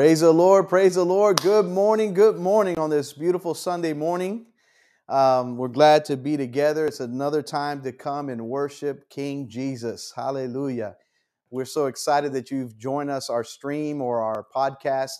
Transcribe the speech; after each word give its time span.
Praise 0.00 0.20
the 0.20 0.32
Lord, 0.32 0.70
praise 0.70 0.94
the 0.94 1.04
Lord. 1.04 1.42
Good 1.42 1.66
morning, 1.66 2.14
good 2.14 2.36
morning 2.36 2.78
on 2.78 2.88
this 2.88 3.12
beautiful 3.12 3.52
Sunday 3.52 3.92
morning. 3.92 4.46
Um, 5.10 5.58
we're 5.58 5.68
glad 5.68 6.06
to 6.06 6.16
be 6.16 6.38
together. 6.38 6.86
It's 6.86 7.00
another 7.00 7.42
time 7.42 7.82
to 7.82 7.92
come 7.92 8.30
and 8.30 8.48
worship 8.48 9.10
King 9.10 9.46
Jesus. 9.46 10.10
Hallelujah. 10.16 10.96
We're 11.50 11.66
so 11.66 11.84
excited 11.84 12.32
that 12.32 12.50
you've 12.50 12.78
joined 12.78 13.10
us, 13.10 13.28
our 13.28 13.44
stream 13.44 14.00
or 14.00 14.22
our 14.22 14.46
podcast. 14.56 15.12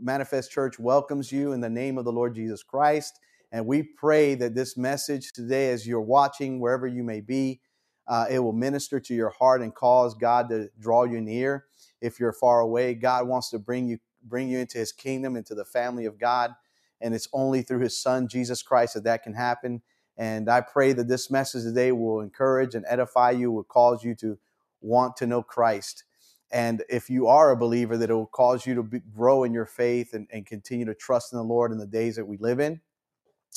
Manifest 0.00 0.50
Church 0.50 0.78
welcomes 0.78 1.30
you 1.30 1.52
in 1.52 1.60
the 1.60 1.68
name 1.68 1.98
of 1.98 2.06
the 2.06 2.12
Lord 2.12 2.34
Jesus 2.34 2.62
Christ. 2.62 3.20
And 3.52 3.66
we 3.66 3.82
pray 3.82 4.34
that 4.36 4.54
this 4.54 4.78
message 4.78 5.34
today, 5.34 5.68
as 5.72 5.86
you're 5.86 6.00
watching, 6.00 6.58
wherever 6.58 6.86
you 6.86 7.02
may 7.02 7.20
be, 7.20 7.60
uh, 8.08 8.24
it 8.30 8.38
will 8.38 8.54
minister 8.54 8.98
to 8.98 9.14
your 9.14 9.34
heart 9.38 9.60
and 9.60 9.74
cause 9.74 10.14
God 10.14 10.48
to 10.48 10.70
draw 10.80 11.04
you 11.04 11.20
near. 11.20 11.66
If 12.00 12.18
you're 12.18 12.32
far 12.32 12.60
away, 12.60 12.94
God 12.94 13.28
wants 13.28 13.50
to 13.50 13.58
bring 13.58 13.86
you 13.88 13.98
bring 14.24 14.48
you 14.48 14.58
into 14.58 14.78
his 14.78 14.92
kingdom, 14.92 15.36
into 15.36 15.54
the 15.54 15.64
family 15.64 16.04
of 16.06 16.18
God. 16.18 16.54
And 17.00 17.14
it's 17.14 17.28
only 17.32 17.62
through 17.62 17.80
his 17.80 17.96
son, 17.96 18.28
Jesus 18.28 18.62
Christ, 18.62 18.94
that 18.94 19.04
that 19.04 19.22
can 19.22 19.34
happen. 19.34 19.82
And 20.16 20.48
I 20.48 20.60
pray 20.60 20.92
that 20.92 21.08
this 21.08 21.30
message 21.30 21.64
today 21.64 21.92
will 21.92 22.20
encourage 22.20 22.74
and 22.74 22.84
edify 22.88 23.30
you, 23.30 23.50
will 23.50 23.64
cause 23.64 24.04
you 24.04 24.14
to 24.16 24.38
want 24.80 25.16
to 25.16 25.26
know 25.26 25.42
Christ. 25.42 26.04
And 26.52 26.84
if 26.90 27.08
you 27.08 27.28
are 27.28 27.50
a 27.50 27.56
believer, 27.56 27.96
that 27.96 28.10
it 28.10 28.14
will 28.14 28.26
cause 28.26 28.66
you 28.66 28.74
to 28.74 28.82
be, 28.82 29.00
grow 29.00 29.44
in 29.44 29.54
your 29.54 29.64
faith 29.64 30.12
and, 30.12 30.28
and, 30.30 30.44
continue 30.44 30.84
to 30.84 30.94
trust 30.94 31.32
in 31.32 31.38
the 31.38 31.44
Lord 31.44 31.72
in 31.72 31.78
the 31.78 31.86
days 31.86 32.16
that 32.16 32.26
we 32.26 32.36
live 32.36 32.60
in. 32.60 32.80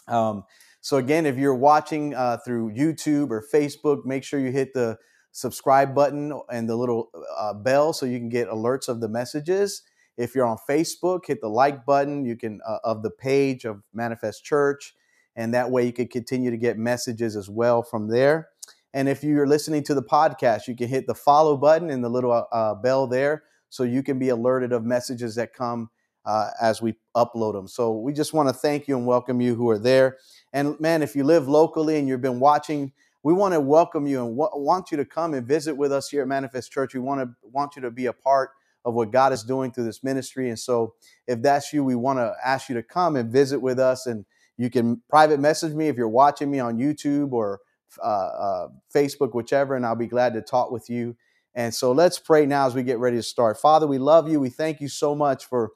Um, 0.07 0.45
so, 0.79 0.97
again, 0.97 1.25
if 1.25 1.37
you're 1.37 1.55
watching 1.55 2.13
uh, 2.13 2.37
through 2.45 2.71
YouTube 2.71 3.31
or 3.31 3.43
Facebook, 3.53 4.05
make 4.05 4.23
sure 4.23 4.39
you 4.39 4.51
hit 4.51 4.73
the 4.73 4.97
subscribe 5.33 5.93
button 5.93 6.39
and 6.49 6.69
the 6.69 6.75
little 6.75 7.09
uh, 7.37 7.53
bell 7.53 7.91
so 7.91 8.05
you 8.05 8.17
can 8.17 8.29
get 8.29 8.47
alerts 8.47 8.87
of 8.87 9.01
the 9.01 9.09
messages. 9.09 9.81
If 10.17 10.35
you're 10.35 10.45
on 10.45 10.57
Facebook, 10.69 11.25
hit 11.25 11.41
the 11.41 11.49
like 11.49 11.85
button. 11.85 12.25
You 12.25 12.35
can 12.35 12.61
uh, 12.67 12.77
of 12.83 13.03
the 13.03 13.09
page 13.09 13.65
of 13.65 13.81
Manifest 13.93 14.43
Church, 14.43 14.93
and 15.35 15.53
that 15.53 15.69
way 15.69 15.85
you 15.85 15.93
can 15.93 16.07
continue 16.07 16.51
to 16.51 16.57
get 16.57 16.77
messages 16.77 17.35
as 17.35 17.49
well 17.49 17.83
from 17.83 18.07
there. 18.07 18.49
And 18.93 19.09
if 19.09 19.23
you're 19.23 19.47
listening 19.47 19.83
to 19.83 19.93
the 19.93 20.03
podcast, 20.03 20.67
you 20.67 20.75
can 20.75 20.87
hit 20.87 21.05
the 21.05 21.15
follow 21.15 21.57
button 21.57 21.89
and 21.89 22.03
the 22.03 22.09
little 22.09 22.31
uh, 22.31 22.45
uh 22.51 22.75
bell 22.75 23.07
there, 23.07 23.43
so 23.69 23.83
you 23.83 24.03
can 24.03 24.17
be 24.17 24.29
alerted 24.29 24.71
of 24.71 24.85
messages 24.85 25.35
that 25.35 25.53
come 25.53 25.89
uh, 26.25 26.49
as 26.61 26.81
we 26.81 26.95
upload 27.15 27.53
them. 27.53 27.67
So 27.67 27.93
we 27.93 28.13
just 28.13 28.33
want 28.33 28.49
to 28.49 28.53
thank 28.53 28.87
you 28.87 28.97
and 28.97 29.05
welcome 29.05 29.41
you 29.41 29.55
who 29.55 29.69
are 29.69 29.77
there. 29.77 30.17
And 30.53 30.79
man, 30.79 31.03
if 31.03 31.15
you 31.15 31.23
live 31.23 31.47
locally 31.47 31.97
and 31.97 32.07
you've 32.07 32.21
been 32.21 32.39
watching, 32.39 32.91
we 33.23 33.33
want 33.33 33.53
to 33.53 33.59
welcome 33.59 34.07
you 34.07 34.25
and 34.25 34.37
w- 34.37 34.63
want 34.63 34.91
you 34.91 34.97
to 34.97 35.05
come 35.05 35.33
and 35.33 35.47
visit 35.47 35.75
with 35.75 35.91
us 35.91 36.09
here 36.09 36.21
at 36.21 36.27
Manifest 36.27 36.71
Church. 36.71 36.93
We 36.93 36.99
want 36.99 37.21
to 37.21 37.29
want 37.41 37.75
you 37.75 37.81
to 37.81 37.91
be 37.91 38.07
a 38.07 38.13
part 38.13 38.51
of 38.85 38.93
what 38.93 39.11
God 39.11 39.33
is 39.33 39.43
doing 39.43 39.71
through 39.71 39.85
this 39.85 40.03
ministry. 40.03 40.49
And 40.49 40.59
so, 40.59 40.93
if 41.27 41.41
that's 41.41 41.73
you, 41.73 41.83
we 41.83 41.95
want 41.95 42.19
to 42.19 42.33
ask 42.45 42.69
you 42.69 42.75
to 42.75 42.83
come 42.83 43.15
and 43.15 43.31
visit 43.31 43.59
with 43.59 43.79
us. 43.79 44.05
And 44.05 44.25
you 44.57 44.69
can 44.69 45.01
private 45.09 45.39
message 45.39 45.73
me 45.73 45.87
if 45.87 45.97
you're 45.97 46.07
watching 46.07 46.51
me 46.51 46.59
on 46.59 46.77
YouTube 46.77 47.33
or 47.33 47.59
uh, 48.03 48.07
uh, 48.07 48.67
Facebook, 48.93 49.33
whichever, 49.33 49.75
and 49.75 49.85
I'll 49.85 49.95
be 49.95 50.07
glad 50.07 50.33
to 50.35 50.41
talk 50.41 50.71
with 50.71 50.89
you. 50.89 51.17
And 51.55 51.73
so, 51.73 51.91
let's 51.91 52.19
pray 52.19 52.45
now 52.45 52.67
as 52.67 52.75
we 52.75 52.83
get 52.83 52.99
ready 52.99 53.17
to 53.17 53.23
start. 53.23 53.59
Father, 53.59 53.87
we 53.87 53.97
love 53.97 54.29
you. 54.29 54.39
We 54.39 54.49
thank 54.49 54.79
you 54.79 54.87
so 54.87 55.15
much 55.15 55.45
for 55.45 55.71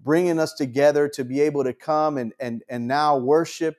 bringing 0.00 0.38
us 0.38 0.52
together 0.52 1.08
to 1.08 1.24
be 1.24 1.40
able 1.40 1.64
to 1.64 1.72
come 1.72 2.18
and 2.18 2.32
and 2.40 2.62
and 2.68 2.88
now 2.88 3.16
worship 3.16 3.76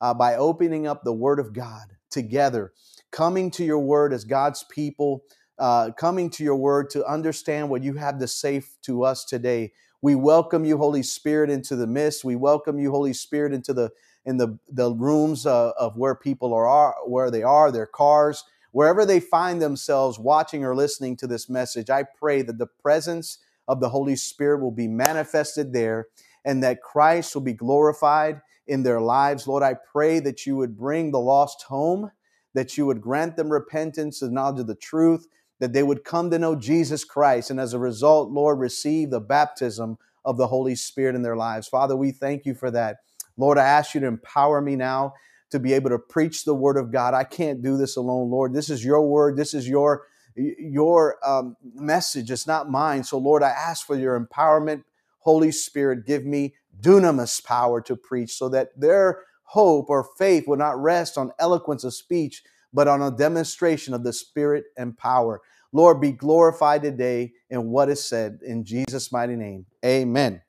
uh, 0.00 0.14
by 0.14 0.36
opening 0.36 0.86
up 0.86 1.04
the 1.04 1.12
Word 1.12 1.38
of 1.38 1.52
God 1.52 1.96
together, 2.10 2.72
coming 3.10 3.50
to 3.52 3.64
your 3.64 3.78
Word 3.78 4.12
as 4.12 4.24
God's 4.24 4.64
people 4.70 5.22
uh, 5.58 5.90
coming 5.96 6.30
to 6.30 6.44
your 6.44 6.56
word 6.56 6.90
to 6.90 7.06
understand 7.06 7.70
what 7.70 7.82
you 7.82 7.94
have 7.94 8.18
to 8.18 8.28
say 8.28 8.62
to 8.82 9.04
us 9.04 9.24
today. 9.24 9.72
We 10.02 10.14
welcome 10.14 10.64
you, 10.64 10.76
Holy 10.76 11.02
Spirit, 11.02 11.50
into 11.50 11.76
the 11.76 11.86
midst. 11.86 12.24
We 12.24 12.36
welcome 12.36 12.78
you, 12.78 12.90
Holy 12.90 13.12
Spirit, 13.12 13.52
into 13.52 13.72
the 13.72 13.90
in 14.24 14.36
the 14.36 14.58
the 14.68 14.92
rooms 14.92 15.46
uh, 15.46 15.72
of 15.78 15.96
where 15.96 16.14
people 16.14 16.52
are, 16.52 16.94
where 17.06 17.30
they 17.30 17.42
are, 17.42 17.72
their 17.72 17.86
cars, 17.86 18.44
wherever 18.72 19.06
they 19.06 19.20
find 19.20 19.60
themselves 19.62 20.18
watching 20.18 20.64
or 20.64 20.76
listening 20.76 21.16
to 21.16 21.26
this 21.26 21.48
message. 21.48 21.90
I 21.90 22.02
pray 22.04 22.42
that 22.42 22.58
the 22.58 22.66
presence 22.66 23.38
of 23.68 23.80
the 23.80 23.88
Holy 23.88 24.16
Spirit 24.16 24.60
will 24.60 24.70
be 24.70 24.88
manifested 24.88 25.72
there, 25.72 26.08
and 26.44 26.62
that 26.62 26.82
Christ 26.82 27.34
will 27.34 27.42
be 27.42 27.54
glorified 27.54 28.42
in 28.66 28.82
their 28.82 29.00
lives. 29.00 29.46
Lord, 29.46 29.62
I 29.62 29.74
pray 29.74 30.20
that 30.20 30.44
you 30.46 30.56
would 30.56 30.76
bring 30.76 31.10
the 31.10 31.20
lost 31.20 31.62
home, 31.62 32.10
that 32.54 32.76
you 32.76 32.86
would 32.86 33.00
grant 33.00 33.36
them 33.36 33.48
repentance 33.48 34.22
and 34.22 34.32
knowledge 34.32 34.60
of 34.60 34.66
the 34.66 34.74
truth, 34.74 35.26
that 35.58 35.72
they 35.72 35.82
would 35.82 36.04
come 36.04 36.30
to 36.30 36.38
know 36.38 36.54
Jesus 36.54 37.04
Christ 37.04 37.50
and 37.50 37.60
as 37.60 37.72
a 37.72 37.78
result, 37.78 38.30
Lord, 38.30 38.58
receive 38.58 39.10
the 39.10 39.20
baptism 39.20 39.98
of 40.24 40.36
the 40.36 40.48
Holy 40.48 40.74
Spirit 40.74 41.14
in 41.14 41.22
their 41.22 41.36
lives. 41.36 41.68
Father, 41.68 41.96
we 41.96 42.10
thank 42.10 42.44
you 42.44 42.54
for 42.54 42.70
that. 42.70 42.98
Lord, 43.36 43.58
I 43.58 43.64
ask 43.64 43.94
you 43.94 44.00
to 44.00 44.06
empower 44.06 44.60
me 44.60 44.76
now 44.76 45.14
to 45.50 45.58
be 45.58 45.72
able 45.72 45.90
to 45.90 45.98
preach 45.98 46.44
the 46.44 46.54
word 46.54 46.76
of 46.76 46.90
God. 46.90 47.14
I 47.14 47.24
can't 47.24 47.62
do 47.62 47.76
this 47.76 47.96
alone, 47.96 48.30
Lord. 48.30 48.52
This 48.52 48.68
is 48.70 48.84
your 48.84 49.06
word. 49.06 49.36
This 49.36 49.54
is 49.54 49.68
your 49.68 50.06
your 50.36 51.16
um, 51.26 51.56
message. 51.74 52.30
It's 52.30 52.46
not 52.46 52.70
mine. 52.70 53.04
So, 53.04 53.16
Lord, 53.16 53.42
I 53.42 53.48
ask 53.48 53.86
for 53.86 53.96
your 53.96 54.20
empowerment. 54.20 54.84
Holy 55.20 55.50
Spirit, 55.50 56.06
give 56.06 56.24
me 56.24 56.54
dunamis 56.80 57.42
power 57.42 57.80
to 57.80 57.96
preach 57.96 58.32
so 58.32 58.48
that 58.50 58.78
their 58.78 59.22
hope 59.44 59.88
or 59.88 60.04
faith 60.18 60.46
will 60.46 60.56
not 60.56 60.80
rest 60.80 61.16
on 61.16 61.32
eloquence 61.38 61.84
of 61.84 61.94
speech, 61.94 62.42
but 62.76 62.86
on 62.86 63.00
a 63.00 63.10
demonstration 63.10 63.94
of 63.94 64.04
the 64.04 64.12
Spirit 64.12 64.64
and 64.76 64.96
power. 64.96 65.40
Lord, 65.72 65.98
be 65.98 66.12
glorified 66.12 66.82
today 66.82 67.32
in 67.48 67.70
what 67.70 67.88
is 67.88 68.04
said 68.04 68.40
in 68.46 68.64
Jesus' 68.64 69.10
mighty 69.10 69.34
name. 69.34 69.64
Amen. 69.84 70.42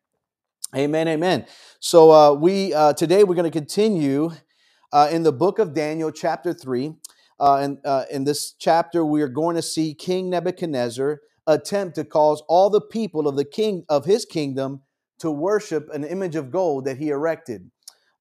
Amen. 0.75 1.07
Amen. 1.07 1.45
So 1.79 2.11
uh, 2.11 2.33
we 2.33 2.73
uh, 2.73 2.91
today 2.93 3.23
we're 3.23 3.35
going 3.35 3.49
to 3.49 3.59
continue 3.59 4.31
uh, 4.91 5.07
in 5.09 5.23
the 5.23 5.31
book 5.31 5.57
of 5.57 5.73
Daniel, 5.73 6.11
chapter 6.11 6.53
three. 6.53 6.93
Uh, 7.39 7.55
and 7.55 7.77
uh, 7.85 8.03
in 8.11 8.25
this 8.25 8.51
chapter, 8.53 9.05
we 9.05 9.21
are 9.21 9.29
going 9.29 9.55
to 9.55 9.61
see 9.61 9.93
King 9.93 10.29
Nebuchadnezzar 10.29 11.21
attempt 11.45 11.95
to 11.95 12.03
cause 12.03 12.43
all 12.49 12.69
the 12.69 12.81
people 12.81 13.27
of 13.27 13.37
the 13.37 13.45
king 13.45 13.85
of 13.87 14.03
his 14.03 14.25
kingdom 14.25 14.81
to 15.19 15.31
worship 15.31 15.87
an 15.93 16.03
image 16.03 16.35
of 16.35 16.51
gold 16.51 16.85
that 16.85 16.97
he 16.97 17.09
erected. 17.09 17.71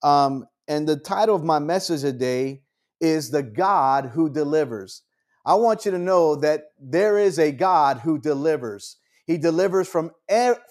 Um, 0.03 0.47
and 0.69 0.89
the 0.89 0.97
title 0.97 1.35
of 1.35 1.43
my 1.43 1.59
message 1.59 2.03
today 2.03 2.63
is 3.01 3.31
the 3.31 3.43
God 3.43 4.13
who 4.15 4.31
delivers. 4.31 5.03
I 5.45 5.55
want 5.55 5.85
you 5.85 5.93
to 5.93 5.99
know 5.99 6.35
that 6.37 6.73
there 6.81 7.19
is 7.19 7.39
a 7.39 7.53
God 7.53 7.99
who 7.99 8.19
delivers. 8.19 8.97
He 9.27 9.39
delivers 9.39 9.89
from 9.89 10.13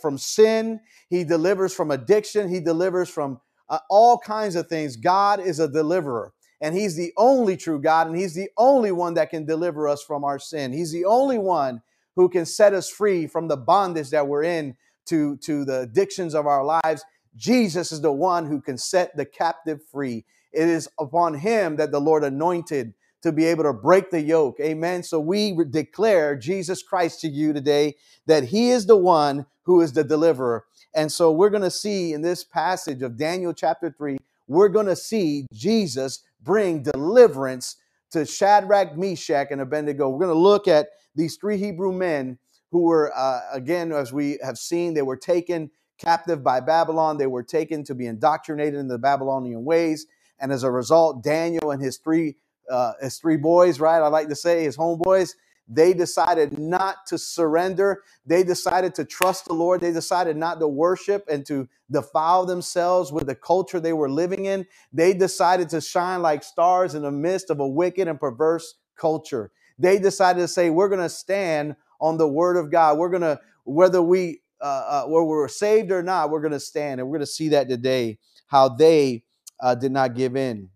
from 0.01 0.17
sin. 0.17 0.79
He 1.09 1.23
delivers 1.23 1.73
from 1.73 1.91
addiction. 1.91 2.49
He 2.49 2.59
delivers 2.59 3.09
from 3.09 3.39
uh, 3.69 3.79
all 3.89 4.17
kinds 4.17 4.55
of 4.55 4.67
things. 4.67 4.95
God 4.95 5.39
is 5.39 5.59
a 5.59 5.67
deliverer, 5.67 6.33
and 6.61 6.75
He's 6.75 6.95
the 6.95 7.13
only 7.17 7.57
true 7.57 7.81
God, 7.81 8.07
and 8.07 8.15
He's 8.15 8.35
the 8.35 8.49
only 8.57 8.91
one 8.91 9.13
that 9.15 9.29
can 9.29 9.45
deliver 9.45 9.87
us 9.87 10.03
from 10.03 10.23
our 10.23 10.39
sin. 10.39 10.71
He's 10.71 10.91
the 10.91 11.05
only 11.05 11.37
one 11.37 11.81
who 12.15 12.29
can 12.29 12.45
set 12.45 12.73
us 12.73 12.89
free 12.89 13.27
from 13.27 13.47
the 13.47 13.57
bondage 13.57 14.09
that 14.11 14.27
we're 14.27 14.43
in 14.43 14.75
to 15.07 15.37
to 15.37 15.65
the 15.65 15.81
addictions 15.81 16.33
of 16.33 16.47
our 16.47 16.63
lives. 16.63 17.03
Jesus 17.35 17.91
is 17.91 18.01
the 18.01 18.11
one 18.11 18.45
who 18.45 18.61
can 18.61 18.77
set 18.77 19.15
the 19.15 19.25
captive 19.25 19.81
free. 19.91 20.25
It 20.55 20.67
is 20.69 20.89
upon 20.99 21.35
him 21.35 21.75
that 21.77 21.91
the 21.91 22.01
Lord 22.01 22.23
anointed 22.23 22.93
to 23.21 23.31
be 23.31 23.45
able 23.45 23.63
to 23.63 23.73
break 23.73 24.11
the 24.11 24.21
yoke. 24.21 24.59
Amen. 24.61 25.03
So 25.03 25.19
we 25.19 25.57
declare 25.69 26.35
Jesus 26.35 26.83
Christ 26.83 27.21
to 27.21 27.27
you 27.27 27.53
today 27.53 27.95
that 28.27 28.45
he 28.45 28.69
is 28.69 28.85
the 28.85 28.97
one 28.97 29.47
who 29.63 29.81
is 29.81 29.93
the 29.93 30.03
deliverer. 30.03 30.65
And 30.93 31.11
so 31.11 31.31
we're 31.31 31.49
going 31.49 31.63
to 31.63 31.71
see 31.71 32.13
in 32.13 32.21
this 32.21 32.43
passage 32.43 33.01
of 33.01 33.17
Daniel 33.17 33.53
chapter 33.53 33.89
3, 33.89 34.17
we're 34.47 34.69
going 34.69 34.85
to 34.85 34.95
see 34.95 35.47
Jesus 35.51 36.23
bring 36.41 36.83
deliverance 36.83 37.77
to 38.11 38.25
Shadrach, 38.25 38.95
Meshach, 38.95 39.47
and 39.51 39.59
Abednego. 39.59 40.07
We're 40.09 40.25
going 40.25 40.35
to 40.35 40.39
look 40.39 40.67
at 40.67 40.89
these 41.15 41.35
three 41.35 41.57
Hebrew 41.57 41.91
men 41.91 42.37
who 42.71 42.83
were, 42.83 43.11
uh, 43.15 43.41
again, 43.51 43.91
as 43.91 44.13
we 44.13 44.37
have 44.43 44.57
seen, 44.57 44.93
they 44.93 45.01
were 45.01 45.17
taken 45.17 45.71
captive 45.97 46.43
by 46.43 46.59
Babylon. 46.59 47.17
They 47.17 47.27
were 47.27 47.43
taken 47.43 47.83
to 47.85 47.95
be 47.95 48.05
indoctrinated 48.05 48.79
in 48.79 48.87
the 48.87 48.97
Babylonian 48.97 49.65
ways. 49.65 50.05
And 50.39 50.51
as 50.51 50.63
a 50.63 50.71
result, 50.71 51.23
Daniel 51.23 51.71
and 51.71 51.81
his 51.81 51.97
three 51.97 52.37
uh, 52.69 52.93
his 53.01 53.17
three 53.17 53.37
boys, 53.37 53.79
right? 53.79 54.01
I 54.01 54.07
like 54.07 54.29
to 54.29 54.35
say 54.35 54.63
his 54.63 54.77
homeboys, 54.77 55.35
they 55.67 55.93
decided 55.93 56.59
not 56.59 57.05
to 57.07 57.17
surrender. 57.17 58.03
They 58.25 58.43
decided 58.43 58.93
to 58.95 59.05
trust 59.05 59.45
the 59.45 59.53
Lord. 59.53 59.81
They 59.81 59.91
decided 59.91 60.37
not 60.37 60.59
to 60.59 60.67
worship 60.67 61.25
and 61.29 61.45
to 61.47 61.67
defile 61.91 62.45
themselves 62.45 63.11
with 63.11 63.27
the 63.27 63.35
culture 63.35 63.79
they 63.79 63.93
were 63.93 64.09
living 64.09 64.45
in. 64.45 64.65
They 64.93 65.13
decided 65.13 65.69
to 65.69 65.81
shine 65.81 66.21
like 66.21 66.43
stars 66.43 66.95
in 66.95 67.01
the 67.01 67.11
midst 67.11 67.49
of 67.49 67.59
a 67.59 67.67
wicked 67.67 68.07
and 68.07 68.19
perverse 68.19 68.75
culture. 68.95 69.51
They 69.79 69.99
decided 69.99 70.39
to 70.41 70.47
say, 70.47 70.69
We're 70.69 70.89
going 70.89 71.01
to 71.01 71.09
stand 71.09 71.75
on 71.99 72.17
the 72.17 72.27
word 72.27 72.57
of 72.57 72.71
God. 72.71 72.97
We're 72.97 73.09
going 73.09 73.21
to, 73.21 73.39
whether 73.63 74.01
we, 74.01 74.41
uh, 74.61 74.65
uh, 74.87 75.05
whether 75.05 75.23
we're 75.25 75.47
saved 75.47 75.91
or 75.91 76.03
not, 76.03 76.29
we're 76.29 76.41
going 76.41 76.51
to 76.51 76.59
stand. 76.59 76.99
And 76.99 77.09
we're 77.09 77.17
going 77.17 77.25
to 77.25 77.31
see 77.31 77.49
that 77.49 77.69
today, 77.69 78.19
how 78.47 78.69
they 78.69 79.24
uh, 79.61 79.75
did 79.75 79.91
not 79.91 80.15
give 80.15 80.35
in. 80.37 80.69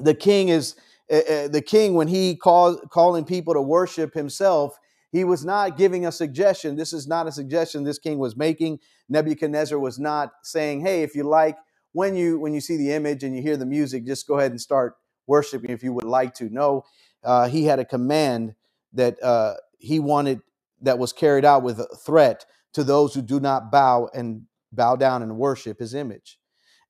The 0.00 0.14
king 0.14 0.48
is 0.48 0.76
uh, 1.10 1.48
the 1.48 1.62
king 1.66 1.94
when 1.94 2.08
he 2.08 2.36
calls 2.36 2.80
calling 2.90 3.24
people 3.24 3.54
to 3.54 3.62
worship 3.62 4.14
himself. 4.14 4.78
He 5.12 5.24
was 5.24 5.44
not 5.44 5.78
giving 5.78 6.06
a 6.06 6.12
suggestion. 6.12 6.76
This 6.76 6.92
is 6.92 7.08
not 7.08 7.26
a 7.26 7.32
suggestion 7.32 7.84
this 7.84 7.98
king 7.98 8.18
was 8.18 8.36
making. 8.36 8.80
Nebuchadnezzar 9.08 9.78
was 9.78 9.98
not 9.98 10.32
saying, 10.42 10.80
"Hey, 10.82 11.02
if 11.02 11.14
you 11.16 11.24
like, 11.24 11.56
when 11.92 12.16
you 12.16 12.38
when 12.38 12.54
you 12.54 12.60
see 12.60 12.76
the 12.76 12.92
image 12.92 13.24
and 13.24 13.34
you 13.36 13.42
hear 13.42 13.56
the 13.56 13.66
music, 13.66 14.06
just 14.06 14.26
go 14.28 14.38
ahead 14.38 14.50
and 14.52 14.60
start 14.60 14.96
worshiping 15.26 15.70
if 15.70 15.82
you 15.82 15.92
would 15.94 16.04
like 16.04 16.34
to." 16.34 16.50
No, 16.50 16.84
uh, 17.24 17.48
he 17.48 17.64
had 17.64 17.78
a 17.78 17.84
command 17.86 18.54
that 18.92 19.22
uh, 19.22 19.54
he 19.78 20.00
wanted 20.00 20.40
that 20.82 20.98
was 20.98 21.12
carried 21.12 21.44
out 21.44 21.62
with 21.62 21.80
a 21.80 21.86
threat 22.04 22.44
to 22.74 22.84
those 22.84 23.14
who 23.14 23.22
do 23.22 23.40
not 23.40 23.72
bow 23.72 24.10
and 24.14 24.42
bow 24.72 24.96
down 24.96 25.22
and 25.22 25.38
worship 25.38 25.78
his 25.80 25.94
image. 25.94 26.37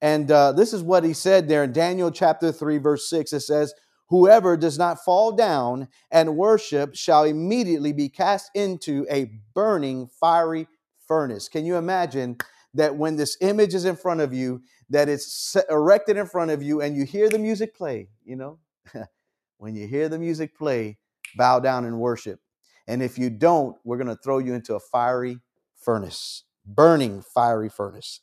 And 0.00 0.30
uh, 0.30 0.52
this 0.52 0.72
is 0.72 0.82
what 0.82 1.04
he 1.04 1.12
said 1.12 1.48
there 1.48 1.64
in 1.64 1.72
Daniel 1.72 2.10
chapter 2.10 2.52
3, 2.52 2.78
verse 2.78 3.08
6. 3.08 3.32
It 3.32 3.40
says, 3.40 3.74
Whoever 4.08 4.56
does 4.56 4.78
not 4.78 5.04
fall 5.04 5.32
down 5.32 5.88
and 6.10 6.36
worship 6.36 6.94
shall 6.94 7.24
immediately 7.24 7.92
be 7.92 8.08
cast 8.08 8.50
into 8.54 9.06
a 9.10 9.30
burning 9.54 10.08
fiery 10.20 10.66
furnace. 11.06 11.48
Can 11.48 11.66
you 11.66 11.76
imagine 11.76 12.38
that 12.74 12.96
when 12.96 13.16
this 13.16 13.36
image 13.40 13.74
is 13.74 13.84
in 13.84 13.96
front 13.96 14.20
of 14.20 14.32
you, 14.32 14.62
that 14.88 15.08
it's 15.08 15.56
erected 15.68 16.16
in 16.16 16.26
front 16.26 16.50
of 16.50 16.62
you, 16.62 16.80
and 16.80 16.96
you 16.96 17.04
hear 17.04 17.28
the 17.28 17.38
music 17.38 17.74
play? 17.74 18.08
You 18.24 18.36
know, 18.36 18.58
when 19.58 19.74
you 19.74 19.86
hear 19.86 20.08
the 20.08 20.18
music 20.18 20.56
play, 20.56 20.96
bow 21.36 21.60
down 21.60 21.84
and 21.84 21.98
worship. 21.98 22.40
And 22.86 23.02
if 23.02 23.18
you 23.18 23.28
don't, 23.28 23.76
we're 23.84 23.98
going 23.98 24.08
to 24.08 24.22
throw 24.22 24.38
you 24.38 24.54
into 24.54 24.74
a 24.74 24.80
fiery 24.80 25.40
furnace, 25.76 26.44
burning 26.64 27.20
fiery 27.22 27.68
furnace. 27.68 28.20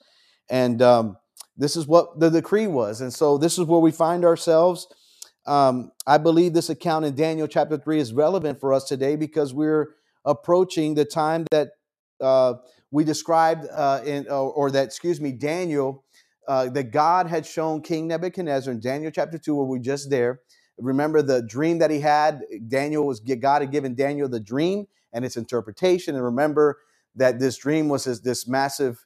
And 0.49 0.81
um, 0.81 1.17
this 1.57 1.75
is 1.75 1.87
what 1.87 2.19
the 2.19 2.29
decree 2.29 2.67
was. 2.67 3.01
And 3.01 3.13
so 3.13 3.37
this 3.37 3.57
is 3.57 3.65
where 3.65 3.79
we 3.79 3.91
find 3.91 4.25
ourselves. 4.25 4.87
Um, 5.45 5.91
I 6.07 6.17
believe 6.17 6.53
this 6.53 6.69
account 6.69 7.05
in 7.05 7.15
Daniel 7.15 7.47
chapter 7.47 7.77
3 7.77 7.99
is 7.99 8.13
relevant 8.13 8.59
for 8.59 8.73
us 8.73 8.85
today 8.85 9.15
because 9.15 9.53
we're 9.53 9.95
approaching 10.25 10.95
the 10.95 11.05
time 11.05 11.45
that 11.51 11.69
uh, 12.19 12.55
we 12.91 13.03
described 13.03 13.67
uh, 13.71 14.01
in, 14.05 14.27
or, 14.27 14.51
or, 14.51 14.71
that, 14.71 14.85
excuse 14.85 15.21
me, 15.21 15.31
Daniel, 15.31 16.03
uh, 16.47 16.69
that 16.69 16.91
God 16.91 17.27
had 17.27 17.45
shown 17.45 17.81
King 17.81 18.07
Nebuchadnezzar 18.07 18.73
in 18.73 18.79
Daniel 18.79 19.11
chapter 19.11 19.37
2, 19.37 19.55
where 19.55 19.65
we 19.65 19.79
just 19.79 20.09
there. 20.09 20.41
Remember 20.77 21.21
the 21.21 21.41
dream 21.41 21.79
that 21.79 21.91
he 21.91 21.99
had? 21.99 22.41
Daniel 22.67 23.05
was, 23.05 23.19
God 23.19 23.61
had 23.61 23.71
given 23.71 23.95
Daniel 23.95 24.27
the 24.27 24.39
dream 24.39 24.87
and 25.13 25.23
its 25.23 25.37
interpretation. 25.37 26.15
And 26.15 26.23
remember 26.23 26.79
that 27.15 27.39
this 27.39 27.57
dream 27.57 27.87
was 27.87 28.03
this, 28.03 28.19
this 28.19 28.47
massive 28.47 29.05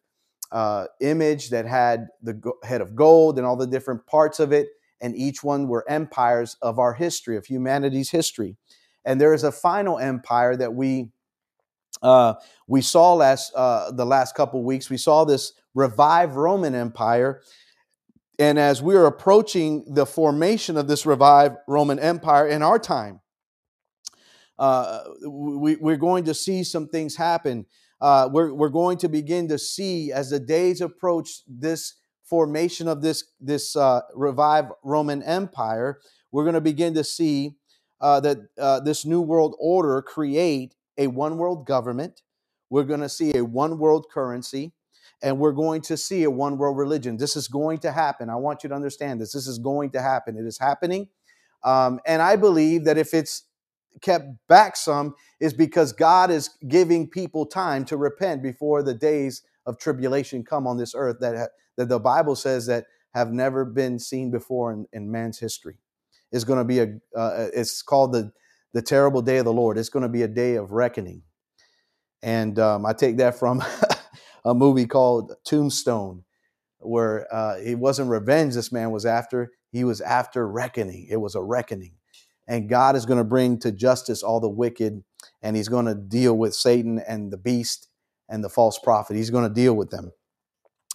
uh, 0.51 0.86
image 1.01 1.50
that 1.50 1.66
had 1.66 2.07
the 2.22 2.42
head 2.63 2.81
of 2.81 2.96
gold 2.96 3.38
and 3.38 3.46
all 3.46 3.56
the 3.56 3.68
different 3.68 4.06
parts 4.06 4.40
of 4.40 4.51
it, 4.51 4.69
and 5.01 5.16
each 5.16 5.44
one 5.44 5.68
were 5.68 5.90
empires 5.90 6.57
of 6.62 6.80
our 6.80 6.94
history, 6.94 7.38
of 7.38 7.46
humanity's 7.46 8.10
history. 8.10 8.57
And 9.06 9.19
there 9.19 9.34
is 9.34 9.44
a 9.44 9.51
final 9.51 10.00
empire 10.00 10.56
that 10.57 10.74
we 10.74 11.10
uh, 12.01 12.36
we 12.68 12.81
saw 12.81 13.13
last 13.13 13.54
uh, 13.56 13.92
the 13.92 14.06
last 14.06 14.36
couple 14.36 14.63
weeks. 14.63 14.90
We 14.90 14.98
saw 14.98 15.25
this 15.25 15.54
revived 15.74 16.36
Roman 16.36 16.75
Empire, 16.75 17.42
and 18.38 18.57
as 18.57 18.81
we 18.81 18.95
are 18.95 19.06
approaching 19.06 19.86
the 19.88 20.06
formation 20.06 20.78
of 20.78 20.88
this 20.88 21.06
revived 21.06 21.57
Roman 21.68 22.00
Empire 22.00 22.48
in 22.48 22.62
our 22.62 22.80
time, 22.80 23.19
uh, 24.57 25.02
we, 25.28 25.75
we're 25.75 25.98
going 25.98 26.25
to 26.25 26.34
see 26.34 26.63
some 26.63 26.88
things 26.88 27.16
happen 27.16 27.66
uh, 28.01 28.30
we're, 28.31 28.54
we're 28.54 28.69
going 28.69 28.98
to 28.98 29.10
begin 29.10 29.48
to 29.50 29.57
see 29.57 30.12
as 30.12 30.30
the 30.30 30.40
days 30.40 30.81
approach 30.81 31.42
this 31.48 31.96
formation 32.24 32.88
of 32.88 33.01
this, 33.01 33.24
this 33.40 33.75
uh, 33.75 34.01
revived 34.13 34.72
Roman 34.84 35.24
Empire, 35.24 36.00
we're 36.31 36.44
going 36.44 36.54
to 36.54 36.62
begin 36.62 36.94
to 36.94 37.04
see 37.04 37.56
uh, 38.01 38.19
that 38.19 38.38
uh, 38.57 38.80
this 38.80 39.06
new 39.06 39.22
world 39.22 39.56
order 39.60 40.01
create 40.01 40.75
a 40.98 41.07
one 41.07 41.38
world 41.38 41.66
government. 41.66 42.22
We're 42.69 42.84
going 42.84 43.01
to 43.01 43.10
see 43.10 43.36
a 43.36 43.44
one 43.44 43.80
world 43.80 44.07
currency 44.12 44.74
and 45.22 45.40
we're 45.40 45.52
going 45.52 45.81
to 45.81 45.98
see 45.98 46.24
a 46.24 46.31
one 46.31 46.57
world 46.57 46.78
religion. 46.78 47.18
This 47.18 47.36
is 47.36 47.48
going 47.48 47.80
to 47.80 47.92
happen. 47.92 48.30
I 48.30 48.36
want 48.36 48.63
you 48.63 48.69
to 48.69 48.75
understand 48.75 49.19
this. 49.19 49.34
This 49.34 49.48
is 49.48 49.57
going 49.57 49.90
to 49.92 50.02
happen. 50.02 50.38
It 50.38 50.45
is 50.45 50.57
happening. 50.57 51.10
Um, 51.63 52.00
and 52.06 52.22
I 52.22 52.36
believe 52.36 52.86
that 52.86 52.98
if 52.98 53.13
it's 53.13 53.44
kept 54.01 54.28
back 54.48 54.75
some 54.75 55.16
is 55.40 55.54
because 55.54 55.94
God 55.94 56.31
is 56.31 56.50
giving 56.68 57.10
people 57.10 57.46
time 57.46 57.86
to 57.86 57.98
repent 57.98 58.44
before 58.44 58.84
the 58.84 58.94
days 58.94 59.44
of 59.66 59.78
tribulation 59.78 60.44
come 60.44 60.68
on 60.68 60.78
this 60.78 60.94
earth 60.96 61.18
that, 61.22 61.51
that 61.78 61.90
the 61.90 62.00
Bible 62.00 62.36
says 62.36 62.68
that 62.68 62.86
have 63.13 63.31
never 63.31 63.66
been 63.66 64.00
seen 64.00 64.31
before 64.31 64.72
in, 64.72 64.88
in 64.94 65.12
man's 65.12 65.40
history. 65.40 65.78
It's 66.31 66.44
going 66.44 66.60
to 66.60 66.66
be 66.66 66.80
a, 66.80 66.88
uh, 67.16 67.48
it's 67.54 67.81
called 67.81 68.13
the, 68.13 68.31
the 68.74 68.81
terrible 68.81 69.22
day 69.22 69.38
of 69.38 69.46
the 69.46 69.54
Lord. 69.54 69.78
It's 69.78 69.90
going 69.90 70.04
to 70.04 70.10
be 70.10 70.22
a 70.22 70.28
day 70.28 70.56
of 70.56 70.72
reckoning. 70.72 71.24
And 72.22 72.60
um, 72.60 72.86
I 72.86 72.94
take 72.94 73.18
that 73.18 73.40
from 73.40 73.63
a 74.45 74.54
movie 74.54 74.86
called 74.86 75.34
Tombstone, 75.45 76.24
where 76.80 77.34
uh, 77.34 77.57
it 77.57 77.80
wasn't 77.80 78.10
revenge 78.10 78.56
this 78.56 78.72
man 78.72 78.92
was 78.92 79.06
after, 79.06 79.52
he 79.72 79.84
was 79.84 80.02
after 80.02 80.48
reckoning. 80.48 81.07
It 81.10 81.18
was 81.18 81.36
a 81.36 81.42
reckoning 81.42 81.94
and 82.50 82.68
God 82.68 82.96
is 82.96 83.06
going 83.06 83.19
to 83.19 83.24
bring 83.24 83.60
to 83.60 83.72
justice 83.72 84.24
all 84.24 84.42
the 84.42 84.50
wicked, 84.50 85.04
and 85.42 85.56
He's 85.56 85.69
going 85.69 85.86
to 85.86 85.96
deal 85.96 86.36
with 86.36 86.54
Satan 86.54 87.00
and 87.07 87.31
the 87.31 87.38
beast 87.38 87.88
and 88.28 88.44
the 88.44 88.50
false 88.50 88.80
prophet. 88.80 89.16
He's 89.16 89.30
going 89.30 89.48
to 89.48 89.54
deal 89.54 89.75
with 89.75 89.92
them. 89.92 90.12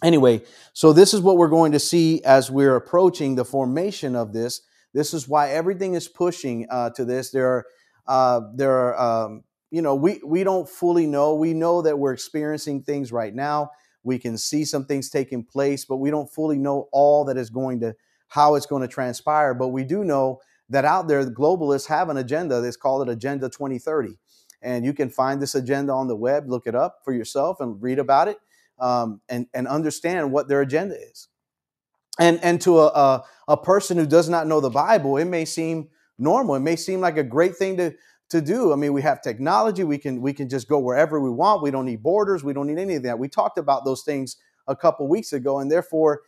Anyway, 0.02 0.42
so 0.74 0.92
this 0.92 1.14
is 1.14 1.20
what 1.20 1.38
we're 1.38 1.48
going 1.48 1.72
to 1.72 1.78
see 1.78 2.22
as 2.24 2.50
we're 2.50 2.76
approaching 2.76 3.36
the 3.36 3.44
formation 3.44 4.16
of 4.16 4.32
this. 4.32 4.62
This 4.92 5.14
is 5.14 5.28
why 5.28 5.50
everything 5.50 5.94
is 5.94 6.08
pushing 6.08 6.66
uh, 6.70 6.90
to 6.90 7.04
this. 7.04 7.30
There 7.30 7.48
are, 7.48 7.66
uh, 8.06 8.40
there 8.54 8.72
are, 8.72 9.24
um, 9.26 9.44
you 9.70 9.80
know, 9.80 9.94
we 9.94 10.20
we 10.24 10.44
don't 10.44 10.68
fully 10.68 11.06
know. 11.06 11.34
We 11.34 11.54
know 11.54 11.82
that 11.82 11.98
we're 11.98 12.12
experiencing 12.12 12.82
things 12.82 13.12
right 13.12 13.34
now. 13.34 13.70
We 14.02 14.18
can 14.18 14.36
see 14.36 14.64
some 14.64 14.84
things 14.84 15.08
taking 15.08 15.44
place, 15.44 15.84
but 15.84 15.96
we 15.96 16.10
don't 16.10 16.30
fully 16.30 16.58
know 16.58 16.88
all 16.92 17.24
that 17.24 17.36
is 17.36 17.48
going 17.48 17.80
to 17.80 17.94
how 18.28 18.56
it's 18.56 18.66
going 18.66 18.82
to 18.82 18.88
transpire. 18.88 19.54
But 19.54 19.68
we 19.68 19.84
do 19.84 20.04
know 20.04 20.40
that 20.74 20.84
out 20.84 21.08
there, 21.08 21.24
the 21.24 21.30
globalists 21.30 21.86
have 21.86 22.08
an 22.08 22.16
agenda. 22.16 22.60
They 22.60 22.70
call 22.72 23.02
it 23.02 23.08
Agenda 23.08 23.48
2030. 23.48 24.18
And 24.60 24.84
you 24.84 24.92
can 24.92 25.10
find 25.10 25.40
this 25.40 25.54
agenda 25.54 25.92
on 25.92 26.08
the 26.08 26.16
web, 26.16 26.48
look 26.48 26.66
it 26.66 26.74
up 26.74 27.00
for 27.04 27.12
yourself 27.12 27.60
and 27.60 27.80
read 27.82 27.98
about 27.98 28.28
it 28.28 28.38
um, 28.78 29.20
and, 29.28 29.46
and 29.54 29.68
understand 29.68 30.32
what 30.32 30.48
their 30.48 30.62
agenda 30.62 30.96
is. 31.00 31.28
And, 32.18 32.42
and 32.42 32.60
to 32.62 32.80
a, 32.80 32.86
a, 32.86 33.24
a 33.48 33.56
person 33.56 33.98
who 33.98 34.06
does 34.06 34.28
not 34.28 34.46
know 34.46 34.60
the 34.60 34.70
Bible, 34.70 35.16
it 35.16 35.26
may 35.26 35.44
seem 35.44 35.88
normal. 36.18 36.54
It 36.54 36.60
may 36.60 36.76
seem 36.76 37.00
like 37.00 37.18
a 37.18 37.24
great 37.24 37.56
thing 37.56 37.76
to, 37.76 37.94
to 38.30 38.40
do. 38.40 38.72
I 38.72 38.76
mean, 38.76 38.92
we 38.92 39.02
have 39.02 39.20
technology. 39.20 39.84
We 39.84 39.98
can 39.98 40.20
we 40.20 40.32
can 40.32 40.48
just 40.48 40.68
go 40.68 40.78
wherever 40.78 41.20
we 41.20 41.30
want. 41.30 41.62
We 41.62 41.70
don't 41.70 41.86
need 41.86 42.02
borders. 42.02 42.42
We 42.42 42.52
don't 42.52 42.68
need 42.68 42.78
any 42.78 42.94
of 42.94 43.02
that. 43.02 43.18
We 43.18 43.28
talked 43.28 43.58
about 43.58 43.84
those 43.84 44.02
things 44.02 44.36
a 44.66 44.76
couple 44.76 45.08
weeks 45.08 45.32
ago, 45.32 45.58
and 45.58 45.70
therefore 45.70 46.22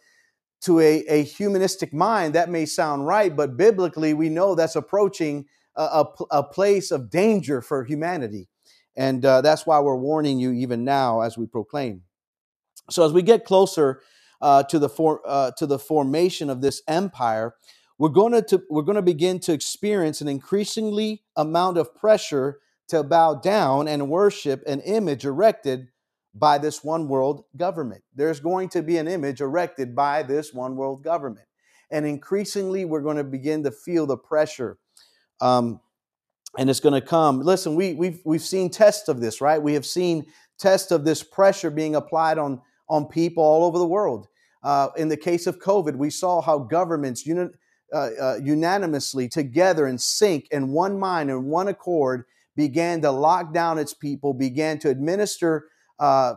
to 0.63 0.81
a, 0.81 1.05
a 1.09 1.23
humanistic 1.23 1.93
mind, 1.93 2.35
that 2.35 2.51
may 2.51 2.67
sound 2.67 3.07
right, 3.07 3.35
but 3.35 3.57
biblically, 3.57 4.15
we 4.15 4.29
know 4.29 4.55
that's 4.55 4.77
approaching 4.77 5.47
a, 5.77 5.83
a, 5.83 6.07
a 6.31 6.43
place 6.43 6.91
of 6.91 7.11
danger 7.11 7.61
for 7.61 7.85
humanity. 7.85 8.49
And 8.97 9.25
uh, 9.25 9.43
that's 9.43 9.67
why 9.67 9.79
we're 9.81 9.97
warning 9.97 10.39
you 10.39 10.53
even 10.53 10.85
now 10.85 11.21
as 11.21 11.37
we 11.37 11.47
proclaim. 11.47 12.03
So, 12.89 13.05
as 13.05 13.13
we 13.13 13.23
get 13.23 13.45
closer 13.45 14.01
uh, 14.41 14.63
to, 14.65 14.79
the 14.79 14.89
for, 14.89 15.21
uh, 15.27 15.51
to 15.59 15.67
the 15.67 15.79
formation 15.79 16.49
of 16.49 16.63
this 16.63 16.83
empire, 16.89 17.55
we're 17.99 18.09
going 18.09 18.43
to, 18.45 18.63
we're 18.71 18.83
going 18.83 18.97
to 18.97 19.03
begin 19.03 19.39
to 19.41 19.53
experience 19.53 20.21
an 20.21 20.29
increasingly 20.29 21.23
amount 21.37 21.79
of 21.79 21.95
pressure 21.95 22.61
to 22.89 23.03
bow 23.03 23.35
down 23.35 23.89
and 23.89 24.09
worship 24.09 24.63
an 24.67 24.81
image 24.81 25.25
erected 25.25 25.89
by 26.39 26.59
this 26.59 26.85
one 26.85 27.09
world 27.09 27.45
government. 27.57 28.03
There's 28.15 28.41
going 28.41 28.69
to 28.71 28.83
be 28.83 28.99
an 28.99 29.09
image 29.09 29.41
erected 29.41 29.95
by 29.95 30.23
this 30.23 30.53
one 30.53 30.77
world 30.77 31.03
government. 31.03 31.47
And 31.91 32.05
increasingly, 32.05 32.85
we're 32.85 33.01
going 33.01 33.17
to 33.17 33.25
begin 33.25 33.63
to 33.65 33.71
feel 33.71 34.07
the 34.07 34.17
pressure. 34.17 34.79
Um, 35.41 35.81
and 36.59 36.69
it's 36.69 36.81
going 36.81 37.01
to 37.01 37.07
come. 37.07 37.41
Listen, 37.41 37.75
we, 37.75 37.95
we've, 37.95 38.21
we've 38.25 38.43
seen 38.43 38.71
tests 38.71 39.09
of 39.09 39.21
this, 39.21 39.41
right? 39.41 39.61
We 39.61 39.75
have 39.75 39.87
seen 39.87 40.27
tests 40.59 40.91
of 40.91 41.05
this 41.05 41.23
pressure 41.23 41.71
being 41.71 41.95
applied 41.95 42.39
on, 42.39 42.61
on 42.89 43.07
people 43.07 43.43
all 43.43 43.65
over 43.65 43.79
the 43.79 43.87
world. 43.87 44.29
Uh, 44.63 44.89
in 44.97 45.09
the 45.09 45.17
case 45.17 45.47
of 45.47 45.59
COVID, 45.59 45.97
we 45.97 46.11
saw 46.11 46.41
how 46.41 46.59
governments 46.59 47.25
uni- 47.25 47.51
uh, 47.95 48.11
uh, 48.21 48.39
unanimously, 48.43 49.29
together 49.29 49.87
in 49.87 49.97
sync, 49.97 50.49
in 50.51 50.73
one 50.73 50.99
mind, 50.99 51.31
in 51.31 51.45
one 51.45 51.69
accord, 51.69 52.25
began 52.57 53.01
to 53.03 53.11
lock 53.11 53.53
down 53.55 53.79
its 53.79 53.95
people, 53.95 54.35
began 54.35 54.79
to 54.79 54.89
administer 54.89 55.69
uh, 55.99 56.35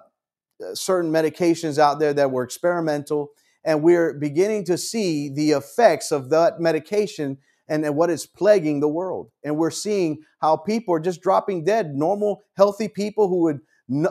certain 0.73 1.11
medications 1.11 1.77
out 1.77 1.99
there 1.99 2.13
that 2.13 2.31
were 2.31 2.43
experimental, 2.43 3.29
and 3.63 3.83
we're 3.83 4.13
beginning 4.13 4.65
to 4.65 4.77
see 4.77 5.29
the 5.29 5.51
effects 5.51 6.11
of 6.11 6.29
that 6.29 6.59
medication 6.59 7.37
and, 7.67 7.85
and 7.85 7.95
what 7.95 8.09
is 8.09 8.25
plaguing 8.25 8.79
the 8.79 8.87
world. 8.87 9.29
And 9.43 9.57
we're 9.57 9.69
seeing 9.69 10.23
how 10.41 10.57
people 10.57 10.93
are 10.95 10.99
just 10.99 11.21
dropping 11.21 11.65
dead. 11.65 11.93
Normal, 11.93 12.41
healthy 12.57 12.87
people 12.87 13.27
who 13.27 13.43
would 13.43 13.59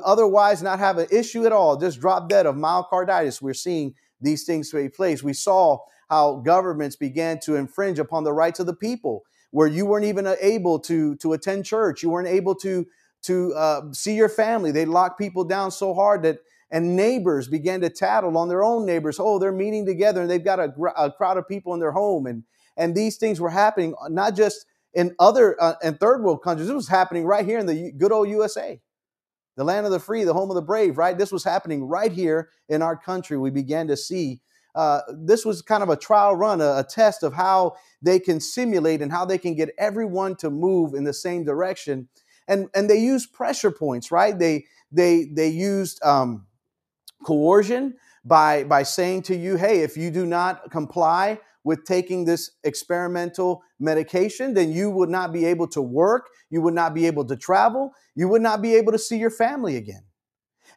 otherwise 0.04 0.62
not 0.62 0.78
have 0.78 0.98
an 0.98 1.06
issue 1.10 1.46
at 1.46 1.52
all 1.52 1.76
just 1.76 2.00
drop 2.00 2.28
dead 2.28 2.46
of 2.46 2.56
myocarditis. 2.56 3.40
We're 3.40 3.54
seeing 3.54 3.94
these 4.20 4.44
things 4.44 4.70
take 4.70 4.94
place. 4.94 5.22
We 5.22 5.32
saw 5.32 5.78
how 6.08 6.36
governments 6.36 6.96
began 6.96 7.38
to 7.40 7.56
infringe 7.56 7.98
upon 7.98 8.24
the 8.24 8.32
rights 8.32 8.60
of 8.60 8.66
the 8.66 8.74
people, 8.74 9.24
where 9.50 9.68
you 9.68 9.86
weren't 9.86 10.06
even 10.06 10.26
able 10.40 10.78
to, 10.80 11.16
to 11.16 11.32
attend 11.32 11.64
church, 11.64 12.02
you 12.02 12.10
weren't 12.10 12.28
able 12.28 12.54
to 12.56 12.86
to 13.22 13.54
uh, 13.54 13.92
see 13.92 14.14
your 14.14 14.28
family. 14.28 14.70
They 14.70 14.84
lock 14.84 15.18
people 15.18 15.44
down 15.44 15.70
so 15.70 15.94
hard 15.94 16.22
that 16.22 16.38
and 16.70 16.96
neighbors 16.96 17.48
began 17.48 17.80
to 17.80 17.88
tattle 17.88 18.36
on 18.36 18.48
their 18.48 18.62
own 18.62 18.84
neighbors. 18.84 19.18
Oh, 19.18 19.38
they're 19.38 19.52
meeting 19.52 19.86
together 19.86 20.20
and 20.20 20.30
they've 20.30 20.44
got 20.44 20.58
a, 20.60 20.72
a 20.96 21.10
crowd 21.10 21.38
of 21.38 21.48
people 21.48 21.74
in 21.74 21.80
their 21.80 21.92
home, 21.92 22.26
and 22.26 22.44
and 22.76 22.94
these 22.94 23.16
things 23.16 23.40
were 23.40 23.50
happening 23.50 23.94
uh, 24.00 24.08
not 24.08 24.36
just 24.36 24.66
in 24.94 25.14
other 25.18 25.60
uh, 25.62 25.74
and 25.82 25.98
third 25.98 26.22
world 26.22 26.42
countries. 26.42 26.68
It 26.68 26.74
was 26.74 26.88
happening 26.88 27.24
right 27.24 27.44
here 27.44 27.58
in 27.58 27.66
the 27.66 27.92
good 27.92 28.12
old 28.12 28.28
USA, 28.28 28.80
the 29.56 29.64
land 29.64 29.86
of 29.86 29.92
the 29.92 30.00
free, 30.00 30.24
the 30.24 30.34
home 30.34 30.50
of 30.50 30.54
the 30.54 30.62
brave. 30.62 30.98
Right, 30.98 31.16
this 31.16 31.32
was 31.32 31.44
happening 31.44 31.84
right 31.84 32.12
here 32.12 32.50
in 32.68 32.82
our 32.82 32.96
country. 32.96 33.38
We 33.38 33.50
began 33.50 33.88
to 33.88 33.96
see. 33.96 34.40
Uh, 34.74 35.00
this 35.12 35.44
was 35.44 35.60
kind 35.60 35.82
of 35.82 35.88
a 35.88 35.96
trial 35.96 36.36
run, 36.36 36.60
a, 36.60 36.76
a 36.76 36.86
test 36.88 37.24
of 37.24 37.32
how 37.32 37.74
they 38.00 38.20
can 38.20 38.38
simulate 38.38 39.02
and 39.02 39.10
how 39.10 39.24
they 39.24 39.38
can 39.38 39.56
get 39.56 39.70
everyone 39.76 40.36
to 40.36 40.50
move 40.50 40.94
in 40.94 41.02
the 41.02 41.12
same 41.12 41.42
direction. 41.42 42.06
And 42.48 42.68
and 42.74 42.90
they 42.90 42.98
used 42.98 43.32
pressure 43.32 43.70
points, 43.70 44.10
right? 44.10 44.36
They 44.36 44.64
they 44.90 45.26
they 45.32 45.48
used 45.48 46.02
um, 46.04 46.46
coercion 47.24 47.94
by 48.24 48.64
by 48.64 48.82
saying 48.82 49.22
to 49.24 49.36
you, 49.36 49.56
hey, 49.56 49.82
if 49.82 49.96
you 49.96 50.10
do 50.10 50.26
not 50.26 50.70
comply 50.70 51.38
with 51.64 51.84
taking 51.84 52.24
this 52.24 52.52
experimental 52.64 53.62
medication, 53.78 54.54
then 54.54 54.72
you 54.72 54.90
would 54.90 55.10
not 55.10 55.32
be 55.32 55.44
able 55.44 55.68
to 55.68 55.82
work, 55.82 56.28
you 56.50 56.62
would 56.62 56.74
not 56.74 56.94
be 56.94 57.06
able 57.06 57.24
to 57.26 57.36
travel, 57.36 57.92
you 58.14 58.26
would 58.26 58.42
not 58.42 58.62
be 58.62 58.74
able 58.74 58.90
to 58.92 58.98
see 58.98 59.18
your 59.18 59.30
family 59.30 59.76
again. 59.76 60.02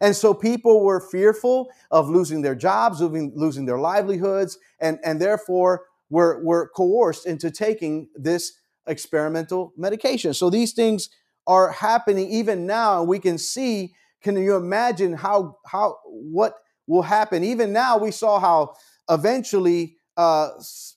And 0.02 0.16
so 0.16 0.34
people 0.34 0.84
were 0.84 1.00
fearful 1.00 1.70
of 1.92 2.10
losing 2.10 2.42
their 2.42 2.56
jobs, 2.56 3.00
losing, 3.02 3.32
losing 3.36 3.66
their 3.66 3.78
livelihoods, 3.80 4.58
and, 4.80 5.00
and 5.04 5.22
therefore 5.22 5.86
were, 6.10 6.44
were 6.44 6.70
coerced 6.76 7.26
into 7.26 7.52
taking 7.52 8.10
this 8.16 8.54
experimental 8.88 9.74
medication. 9.78 10.34
So 10.34 10.50
these 10.50 10.74
things 10.74 11.10
are 11.48 11.72
happening 11.72 12.30
even 12.30 12.66
now, 12.66 13.00
and 13.00 13.08
we 13.10 13.20
can 13.20 13.38
see 13.38 13.94
can 14.22 14.38
you 14.38 14.56
imagine 14.56 15.14
how 15.14 15.58
how 15.66 15.98
what 16.06 16.56
will 16.88 17.02
happen? 17.02 17.44
Even 17.44 17.74
now, 17.74 17.98
we 17.98 18.12
saw 18.12 18.40
how 18.40 18.76
eventually 19.10 19.98
uh, 20.18 20.50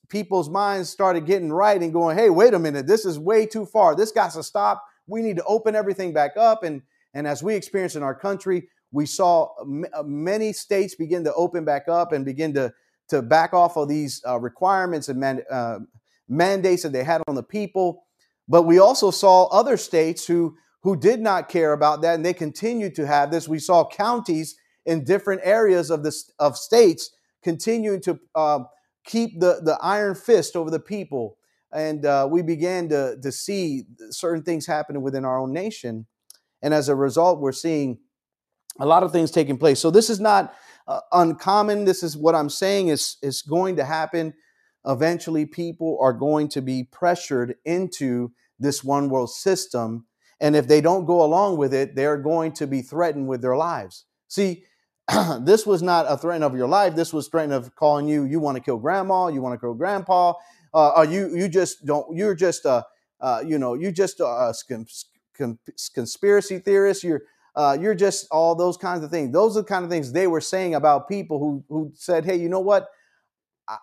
people's 0.09 0.51
minds 0.51 0.91
started 0.91 1.27
getting 1.27 1.53
right 1.53 1.81
and 1.81 1.93
going, 1.93 2.17
"Hey, 2.17 2.31
wait 2.31 2.55
a 2.55 2.59
minute, 2.59 2.87
this 2.87 3.05
is 3.05 3.19
way 3.19 3.47
too 3.47 3.67
far. 3.67 3.95
This 3.95 4.13
got 4.13 4.33
to 4.33 4.43
stop. 4.43 4.85
We 5.07 5.23
need 5.23 5.37
to 5.37 5.45
open 5.45 5.75
everything 5.75 6.13
back 6.13 6.37
up." 6.37 6.63
And 6.63 6.83
and 7.15 7.27
as 7.27 7.43
we 7.43 7.55
experienced 7.55 7.97
in 7.97 8.03
our 8.03 8.15
country, 8.15 8.69
we 8.93 9.07
saw 9.07 9.49
m- 9.63 9.87
uh, 9.95 10.03
many 10.03 10.53
states 10.53 10.95
begin 10.95 11.25
to 11.25 11.35
open 11.35 11.65
back 11.65 11.89
up 11.89 12.13
and 12.13 12.25
begin 12.25 12.53
to 12.55 12.73
to 13.09 13.23
back 13.23 13.53
off 13.53 13.77
of 13.77 13.89
these 13.89 14.23
uh, 14.27 14.39
requirements 14.41 15.09
and 15.09 15.21
man, 15.21 15.43
uh, 15.51 15.79
mandates 16.29 16.83
that 16.83 16.93
they 16.93 17.05
had 17.05 17.23
on 17.29 17.35
the 17.35 17.43
people. 17.43 18.05
But 18.49 18.63
we 18.63 18.79
also 18.79 19.11
saw 19.11 19.47
other 19.47 19.77
states 19.77 20.27
who 20.27 20.57
who 20.83 20.97
did 20.97 21.21
not 21.21 21.49
care 21.49 21.73
about 21.73 22.03
that, 22.03 22.15
and 22.15 22.25
they 22.25 22.35
continued 22.35 22.95
to 22.97 23.07
have 23.07 23.31
this. 23.31 23.49
We 23.49 23.59
saw 23.59 23.89
counties 23.89 24.55
in 24.85 25.05
different 25.05 25.41
areas 25.45 25.91
of 25.91 26.03
the 26.03 26.15
of 26.39 26.57
states 26.59 27.11
continuing 27.43 28.01
to 28.03 28.19
uh, 28.35 28.61
keep 29.05 29.41
the 29.41 29.61
the 29.63 29.79
iron 29.81 30.15
fist 30.15 30.57
over 30.57 30.71
the 30.71 30.81
people, 30.81 31.39
and 31.73 32.05
uh, 32.05 32.29
we 32.31 32.43
began 32.43 32.89
to 32.91 33.17
to 33.23 33.33
see 33.33 33.85
certain 34.11 34.43
things 34.43 34.67
happening 34.67 35.03
within 35.03 35.25
our 35.25 35.39
own 35.39 35.53
nation, 35.53 36.07
and 36.63 36.75
as 36.75 36.89
a 36.89 36.95
result, 36.95 37.41
we're 37.41 37.53
seeing 37.53 37.99
a 38.79 38.87
lot 38.87 39.03
of 39.03 39.13
things 39.13 39.31
taking 39.31 39.57
place. 39.57 39.81
So 39.81 39.91
this 39.91 40.11
is 40.11 40.21
not 40.21 40.55
uh, 40.87 41.01
uncommon. 41.13 41.85
This 41.85 42.03
is 42.03 42.17
what 42.17 42.35
I'm 42.35 42.51
saying 42.51 42.89
is 42.89 43.17
is 43.23 43.43
going 43.43 43.77
to 43.77 43.85
happen. 43.85 44.35
Eventually, 44.87 45.47
people 45.47 45.99
are 46.01 46.13
going 46.13 46.49
to 46.49 46.63
be 46.63 46.85
pressured 46.85 47.57
into 47.65 48.33
this 48.59 48.85
one 48.85 49.09
world 49.09 49.31
system 49.31 50.07
and 50.41 50.57
if 50.57 50.67
they 50.67 50.81
don't 50.81 51.07
go 51.07 51.23
along 51.23 51.57
with 51.57 51.73
it, 51.73 51.95
they're 51.95 52.19
going 52.19 52.53
to 52.53 52.67
be 52.67 52.83
threatened 52.83 53.29
with 53.29 53.41
their 53.41 53.57
lives. 53.57 54.05
See, 54.29 54.65
this 55.41 55.67
was 55.67 55.83
not 55.83 56.07
a 56.09 56.17
threat 56.17 56.43
of 56.43 56.57
your 56.57 56.69
life. 56.69 56.95
This 56.95 57.13
was 57.13 57.29
threat 57.29 57.51
of 57.51 57.75
calling 57.77 58.09
you. 58.09 58.25
You 58.25 58.41
want 58.41 58.57
to 58.57 58.63
kill 58.63 58.79
grandma. 58.79 59.29
You 59.29 59.41
want 59.43 59.55
to 59.55 59.59
kill 59.59 59.75
grandpa. 59.75 60.35
Uh, 60.73 60.91
or 60.97 61.05
you 61.05 61.35
you 61.37 61.49
just 61.49 61.87
don't. 61.87 62.17
You're 62.17 62.35
just 62.35 62.65
a 62.65 62.85
uh, 63.21 63.43
you 63.47 63.59
know 63.59 63.75
you 63.75 63.93
just 63.93 64.21
a 64.21 64.53
conspiracy 65.95 66.59
theorist. 66.59 67.05
You're 67.05 67.23
uh, 67.55 67.79
you're 67.81 67.95
just 67.95 68.27
all 68.31 68.55
those 68.57 68.77
kinds 68.77 69.05
of 69.05 69.11
things. 69.11 69.33
Those 69.33 69.57
are 69.57 69.61
the 69.61 69.69
kind 69.69 69.85
of 69.85 69.91
things 69.91 70.13
they 70.13 70.27
were 70.27 70.41
saying 70.41 70.75
about 70.75 71.09
people 71.09 71.39
who 71.39 71.65
who 71.69 71.93
said, 71.95 72.25
hey, 72.25 72.37
you 72.37 72.49
know 72.49 72.61
what? 72.61 72.89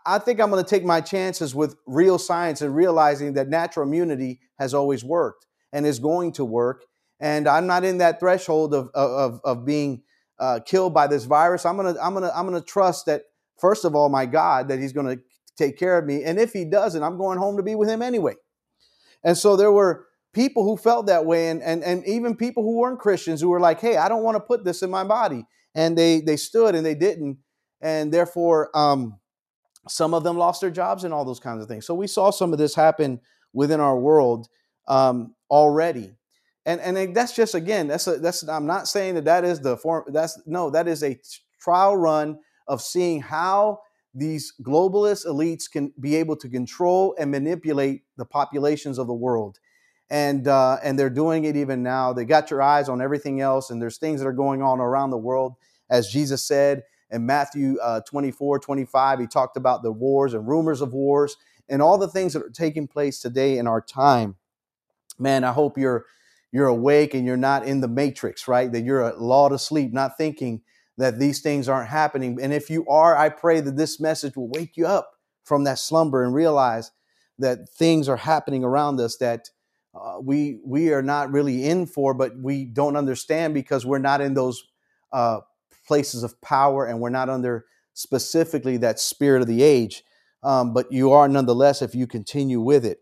I 0.06 0.20
think 0.20 0.40
I'm 0.40 0.52
going 0.52 0.64
to 0.64 0.70
take 0.70 0.84
my 0.84 1.02
chances 1.02 1.56
with 1.56 1.76
real 1.88 2.20
science 2.20 2.62
and 2.62 2.76
realizing 2.76 3.34
that 3.34 3.50
natural 3.50 3.88
immunity 3.88 4.40
has 4.60 4.74
always 4.74 5.04
worked 5.04 5.48
and 5.74 5.86
is 5.86 6.00
going 6.00 6.34
to 6.34 6.46
work. 6.46 6.86
And 7.20 7.48
I'm 7.48 7.68
not 7.68 7.84
in 7.84 7.98
that 8.00 8.20
threshold 8.20 8.74
of 8.74 8.90
of, 8.94 9.42
of 9.44 9.66
being 9.66 10.04
uh, 10.40 10.60
killed 10.66 10.94
by 10.94 11.08
this 11.08 11.26
virus. 11.26 11.66
I'm 11.66 11.78
gonna 11.78 11.96
I'm 12.02 12.14
gonna 12.14 12.32
I'm 12.34 12.46
gonna 12.46 12.62
trust 12.62 13.08
that 13.08 13.24
first 13.60 13.86
of 13.86 13.96
all, 13.96 14.10
my 14.10 14.26
God, 14.26 14.68
that 14.68 14.80
He's 14.80 14.94
gonna 14.94 15.18
take 15.56 15.78
care 15.78 15.98
of 15.98 16.06
me. 16.06 16.24
And 16.24 16.40
if 16.40 16.54
He 16.54 16.66
doesn't, 16.66 17.02
I'm 17.02 17.18
going 17.18 17.38
home 17.38 17.58
to 17.58 17.64
be 17.64 17.76
with 17.76 17.90
Him 17.90 18.02
anyway. 18.02 18.36
And 19.24 19.38
so 19.38 19.56
there 19.56 19.72
were 19.72 20.08
people 20.34 20.64
who 20.64 20.78
felt 20.78 21.08
that 21.08 21.26
way, 21.26 21.50
and 21.50 21.62
and 21.62 21.84
and 21.84 22.06
even 22.06 22.36
people 22.36 22.64
who 22.64 22.78
weren't 22.78 23.00
Christians 23.00 23.42
who 23.42 23.50
were 23.50 23.60
like, 23.60 23.80
"Hey, 23.80 23.98
I 23.98 24.10
don't 24.10 24.24
want 24.24 24.36
to 24.36 24.42
put 24.42 24.64
this 24.64 24.82
in 24.82 24.90
my 24.90 25.04
body," 25.04 25.46
and 25.76 25.98
they 25.98 26.22
they 26.22 26.38
stood 26.38 26.76
and 26.76 26.86
they 26.86 26.96
didn't, 26.96 27.40
and 27.82 28.12
therefore. 28.12 28.76
Um, 28.78 29.18
some 29.88 30.14
of 30.14 30.24
them 30.24 30.38
lost 30.38 30.62
their 30.62 30.72
jobs 30.72 31.04
and 31.04 31.14
all 31.14 31.26
those 31.26 31.40
kinds 31.40 31.62
of 31.62 31.68
things. 31.68 31.86
So 31.86 31.96
we 31.96 32.08
saw 32.08 32.30
some 32.30 32.54
of 32.54 32.60
this 32.60 32.76
happen 32.76 33.20
within 33.54 33.80
our 33.80 33.98
world 33.98 34.48
um, 34.88 35.36
already. 35.50 36.14
And 36.66 36.80
and 36.80 37.16
that's 37.16 37.36
just 37.36 37.56
again 37.56 37.88
that's 37.88 38.06
a, 38.06 38.18
that's 38.18 38.48
I'm 38.48 38.68
not 38.68 38.88
saying 38.88 39.16
that 39.16 39.26
that 39.26 39.44
is 39.44 39.60
the 39.60 39.78
form 39.78 40.04
that's 40.10 40.40
no 40.46 40.70
that 40.70 40.88
is 40.88 41.04
a 41.04 41.20
trial 41.60 41.98
run 41.98 42.38
of 42.68 42.82
seeing 42.82 43.20
how 43.20 43.80
these 44.14 44.54
globalist 44.62 45.26
elites 45.26 45.72
can 45.72 45.92
be 46.00 46.16
able 46.18 46.36
to 46.36 46.48
control 46.48 47.16
and 47.18 47.32
manipulate 47.32 48.04
the 48.18 48.26
populations 48.26 49.00
of 49.00 49.08
the 49.08 49.14
world 49.14 49.60
and 50.12 50.48
uh, 50.48 50.78
and 50.84 51.00
they're 51.00 51.10
doing 51.10 51.46
it 51.46 51.56
even 51.56 51.82
now 51.82 52.14
they 52.14 52.26
got 52.26 52.52
your 52.52 52.62
eyes 52.62 52.90
on 52.90 53.02
everything 53.02 53.42
else 53.42 53.70
and 53.70 53.82
there's 53.82 53.98
things 53.98 54.20
that 54.20 54.28
are 54.28 54.34
going 54.34 54.62
on 54.62 54.80
around 54.80 55.10
the 55.10 55.18
world 55.18 55.56
as 55.90 56.10
jesus 56.10 56.44
said 56.46 56.84
in 57.12 57.26
matthew 57.26 57.78
uh, 57.82 58.02
24 58.02 58.60
25 58.60 59.20
he 59.20 59.28
talked 59.28 59.58
about 59.58 59.84
the 59.84 59.92
wars 59.92 60.34
and 60.34 60.48
rumors 60.48 60.82
of 60.82 60.94
wars 60.94 61.38
and 61.70 61.82
all 61.82 61.98
the 61.98 62.08
things 62.08 62.34
that 62.34 62.44
are 62.44 62.50
taking 62.50 62.88
place 62.88 63.20
today 63.20 63.58
in 63.58 63.68
our 63.68 63.82
time 63.82 64.36
man, 65.20 65.44
I 65.44 65.52
hope 65.52 65.78
you're 65.78 66.06
you're 66.52 66.68
awake 66.68 67.14
and 67.14 67.26
you're 67.26 67.38
not 67.38 67.66
in 67.66 67.82
the 67.82 67.88
matrix, 67.90 68.48
right? 68.48 68.72
That 68.72 68.84
you're 68.84 69.02
a 69.02 69.18
law 69.18 69.50
to 69.50 69.60
sleep, 69.60 69.94
not 69.94 70.18
thinking 70.18 70.62
that 70.98 71.20
these 71.20 71.42
things 71.42 71.68
aren't 71.68 71.90
happening. 71.90 72.40
And 72.42 72.54
if 72.54 72.70
you 72.70 72.88
are, 72.88 73.18
I 73.18 73.30
pray 73.30 73.60
that 73.62 73.76
this 73.76 74.00
message 74.00 74.38
will 74.38 74.50
wake 74.50 74.78
you 74.78 74.88
up 74.88 75.12
from 75.44 75.66
that 75.66 75.80
slumber 75.80 76.24
and 76.24 76.34
realize 76.34 76.92
that 77.40 77.70
things 77.70 78.08
are 78.08 78.18
happening 78.18 78.64
around 78.64 79.00
us 79.02 79.18
that 79.18 79.50
uh, 79.94 80.20
we 80.22 80.60
we 80.66 80.94
are 80.94 81.02
not 81.02 81.32
really 81.32 81.66
in 81.66 81.86
for, 81.86 82.14
but 82.14 82.38
we 82.38 82.66
don't 82.66 82.96
understand 82.96 83.54
because 83.54 83.86
we're 83.86 83.98
not 84.00 84.22
in 84.22 84.34
those 84.34 84.64
uh, 85.12 85.40
places 85.92 86.24
of 86.24 86.40
power 86.40 86.86
and 86.86 87.02
we're 87.02 87.10
not 87.10 87.30
under 87.30 87.66
specifically 87.94 88.78
that 88.78 88.98
spirit 88.98 89.42
of 89.42 89.48
the 89.50 89.62
age. 89.62 90.04
Um, 90.42 90.74
but 90.74 90.90
you 90.90 91.12
are 91.12 91.28
nonetheless 91.28 91.82
if 91.82 91.94
you 91.94 92.08
continue 92.08 92.62
with 92.62 92.86
it 92.86 93.00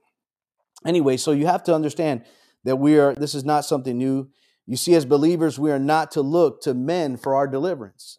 anyway, 0.86 1.18
so 1.18 1.32
you 1.32 1.46
have 1.46 1.64
to 1.64 1.76
understand 1.76 2.24
that 2.64 2.78
we 2.78 2.98
are, 2.98 3.14
this 3.14 3.36
is 3.36 3.46
not 3.46 3.66
something 3.66 3.96
new. 3.98 4.30
You 4.66 4.76
see, 4.76 4.96
as 4.96 5.06
believers, 5.06 5.60
we 5.60 5.72
are 5.72 5.80
not 5.80 6.12
to 6.12 6.22
look 6.22 6.62
to 6.64 6.74
men 6.74 7.18
for 7.18 7.36
our 7.36 7.48
deliverance 7.48 8.18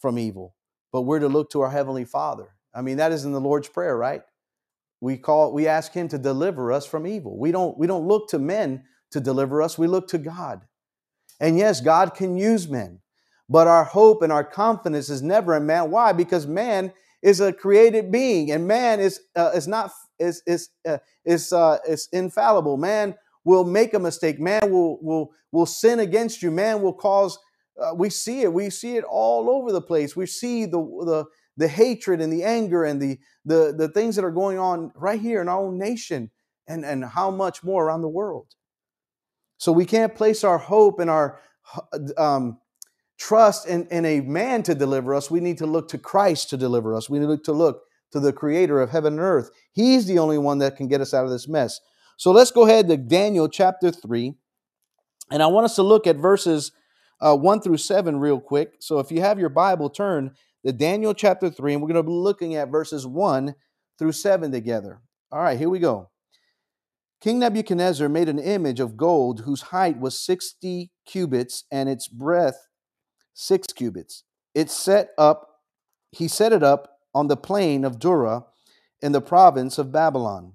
from 0.00 0.18
evil, 0.18 0.54
but 0.92 1.02
we're 1.02 1.18
to 1.20 1.28
look 1.28 1.50
to 1.50 1.60
our 1.60 1.70
Heavenly 1.70 2.04
Father. 2.04 2.54
I 2.74 2.82
mean, 2.82 2.96
that 2.96 3.12
is 3.12 3.24
in 3.24 3.32
the 3.32 3.40
Lord's 3.40 3.68
Prayer, 3.68 3.96
right? 3.96 4.22
We 5.00 5.16
call, 5.16 5.52
we 5.52 5.68
ask 5.68 5.92
Him 5.92 6.08
to 6.08 6.18
deliver 6.18 6.72
us 6.72 6.86
from 6.86 7.06
evil. 7.06 7.38
We 7.38 7.52
don't, 7.52 7.78
we 7.78 7.86
don't 7.86 8.08
look 8.08 8.28
to 8.30 8.38
men 8.38 8.82
to 9.12 9.20
deliver 9.20 9.62
us, 9.62 9.78
we 9.78 9.86
look 9.86 10.08
to 10.08 10.18
God. 10.18 10.62
And 11.40 11.56
yes, 11.56 11.80
God 11.80 12.14
can 12.14 12.36
use 12.36 12.68
men, 12.68 13.00
but 13.48 13.66
our 13.66 13.84
hope 13.84 14.22
and 14.22 14.32
our 14.32 14.44
confidence 14.44 15.08
is 15.08 15.22
never 15.22 15.56
in 15.56 15.66
man. 15.66 15.90
Why? 15.90 16.12
Because 16.12 16.46
man 16.46 16.92
is 17.22 17.40
a 17.40 17.52
created 17.52 18.12
being, 18.12 18.50
and 18.50 18.68
man 18.68 19.00
is 19.00 19.20
uh, 19.34 19.50
is 19.54 19.66
not 19.66 19.90
is 20.18 20.42
is 20.46 20.68
uh, 20.86 20.98
is 21.24 21.52
uh, 21.52 21.78
is 21.86 22.08
infallible. 22.12 22.76
Man 22.76 23.14
will 23.44 23.64
make 23.64 23.94
a 23.94 23.98
mistake. 23.98 24.38
Man 24.38 24.70
will 24.70 24.98
will 25.02 25.30
will 25.52 25.66
sin 25.66 26.00
against 26.00 26.42
you. 26.42 26.50
Man 26.50 26.82
will 26.82 26.92
cause. 26.92 27.38
Uh, 27.80 27.94
we 27.94 28.10
see 28.10 28.42
it. 28.42 28.52
We 28.52 28.70
see 28.70 28.96
it 28.96 29.04
all 29.04 29.48
over 29.48 29.72
the 29.72 29.80
place. 29.80 30.16
We 30.16 30.26
see 30.26 30.66
the 30.66 30.78
the 30.78 31.24
the 31.56 31.68
hatred 31.68 32.20
and 32.20 32.32
the 32.32 32.44
anger 32.44 32.84
and 32.84 33.00
the 33.00 33.18
the 33.44 33.74
the 33.76 33.88
things 33.88 34.16
that 34.16 34.24
are 34.24 34.30
going 34.30 34.58
on 34.58 34.92
right 34.94 35.20
here 35.20 35.40
in 35.40 35.48
our 35.48 35.60
own 35.60 35.78
nation, 35.78 36.30
and 36.66 36.84
and 36.84 37.04
how 37.04 37.30
much 37.30 37.64
more 37.64 37.86
around 37.86 38.02
the 38.02 38.08
world. 38.08 38.46
So 39.56 39.72
we 39.72 39.86
can't 39.86 40.14
place 40.14 40.44
our 40.44 40.58
hope 40.58 41.00
and 41.00 41.10
our 41.10 41.40
um, 42.16 42.58
trust 43.18 43.66
in, 43.66 43.86
in 43.88 44.04
a 44.04 44.20
man 44.20 44.62
to 44.62 44.74
deliver 44.74 45.14
us. 45.14 45.30
We 45.30 45.40
need 45.40 45.58
to 45.58 45.66
look 45.66 45.88
to 45.88 45.98
Christ 45.98 46.50
to 46.50 46.56
deliver 46.56 46.94
us. 46.94 47.10
We 47.10 47.18
need 47.18 47.44
to 47.44 47.52
look 47.52 47.82
to 48.12 48.20
the 48.20 48.32
creator 48.32 48.80
of 48.80 48.90
heaven 48.90 49.14
and 49.14 49.22
earth. 49.22 49.50
He's 49.72 50.06
the 50.06 50.18
only 50.18 50.38
one 50.38 50.58
that 50.58 50.76
can 50.76 50.88
get 50.88 51.00
us 51.00 51.12
out 51.12 51.24
of 51.24 51.30
this 51.30 51.48
mess. 51.48 51.80
So 52.16 52.30
let's 52.30 52.50
go 52.50 52.66
ahead 52.66 52.88
to 52.88 52.96
Daniel 52.96 53.48
chapter 53.48 53.90
3. 53.90 54.34
And 55.30 55.42
I 55.42 55.46
want 55.48 55.66
us 55.66 55.74
to 55.76 55.82
look 55.82 56.06
at 56.06 56.16
verses 56.16 56.72
uh, 57.20 57.36
1 57.36 57.60
through 57.60 57.76
7 57.76 58.18
real 58.18 58.40
quick. 58.40 58.74
So 58.78 58.98
if 58.98 59.10
you 59.10 59.20
have 59.20 59.38
your 59.38 59.50
Bible, 59.50 59.90
turn 59.90 60.32
to 60.64 60.72
Daniel 60.72 61.12
chapter 61.12 61.50
3, 61.50 61.74
and 61.74 61.82
we're 61.82 61.88
going 61.88 61.96
to 61.96 62.02
be 62.02 62.12
looking 62.12 62.54
at 62.54 62.70
verses 62.70 63.06
1 63.06 63.54
through 63.98 64.12
7 64.12 64.50
together. 64.50 65.00
All 65.30 65.40
right, 65.40 65.58
here 65.58 65.68
we 65.68 65.80
go. 65.80 66.10
King 67.20 67.40
Nebuchadnezzar 67.40 68.08
made 68.08 68.28
an 68.28 68.38
image 68.38 68.78
of 68.78 68.96
gold 68.96 69.40
whose 69.40 69.62
height 69.62 69.98
was 69.98 70.24
60 70.24 70.92
cubits 71.04 71.64
and 71.70 71.88
its 71.88 72.06
breadth 72.06 72.67
6 73.38 73.68
cubits. 73.74 74.24
It 74.52 74.68
set 74.68 75.10
up 75.16 75.48
he 76.10 76.26
set 76.26 76.52
it 76.52 76.62
up 76.62 76.98
on 77.14 77.28
the 77.28 77.36
plain 77.36 77.84
of 77.84 77.98
Dura 77.98 78.46
in 79.00 79.12
the 79.12 79.20
province 79.20 79.78
of 79.78 79.92
Babylon. 79.92 80.54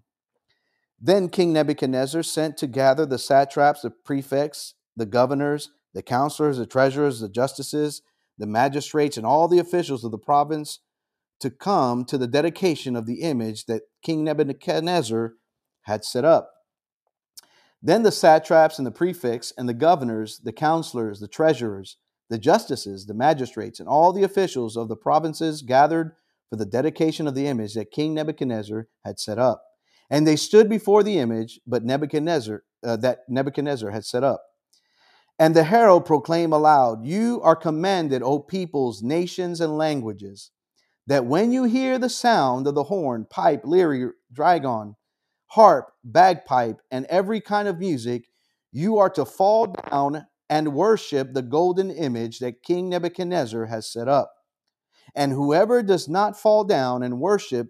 Then 1.00 1.30
King 1.30 1.54
Nebuchadnezzar 1.54 2.24
sent 2.24 2.58
to 2.58 2.68
gather 2.68 3.06
the 3.06 3.20
satraps, 3.20 3.82
the 3.82 3.92
prefects, 3.92 4.74
the 4.98 5.06
governors, 5.06 5.70
the 5.94 6.02
counselors, 6.02 6.58
the 6.58 6.66
treasurers, 6.66 7.20
the 7.20 7.30
justices, 7.30 8.02
the 8.38 8.48
magistrates, 8.48 9.16
and 9.16 9.25
all 9.25 9.48
the 9.48 9.60
officials 9.60 10.04
of 10.04 10.12
the 10.12 10.18
province 10.18 10.80
to 11.40 11.52
come 11.52 12.04
to 12.06 12.18
the 12.18 12.28
dedication 12.28 12.96
of 12.96 13.06
the 13.06 13.22
image 13.22 13.66
that 13.66 13.84
King 14.02 14.24
Nebuchadnezzar 14.24 15.34
had 15.84 16.04
set 16.04 16.25
up. 16.25 16.50
Then 17.82 18.04
the 18.04 18.12
satraps 18.12 18.78
and 18.80 18.88
the 18.88 18.92
prefects 18.92 19.54
and 19.58 19.70
the 19.70 19.74
governors, 19.74 20.40
the 20.44 20.54
counselors, 20.54 21.20
the 21.20 21.28
treasurers, 21.28 21.98
the 22.30 22.38
justices, 22.38 23.06
the 23.06 23.13
magistrates, 23.13 23.80
and 23.80 23.88
all 23.88 24.13
the 24.13 24.24
officials 24.24 24.75
of 24.77 24.88
the 24.88 24.96
provinces 24.96 25.62
gathered 25.62 26.15
for 26.50 26.56
the 26.56 26.65
dedication 26.65 27.27
of 27.27 27.36
the 27.36 27.48
image 27.48 27.74
that 27.74 27.92
King 27.92 28.13
Nebuchadnezzar 28.13 28.88
had 29.03 29.20
set 29.20 29.39
up. 29.39 29.63
And 30.10 30.27
they 30.27 30.36
stood 30.36 30.70
before 30.70 31.03
the 31.03 31.20
image, 31.20 31.60
but 31.65 31.84
Nebuchadnezzar 31.84 32.63
uh, 32.84 32.98
that 32.98 33.20
Nebuchadnezzar 33.30 33.92
had 33.92 34.06
set 34.06 34.24
up. 34.24 34.44
And 35.39 35.56
the 35.56 35.63
herald 35.63 36.06
proclaimed 36.06 36.53
aloud, 36.53 37.06
You 37.06 37.42
are 37.42 37.56
commanded, 37.56 38.22
O 38.22 38.39
peoples, 38.39 39.01
nations, 39.01 39.60
and 39.62 39.77
languages, 39.77 40.51
that 41.08 41.25
when 41.25 41.51
you 41.51 41.63
hear 41.63 41.98
the 41.98 42.10
sound 42.10 42.68
of 42.68 42.75
the 42.75 42.84
horn, 42.84 43.25
pipe, 43.30 43.62
lyre, 43.63 44.13
trigon, 44.34 44.96
harp, 45.48 45.92
bagpipe, 46.03 46.77
and 46.92 47.06
every 47.08 47.42
kind 47.42 47.68
of 47.68 47.80
music, 47.80 48.25
you 48.72 48.98
are 48.98 49.10
to 49.10 49.25
fall 49.25 49.75
down 49.92 50.27
and 50.50 50.74
worship 50.74 51.34
the 51.34 51.42
golden 51.42 51.90
image 51.92 52.40
that 52.40 52.64
King 52.64 52.90
Nebuchadnezzar 52.90 53.66
has 53.66 53.92
set 53.92 54.08
up. 54.08 54.34
And 55.16 55.32
whoever 55.32 55.84
does 55.84 56.08
not 56.08 56.40
fall 56.40 56.64
down 56.64 57.04
and 57.04 57.20
worship 57.20 57.70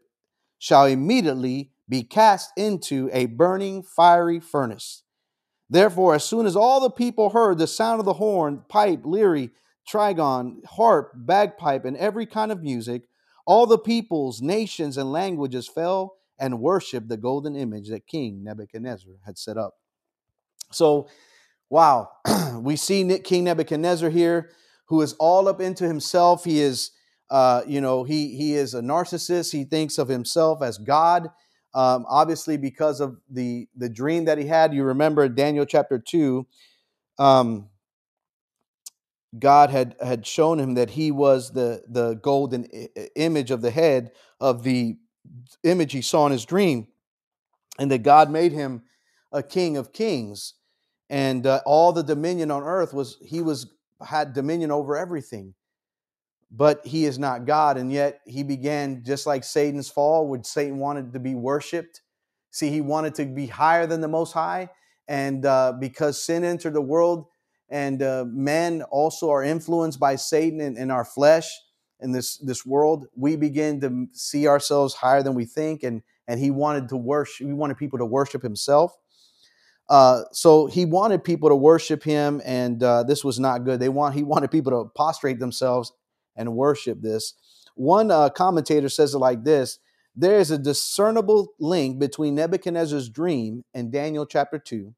shall 0.58 0.86
immediately 0.86 1.72
be 1.90 2.04
cast 2.04 2.52
into 2.56 3.10
a 3.12 3.26
burning 3.26 3.84
fiery 3.84 4.40
furnace. 4.40 5.04
Therefore, 5.70 6.16
as 6.16 6.24
soon 6.24 6.46
as 6.46 6.56
all 6.56 6.80
the 6.80 6.90
people 6.90 7.32
heard 7.32 7.58
the 7.58 7.68
sound 7.68 8.00
of 8.00 8.06
the 8.06 8.14
horn, 8.14 8.64
pipe, 8.70 9.02
lyre, 9.04 9.50
trigon, 9.90 10.64
harp, 10.66 11.12
bagpipe, 11.16 11.86
and 11.86 11.98
every 11.98 12.26
kind 12.26 12.52
of 12.52 12.64
music, 12.64 13.04
all 13.46 13.66
the 13.66 13.78
peoples, 13.78 14.42
nations, 14.42 14.98
and 14.98 15.12
languages 15.12 15.68
fell 15.68 16.16
and 16.40 16.60
worshiped 16.60 17.10
the 17.10 17.18
golden 17.18 17.56
image 17.56 17.90
that 17.90 18.08
King 18.08 18.44
Nebuchadnezzar 18.44 19.14
had 19.26 19.38
set 19.38 19.58
up. 19.58 19.76
So, 20.72 21.08
wow, 21.74 22.08
we 22.60 22.76
see 22.76 23.04
King 23.24 23.46
Nebuchadnezzar 23.46 24.12
here, 24.12 24.52
who 24.86 25.02
is 25.02 25.14
all 25.14 25.48
up 25.48 25.60
into 25.60 25.88
himself. 25.88 26.44
He 26.44 26.62
is, 26.62 26.92
uh, 27.32 27.64
you 27.66 27.82
know, 27.82 28.04
he 28.04 28.36
he 28.38 28.54
is 28.54 28.76
a 28.76 28.82
narcissist. 28.82 29.52
He 29.52 29.64
thinks 29.64 29.98
of 29.98 30.08
himself 30.08 30.62
as 30.62 30.78
God. 30.78 31.32
Um, 31.74 32.06
obviously, 32.08 32.58
because 32.58 33.00
of 33.00 33.18
the 33.28 33.68
the 33.76 33.90
dream 33.90 34.26
that 34.26 34.38
he 34.38 34.46
had, 34.46 34.72
you 34.72 34.84
remember 34.84 35.28
Daniel 35.28 35.66
chapter 35.66 35.98
two. 35.98 36.46
Um, 37.18 37.70
God 39.40 39.72
had 39.72 39.96
had 40.00 40.28
shown 40.28 40.60
him 40.60 40.76
that 40.76 40.92
he 40.92 41.10
was 41.10 41.54
the 41.54 41.82
the 41.88 42.14
golden 42.22 42.66
image 43.16 43.50
of 43.50 43.64
the 43.64 43.72
head 43.72 44.12
of 44.40 44.62
the 44.62 44.98
image 45.64 45.92
he 45.92 46.04
saw 46.04 46.28
in 46.28 46.32
his 46.34 46.46
dream, 46.46 46.88
and 47.80 47.90
that 47.90 48.04
God 48.04 48.30
made 48.30 48.52
him 48.52 48.84
a 49.32 49.42
king 49.42 49.76
of 49.76 49.92
kings, 49.92 50.54
and 51.10 51.46
uh, 51.46 51.62
all 51.66 51.92
the 51.94 52.04
dominion 52.04 52.52
on 52.52 52.64
earth 52.64 52.94
was 52.94 53.18
he 53.22 53.42
was 53.42 53.74
had 54.06 54.34
dominion 54.34 54.72
over 54.72 54.98
everything 54.98 55.54
but 56.56 56.86
he 56.86 57.06
is 57.06 57.18
not 57.18 57.46
God. 57.46 57.78
And 57.78 57.92
yet 57.92 58.22
he 58.26 58.44
began 58.44 59.04
just 59.04 59.26
like 59.26 59.44
Satan's 59.44 59.90
fall, 59.90 60.28
when 60.28 60.44
Satan 60.44 60.78
wanted 60.78 61.12
to 61.14 61.20
be 61.20 61.34
worshiped. 61.34 62.02
See, 62.52 62.70
he 62.70 62.80
wanted 62.80 63.16
to 63.16 63.26
be 63.26 63.48
higher 63.48 63.88
than 63.88 64.02
the 64.02 64.08
Most 64.08 64.34
High. 64.34 64.70
And 65.08 65.46
uh, 65.46 65.74
because 65.80 66.22
sin 66.24 66.44
entered 66.44 66.74
the 66.74 66.82
world, 66.82 67.26
and 67.70 68.04
uh, 68.04 68.26
men 68.28 68.84
also 68.84 69.32
are 69.32 69.44
influenced 69.44 70.00
by 70.00 70.16
Satan 70.16 70.62
in 70.62 70.92
our 70.92 71.04
flesh 71.04 71.50
in 72.00 72.12
this 72.12 72.38
this 72.38 72.66
world, 72.66 73.08
we 73.16 73.36
begin 73.36 73.82
to 73.82 74.08
see 74.12 74.48
ourselves 74.48 74.94
higher 74.94 75.24
than 75.24 75.34
we 75.34 75.46
think. 75.46 75.82
And 75.82 76.04
and 76.28 76.40
he 76.40 76.52
wanted 76.52 76.90
to 76.90 76.98
worship. 76.98 77.48
He 77.48 77.54
wanted 77.54 77.78
people 77.78 77.98
to 78.00 78.06
worship 78.06 78.44
himself. 78.44 78.96
Uh, 79.90 80.24
so 80.32 80.66
he 80.66 80.86
wanted 80.86 81.24
people 81.24 81.50
to 81.50 81.56
worship 81.56 82.04
him, 82.04 82.42
and 82.46 82.82
uh, 82.82 83.04
this 83.04 83.24
was 83.24 83.40
not 83.40 83.66
good. 83.66 83.80
They 83.80 83.90
want 83.90 84.16
he 84.16 84.24
wanted 84.24 84.52
people 84.52 84.72
to 84.72 84.90
prostrate 84.96 85.40
themselves 85.40 85.92
and 86.36 86.56
worship 86.56 87.02
this. 87.02 87.34
One 87.76 88.12
uh, 88.12 88.30
commentator 88.30 88.90
says 88.90 89.14
it 89.14 89.20
like 89.20 89.44
this 89.44 89.80
There 90.16 90.40
is 90.40 90.52
a 90.52 90.58
discernible 90.58 91.54
link 91.60 92.00
between 92.00 92.36
Nebuchadnezzar's 92.36 93.10
dream 93.10 93.64
in 93.74 93.92
Daniel 93.92 94.26
chapter 94.26 94.58
2 94.58 94.94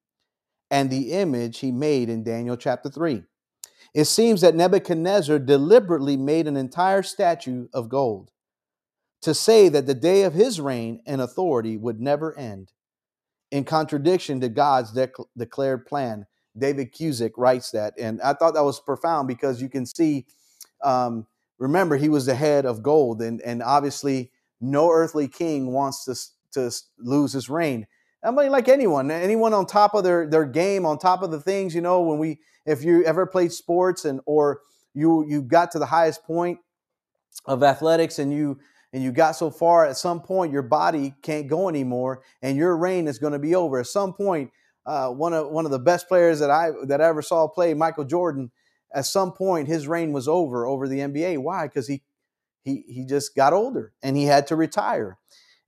and 0.71 0.89
the 0.89 1.11
image 1.11 1.59
he 1.59 1.71
made 1.71 2.09
in 2.09 2.23
Daniel 2.23 2.57
chapter 2.57 2.89
3. 2.89 3.23
It 3.93 4.05
seems 4.05 4.41
that 4.41 4.55
Nebuchadnezzar 4.55 5.39
deliberately 5.39 6.17
made 6.17 6.47
an 6.47 6.57
entire 6.57 7.01
statue 7.01 7.67
of 7.73 7.87
gold 7.87 8.31
to 9.21 9.33
say 9.33 9.69
that 9.69 9.87
the 9.87 9.93
day 9.93 10.23
of 10.23 10.33
his 10.33 10.59
reign 10.59 11.01
and 11.05 11.21
authority 11.21 11.77
would 11.77 11.99
never 11.99 12.37
end. 12.37 12.71
In 13.55 13.63
contradiction 13.63 14.41
to 14.41 14.49
God's 14.49 14.91
declared 15.37 15.85
plan, 15.85 16.25
David 16.57 16.93
Guzik 16.93 17.31
writes 17.37 17.71
that. 17.71 17.93
And 17.97 18.21
I 18.21 18.33
thought 18.33 18.53
that 18.53 18.65
was 18.65 18.81
profound 18.81 19.29
because 19.29 19.61
you 19.61 19.69
can 19.69 19.85
see 19.85 20.25
um, 20.83 21.25
remember 21.57 21.95
he 21.95 22.09
was 22.09 22.25
the 22.25 22.35
head 22.35 22.65
of 22.65 22.83
gold, 22.83 23.21
and 23.21 23.41
and 23.43 23.63
obviously 23.63 24.29
no 24.59 24.91
earthly 24.91 25.29
king 25.29 25.71
wants 25.71 26.03
to 26.03 26.59
to 26.59 26.75
lose 26.99 27.31
his 27.31 27.49
reign. 27.49 27.87
I 28.21 28.31
mean, 28.31 28.51
like 28.51 28.67
anyone, 28.67 29.09
anyone 29.09 29.53
on 29.53 29.65
top 29.67 29.93
of 29.93 30.03
their 30.03 30.27
their 30.29 30.45
game, 30.45 30.85
on 30.85 30.97
top 30.97 31.23
of 31.23 31.31
the 31.31 31.39
things, 31.39 31.73
you 31.73 31.79
know, 31.79 32.01
when 32.01 32.19
we 32.19 32.41
if 32.65 32.83
you 32.83 33.05
ever 33.05 33.25
played 33.25 33.53
sports 33.53 34.03
and 34.03 34.19
or 34.25 34.59
you 34.93 35.25
you 35.29 35.41
got 35.41 35.71
to 35.71 35.79
the 35.79 35.85
highest 35.85 36.25
point 36.25 36.59
of 37.45 37.63
athletics 37.63 38.19
and 38.19 38.33
you 38.33 38.59
and 38.95 39.03
you 39.03 39.11
got 39.11 39.33
so 39.33 39.51
far 39.51 39.85
at 39.85 39.97
some 39.97 40.21
point 40.21 40.53
your 40.53 40.61
body 40.61 41.13
can't 41.21 41.49
go 41.49 41.67
anymore 41.67 42.23
and 42.41 42.57
your 42.57 42.77
reign 42.77 43.09
is 43.09 43.19
going 43.19 43.33
to 43.33 43.39
be 43.39 43.53
over 43.53 43.77
at 43.77 43.87
some 43.87 44.13
point 44.13 44.49
uh, 44.85 45.09
one 45.09 45.33
of 45.33 45.49
one 45.49 45.65
of 45.65 45.71
the 45.71 45.79
best 45.79 46.07
players 46.07 46.39
that 46.39 46.49
I 46.49 46.71
that 46.85 47.01
I 47.01 47.05
ever 47.05 47.21
saw 47.21 47.47
play 47.47 47.73
Michael 47.73 48.05
Jordan 48.05 48.51
at 48.93 49.05
some 49.05 49.33
point 49.33 49.67
his 49.67 49.87
reign 49.87 50.13
was 50.13 50.27
over 50.27 50.65
over 50.65 50.87
the 50.87 50.99
NBA. 50.99 51.39
Why? 51.39 51.67
Because 51.67 51.87
he 51.87 52.03
he 52.63 52.83
he 52.87 53.05
just 53.05 53.35
got 53.35 53.51
older 53.51 53.93
and 54.01 54.15
he 54.15 54.23
had 54.25 54.47
to 54.47 54.55
retire. 54.55 55.17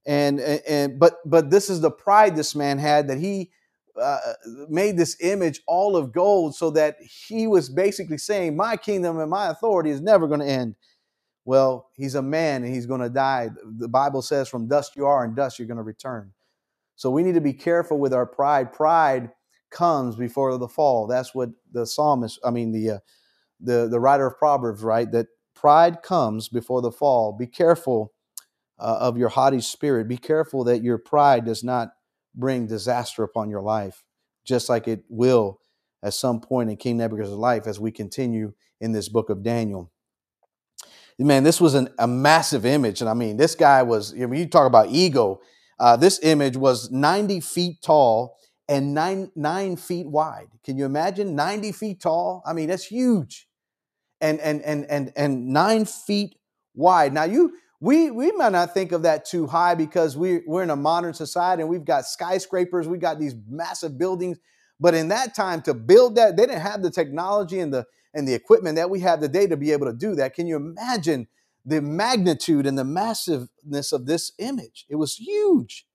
And 0.06 0.40
and 0.40 0.98
but 0.98 1.16
but 1.26 1.50
this 1.50 1.68
is 1.68 1.80
the 1.80 1.90
pride 1.90 2.34
this 2.34 2.54
man 2.54 2.78
had 2.78 3.08
that 3.08 3.18
he 3.18 3.50
uh, 4.00 4.18
made 4.68 4.96
this 4.96 5.16
image 5.20 5.60
all 5.66 5.96
of 5.96 6.12
gold 6.12 6.54
so 6.54 6.70
that 6.70 6.96
he 7.02 7.46
was 7.46 7.68
basically 7.68 8.18
saying 8.18 8.56
my 8.56 8.76
kingdom 8.76 9.18
and 9.18 9.28
my 9.28 9.48
authority 9.48 9.90
is 9.90 10.00
never 10.00 10.28
going 10.28 10.40
to 10.40 10.46
end. 10.46 10.76
Well, 11.48 11.88
he's 11.96 12.14
a 12.14 12.20
man 12.20 12.62
and 12.62 12.74
he's 12.74 12.84
going 12.84 13.00
to 13.00 13.08
die. 13.08 13.48
The 13.78 13.88
Bible 13.88 14.20
says 14.20 14.50
from 14.50 14.68
dust 14.68 14.96
you 14.96 15.06
are 15.06 15.24
and 15.24 15.34
dust 15.34 15.58
you're 15.58 15.66
going 15.66 15.78
to 15.78 15.82
return. 15.82 16.30
So 16.94 17.10
we 17.10 17.22
need 17.22 17.36
to 17.36 17.40
be 17.40 17.54
careful 17.54 17.98
with 17.98 18.12
our 18.12 18.26
pride. 18.26 18.70
Pride 18.70 19.30
comes 19.70 20.14
before 20.14 20.58
the 20.58 20.68
fall. 20.68 21.06
That's 21.06 21.34
what 21.34 21.48
the 21.72 21.86
psalmist, 21.86 22.38
I 22.44 22.50
mean, 22.50 22.72
the 22.72 22.90
uh, 22.90 22.98
the 23.60 23.88
the 23.88 23.98
writer 23.98 24.26
of 24.26 24.36
Proverbs, 24.36 24.82
right? 24.82 25.10
That 25.10 25.28
pride 25.54 26.02
comes 26.02 26.50
before 26.50 26.82
the 26.82 26.92
fall. 26.92 27.32
Be 27.32 27.46
careful 27.46 28.12
uh, 28.78 28.98
of 29.00 29.16
your 29.16 29.30
haughty 29.30 29.62
spirit. 29.62 30.06
Be 30.06 30.18
careful 30.18 30.64
that 30.64 30.82
your 30.82 30.98
pride 30.98 31.46
does 31.46 31.64
not 31.64 31.92
bring 32.34 32.66
disaster 32.66 33.22
upon 33.22 33.48
your 33.48 33.62
life, 33.62 34.04
just 34.44 34.68
like 34.68 34.86
it 34.86 35.02
will 35.08 35.60
at 36.02 36.12
some 36.12 36.42
point 36.42 36.68
in 36.68 36.76
King 36.76 36.98
Nebuchadnezzar's 36.98 37.38
life 37.38 37.66
as 37.66 37.80
we 37.80 37.90
continue 37.90 38.52
in 38.82 38.92
this 38.92 39.08
book 39.08 39.30
of 39.30 39.42
Daniel. 39.42 39.90
Man, 41.18 41.44
this 41.44 41.60
was 41.60 41.74
an, 41.74 41.88
a 41.98 42.06
massive 42.06 42.66
image. 42.66 43.00
And 43.00 43.10
I 43.10 43.14
mean, 43.14 43.36
this 43.36 43.54
guy 43.54 43.82
was, 43.82 44.14
you, 44.14 44.26
know, 44.26 44.34
you 44.34 44.46
talk 44.46 44.66
about 44.66 44.88
ego, 44.90 45.40
uh, 45.80 45.96
this 45.96 46.20
image 46.22 46.56
was 46.56 46.90
90 46.90 47.40
feet 47.40 47.82
tall 47.82 48.38
and 48.68 48.94
nine, 48.94 49.30
nine 49.36 49.76
feet 49.76 50.06
wide. 50.08 50.48
Can 50.64 50.78
you 50.78 50.84
imagine 50.86 51.36
90 51.36 51.72
feet 51.72 52.00
tall? 52.00 52.42
I 52.46 52.52
mean, 52.52 52.68
that's 52.68 52.84
huge 52.86 53.46
and 54.20 54.40
and 54.40 54.62
and 54.62 54.86
and 54.86 55.12
and 55.16 55.48
nine 55.48 55.84
feet 55.86 56.36
wide. 56.74 57.14
Now 57.14 57.24
you 57.24 57.54
we 57.80 58.10
we 58.10 58.32
might 58.32 58.52
not 58.52 58.74
think 58.74 58.92
of 58.92 59.02
that 59.04 59.26
too 59.26 59.46
high 59.48 59.76
because 59.76 60.16
we 60.16 60.42
we're 60.46 60.64
in 60.64 60.70
a 60.70 60.76
modern 60.76 61.14
society 61.14 61.62
and 61.62 61.70
we've 61.70 61.86
got 61.86 62.06
skyscrapers, 62.06 62.88
we've 62.88 63.00
got 63.00 63.20
these 63.20 63.34
massive 63.48 63.98
buildings, 63.98 64.38
But 64.80 64.94
in 64.94 65.08
that 65.10 65.34
time 65.36 65.62
to 65.64 65.74
build 65.74 66.16
that, 66.16 66.36
they 66.36 66.46
didn't 66.46 66.62
have 66.62 66.82
the 66.82 66.90
technology 66.90 67.60
and 67.60 67.74
the 67.74 67.86
and 68.18 68.26
the 68.26 68.34
equipment 68.34 68.74
that 68.76 68.90
we 68.90 69.00
have 69.00 69.20
today 69.20 69.46
to 69.46 69.56
be 69.56 69.70
able 69.70 69.86
to 69.86 69.92
do 69.92 70.16
that. 70.16 70.34
Can 70.34 70.46
you 70.48 70.56
imagine 70.56 71.28
the 71.64 71.80
magnitude 71.80 72.66
and 72.66 72.76
the 72.76 72.84
massiveness 72.84 73.92
of 73.92 74.06
this 74.06 74.32
image? 74.38 74.86
It 74.88 74.96
was 74.96 75.14
huge. 75.14 75.86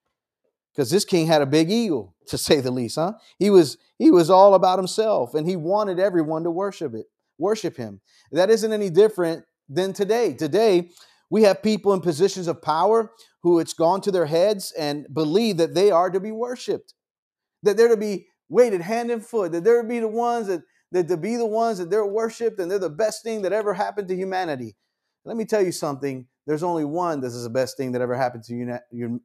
Because 0.74 0.90
this 0.90 1.06
king 1.06 1.28
had 1.28 1.42
a 1.42 1.46
big 1.46 1.70
ego, 1.70 2.16
to 2.28 2.38
say 2.38 2.62
the 2.62 2.72
least, 2.72 2.96
huh? 2.96 3.14
He 3.38 3.50
was 3.50 3.78
he 4.00 4.10
was 4.10 4.30
all 4.30 4.54
about 4.56 4.80
himself 4.80 5.36
and 5.36 5.48
he 5.48 5.56
wanted 5.56 6.00
everyone 6.00 6.44
to 6.46 6.52
worship 6.52 6.96
it, 6.96 7.08
worship 7.38 7.78
him. 7.78 8.02
That 8.32 8.50
isn't 8.50 8.74
any 8.74 8.90
different 8.90 9.44
than 9.70 9.94
today. 9.94 10.34
Today, 10.34 10.90
we 11.30 11.44
have 11.44 11.62
people 11.62 11.94
in 11.94 12.02
positions 12.02 12.48
of 12.48 12.62
power 12.62 13.12
who 13.44 13.60
it's 13.60 13.74
gone 13.74 14.02
to 14.02 14.12
their 14.12 14.26
heads 14.26 14.74
and 14.78 15.06
believe 15.14 15.58
that 15.58 15.76
they 15.76 15.92
are 15.92 16.10
to 16.10 16.20
be 16.20 16.32
worshiped, 16.32 16.94
that 17.64 17.76
they're 17.76 17.90
to 17.90 17.98
be 17.98 18.28
waited 18.50 18.82
hand 18.82 19.12
and 19.12 19.26
foot, 19.26 19.52
that 19.52 19.64
they're 19.64 19.82
to 19.82 19.88
be 19.88 20.00
the 20.00 20.08
ones 20.08 20.48
that, 20.48 20.62
that 20.94 21.08
to 21.10 21.18
be 21.18 21.36
the 21.36 21.46
ones 21.46 21.80
that 21.80 21.90
they're 21.90 22.06
worshiped 22.06 22.60
and 22.60 22.72
they're 22.72 22.80
the 22.80 22.90
best 22.90 23.24
thing 23.24 23.42
that 23.42 23.52
ever 23.52 23.74
happened 23.74 24.08
to 24.08 24.16
humanity. 24.16 24.76
Let 25.26 25.36
me 25.36 25.44
tell 25.44 25.62
you 25.62 25.72
something. 25.72 26.28
There's 26.46 26.64
only 26.64 26.86
one 26.86 27.22
that 27.22 27.28
is 27.28 27.44
the 27.44 27.50
best 27.50 27.78
thing 27.78 27.94
that 27.94 28.02
ever 28.02 28.16
happened 28.16 28.44
to 28.46 28.80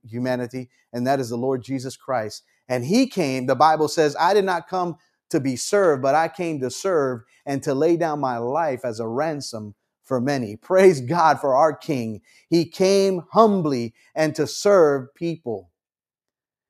humanity, 0.08 0.70
and 0.92 1.06
that 1.06 1.20
is 1.20 1.28
the 1.28 1.36
Lord 1.36 1.62
Jesus 1.62 1.96
Christ. 1.96 2.44
And 2.68 2.84
he 2.84 3.06
came, 3.06 3.46
the 3.46 3.56
Bible 3.56 3.88
says, 3.88 4.16
I 4.18 4.34
did 4.34 4.44
not 4.44 4.68
come 4.68 4.96
to 5.30 5.40
be 5.40 5.56
served, 5.56 6.00
but 6.02 6.14
I 6.14 6.28
came 6.28 6.60
to 6.60 6.70
serve 6.70 7.22
and 7.44 7.62
to 7.64 7.74
lay 7.74 7.96
down 7.96 8.20
my 8.20 8.38
life 8.38 8.84
as 8.84 9.00
a 9.00 9.08
ransom 9.08 9.74
for 10.04 10.20
many. 10.20 10.56
Praise 10.56 11.00
God 11.00 11.40
for 11.40 11.54
our 11.54 11.76
King. 11.76 12.22
He 12.48 12.64
came 12.64 13.24
humbly 13.32 13.94
and 14.14 14.34
to 14.36 14.46
serve 14.46 15.12
people. 15.14 15.70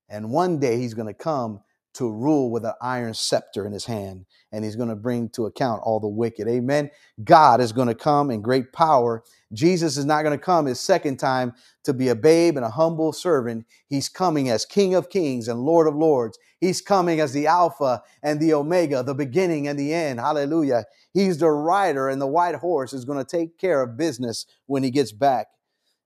And 0.08 0.30
one 0.30 0.58
day 0.58 0.78
he's 0.78 0.94
going 0.94 1.08
to 1.08 1.14
come 1.14 1.60
to 1.98 2.10
rule 2.12 2.50
with 2.52 2.64
an 2.64 2.74
iron 2.80 3.12
scepter 3.12 3.66
in 3.66 3.72
his 3.72 3.84
hand, 3.84 4.24
and 4.52 4.64
he's 4.64 4.76
going 4.76 4.88
to 4.88 4.94
bring 4.94 5.28
to 5.30 5.46
account 5.46 5.82
all 5.84 5.98
the 5.98 6.08
wicked. 6.08 6.46
Amen. 6.48 6.90
God 7.24 7.60
is 7.60 7.72
going 7.72 7.88
to 7.88 7.94
come 7.94 8.30
in 8.30 8.40
great 8.40 8.72
power. 8.72 9.24
Jesus 9.52 9.96
is 9.96 10.04
not 10.04 10.22
going 10.22 10.38
to 10.38 10.44
come 10.44 10.66
his 10.66 10.78
second 10.78 11.16
time 11.18 11.54
to 11.82 11.92
be 11.92 12.06
a 12.08 12.14
babe 12.14 12.56
and 12.56 12.64
a 12.64 12.70
humble 12.70 13.12
servant. 13.12 13.66
He's 13.88 14.08
coming 14.08 14.48
as 14.48 14.64
King 14.64 14.94
of 14.94 15.10
kings 15.10 15.48
and 15.48 15.58
Lord 15.58 15.88
of 15.88 15.96
lords. 15.96 16.38
He's 16.60 16.80
coming 16.80 17.18
as 17.18 17.32
the 17.32 17.48
Alpha 17.48 18.02
and 18.22 18.38
the 18.38 18.54
Omega, 18.54 19.02
the 19.02 19.14
beginning 19.14 19.66
and 19.66 19.76
the 19.76 19.92
end. 19.92 20.20
Hallelujah. 20.20 20.84
He's 21.12 21.38
the 21.38 21.50
rider, 21.50 22.08
and 22.08 22.22
the 22.22 22.28
white 22.28 22.54
horse 22.54 22.92
is 22.92 23.04
going 23.04 23.18
to 23.18 23.24
take 23.24 23.58
care 23.58 23.82
of 23.82 23.96
business 23.96 24.46
when 24.66 24.84
he 24.84 24.92
gets 24.92 25.10
back, 25.10 25.48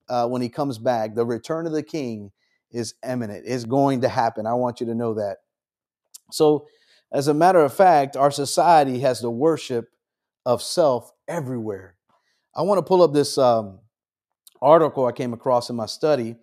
uh, 0.08 0.26
when 0.26 0.40
he 0.40 0.48
comes 0.48 0.78
back. 0.78 1.14
The 1.14 1.26
return 1.26 1.66
of 1.66 1.72
the 1.72 1.82
King 1.82 2.30
is 2.70 2.94
imminent, 3.06 3.44
is 3.46 3.66
going 3.66 4.00
to 4.00 4.08
happen. 4.08 4.46
I 4.46 4.54
want 4.54 4.80
you 4.80 4.86
to 4.86 4.94
know 4.94 5.12
that. 5.14 5.38
So, 6.32 6.66
as 7.12 7.28
a 7.28 7.34
matter 7.34 7.60
of 7.60 7.74
fact, 7.74 8.16
our 8.16 8.30
society 8.30 9.00
has 9.00 9.20
the 9.20 9.30
worship 9.30 9.88
of 10.46 10.62
self 10.62 11.12
everywhere. 11.28 11.96
I 12.54 12.62
want 12.62 12.78
to 12.78 12.82
pull 12.82 13.02
up 13.02 13.12
this 13.12 13.38
um, 13.38 13.80
article 14.60 15.06
I 15.06 15.12
came 15.12 15.32
across 15.32 15.68
in 15.68 15.76
my 15.76 15.86
study. 15.86 16.36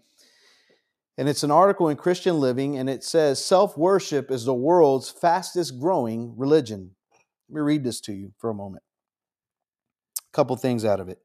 And 1.18 1.28
it's 1.28 1.44
an 1.44 1.52
article 1.52 1.90
in 1.90 1.98
Christian 1.98 2.40
Living, 2.40 2.78
and 2.78 2.90
it 2.90 3.04
says 3.04 3.44
self 3.44 3.78
worship 3.78 4.32
is 4.32 4.46
the 4.46 4.54
world's 4.54 5.10
fastest 5.10 5.78
growing 5.80 6.34
religion. 6.38 6.92
Let 7.50 7.56
me 7.56 7.62
read 7.62 7.84
this 7.84 8.00
to 8.02 8.14
you 8.14 8.32
for 8.38 8.50
a 8.50 8.54
moment. 8.54 8.84
A 10.18 10.32
couple 10.32 10.56
things 10.56 10.86
out 10.86 11.02
of 11.02 11.10
it. 11.10 11.20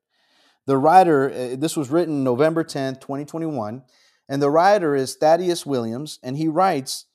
The 0.66 0.78
writer, 0.78 1.30
uh, 1.30 1.56
this 1.56 1.76
was 1.76 1.90
written 1.90 2.24
November 2.24 2.64
10th, 2.64 3.00
2021, 3.02 3.82
and 4.28 4.42
the 4.42 4.50
writer 4.50 4.96
is 4.96 5.14
Thaddeus 5.14 5.64
Williams, 5.64 6.18
and 6.24 6.36
he 6.36 6.48
writes 6.48 7.06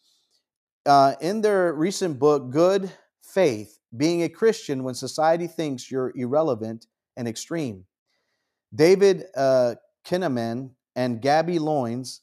uh, 0.86 1.15
in 1.22 1.42
their 1.42 1.74
recent 1.74 2.20
book, 2.20 2.50
Good 2.50 2.92
Faith 3.22 3.80
Being 3.96 4.24
a 4.24 4.30
Christian 4.30 4.84
When 4.84 4.96
Society 4.96 5.48
Thinks 5.48 5.89
You're 5.89 6.12
Irrelevant 6.15 6.88
and 7.18 7.28
Extreme. 7.28 7.86
David 8.74 9.26
uh, 9.36 9.76
Kinnaman 10.06 10.72
and 10.96 11.22
Gabby 11.22 11.60
Lyons 11.60 12.22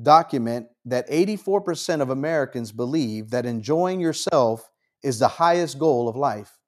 document 0.00 0.66
that 0.84 1.08
84% 1.08 2.00
of 2.00 2.10
Americans 2.10 2.72
believe 2.72 3.30
that 3.30 3.46
enjoying 3.46 4.00
yourself 4.00 4.70
is 5.02 5.18
the 5.18 5.28
highest 5.28 5.78
goal 5.78 6.08
of 6.08 6.16
life. 6.16 6.58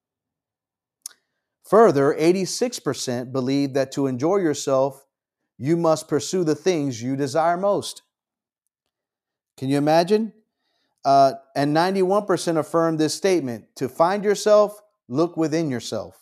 Further, 1.64 2.14
86% 2.14 3.32
believe 3.32 3.74
that 3.74 3.90
to 3.92 4.06
enjoy 4.06 4.36
yourself, 4.36 5.04
you 5.58 5.76
must 5.76 6.06
pursue 6.06 6.44
the 6.44 6.54
things 6.54 7.02
you 7.02 7.16
desire 7.16 7.56
most. 7.56 8.02
Can 9.56 9.68
you 9.68 9.78
imagine? 9.78 10.32
Uh, 11.06 11.34
and 11.54 11.74
91% 11.74 12.56
affirm 12.56 12.96
this 12.96 13.14
statement 13.14 13.64
to 13.76 13.88
find 13.88 14.24
yourself, 14.24 14.82
look 15.08 15.36
within 15.36 15.70
yourself. 15.70 16.20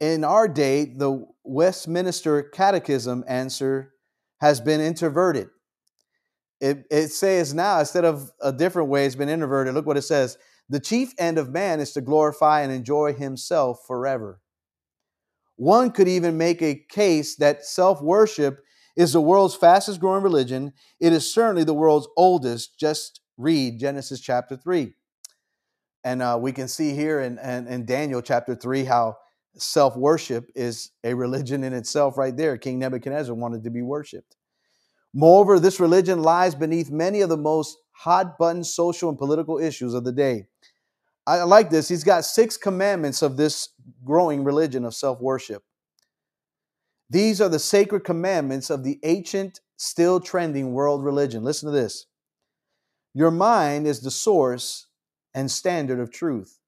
In 0.00 0.24
our 0.24 0.48
day, 0.48 0.86
the 0.86 1.24
Westminster 1.44 2.42
Catechism 2.42 3.22
answer 3.28 3.92
has 4.40 4.60
been 4.60 4.80
introverted. 4.80 5.50
It, 6.60 6.84
it 6.90 7.08
says 7.08 7.54
now, 7.54 7.78
instead 7.78 8.04
of 8.04 8.32
a 8.42 8.52
different 8.52 8.88
way, 8.88 9.06
it's 9.06 9.14
been 9.14 9.28
introverted. 9.28 9.72
Look 9.74 9.86
what 9.86 9.96
it 9.96 10.02
says 10.02 10.36
The 10.68 10.80
chief 10.80 11.14
end 11.16 11.38
of 11.38 11.50
man 11.50 11.78
is 11.78 11.92
to 11.92 12.00
glorify 12.00 12.62
and 12.62 12.72
enjoy 12.72 13.12
himself 13.12 13.82
forever. 13.86 14.40
One 15.54 15.92
could 15.92 16.08
even 16.08 16.36
make 16.36 16.60
a 16.60 16.82
case 16.90 17.36
that 17.36 17.64
self 17.64 18.02
worship 18.02 18.64
is 18.96 19.12
the 19.12 19.20
world's 19.20 19.54
fastest 19.54 20.00
growing 20.00 20.24
religion. 20.24 20.72
It 20.98 21.12
is 21.12 21.32
certainly 21.32 21.62
the 21.62 21.72
world's 21.72 22.08
oldest, 22.16 22.76
just 22.76 23.20
read 23.40 23.78
Genesis 23.78 24.20
chapter 24.20 24.56
3. 24.56 24.92
And 26.04 26.22
uh, 26.22 26.38
we 26.40 26.52
can 26.52 26.68
see 26.68 26.94
here 26.94 27.20
in, 27.20 27.38
in, 27.38 27.66
in 27.66 27.84
Daniel 27.84 28.22
chapter 28.22 28.54
3 28.54 28.84
how 28.84 29.16
self 29.56 29.96
worship 29.96 30.50
is 30.54 30.90
a 31.04 31.14
religion 31.14 31.64
in 31.64 31.72
itself, 31.72 32.16
right 32.16 32.36
there. 32.36 32.56
King 32.56 32.78
Nebuchadnezzar 32.78 33.34
wanted 33.34 33.64
to 33.64 33.70
be 33.70 33.82
worshiped. 33.82 34.36
Moreover, 35.12 35.58
this 35.58 35.80
religion 35.80 36.22
lies 36.22 36.54
beneath 36.54 36.90
many 36.90 37.20
of 37.20 37.28
the 37.28 37.36
most 37.36 37.76
hot 37.92 38.38
button 38.38 38.62
social 38.62 39.08
and 39.08 39.18
political 39.18 39.58
issues 39.58 39.92
of 39.92 40.04
the 40.04 40.12
day. 40.12 40.46
I 41.26 41.42
like 41.42 41.70
this. 41.70 41.88
He's 41.88 42.04
got 42.04 42.24
six 42.24 42.56
commandments 42.56 43.22
of 43.22 43.36
this 43.36 43.70
growing 44.04 44.44
religion 44.44 44.84
of 44.84 44.94
self 44.94 45.20
worship. 45.20 45.62
These 47.10 47.40
are 47.40 47.48
the 47.48 47.58
sacred 47.58 48.04
commandments 48.04 48.70
of 48.70 48.84
the 48.84 49.00
ancient, 49.02 49.60
still 49.76 50.20
trending 50.20 50.72
world 50.72 51.04
religion. 51.04 51.42
Listen 51.42 51.66
to 51.66 51.72
this 51.72 52.06
your 53.14 53.30
mind 53.30 53.86
is 53.86 54.00
the 54.00 54.10
source 54.10 54.86
and 55.34 55.50
standard 55.50 56.00
of 56.00 56.10
truth. 56.10 56.58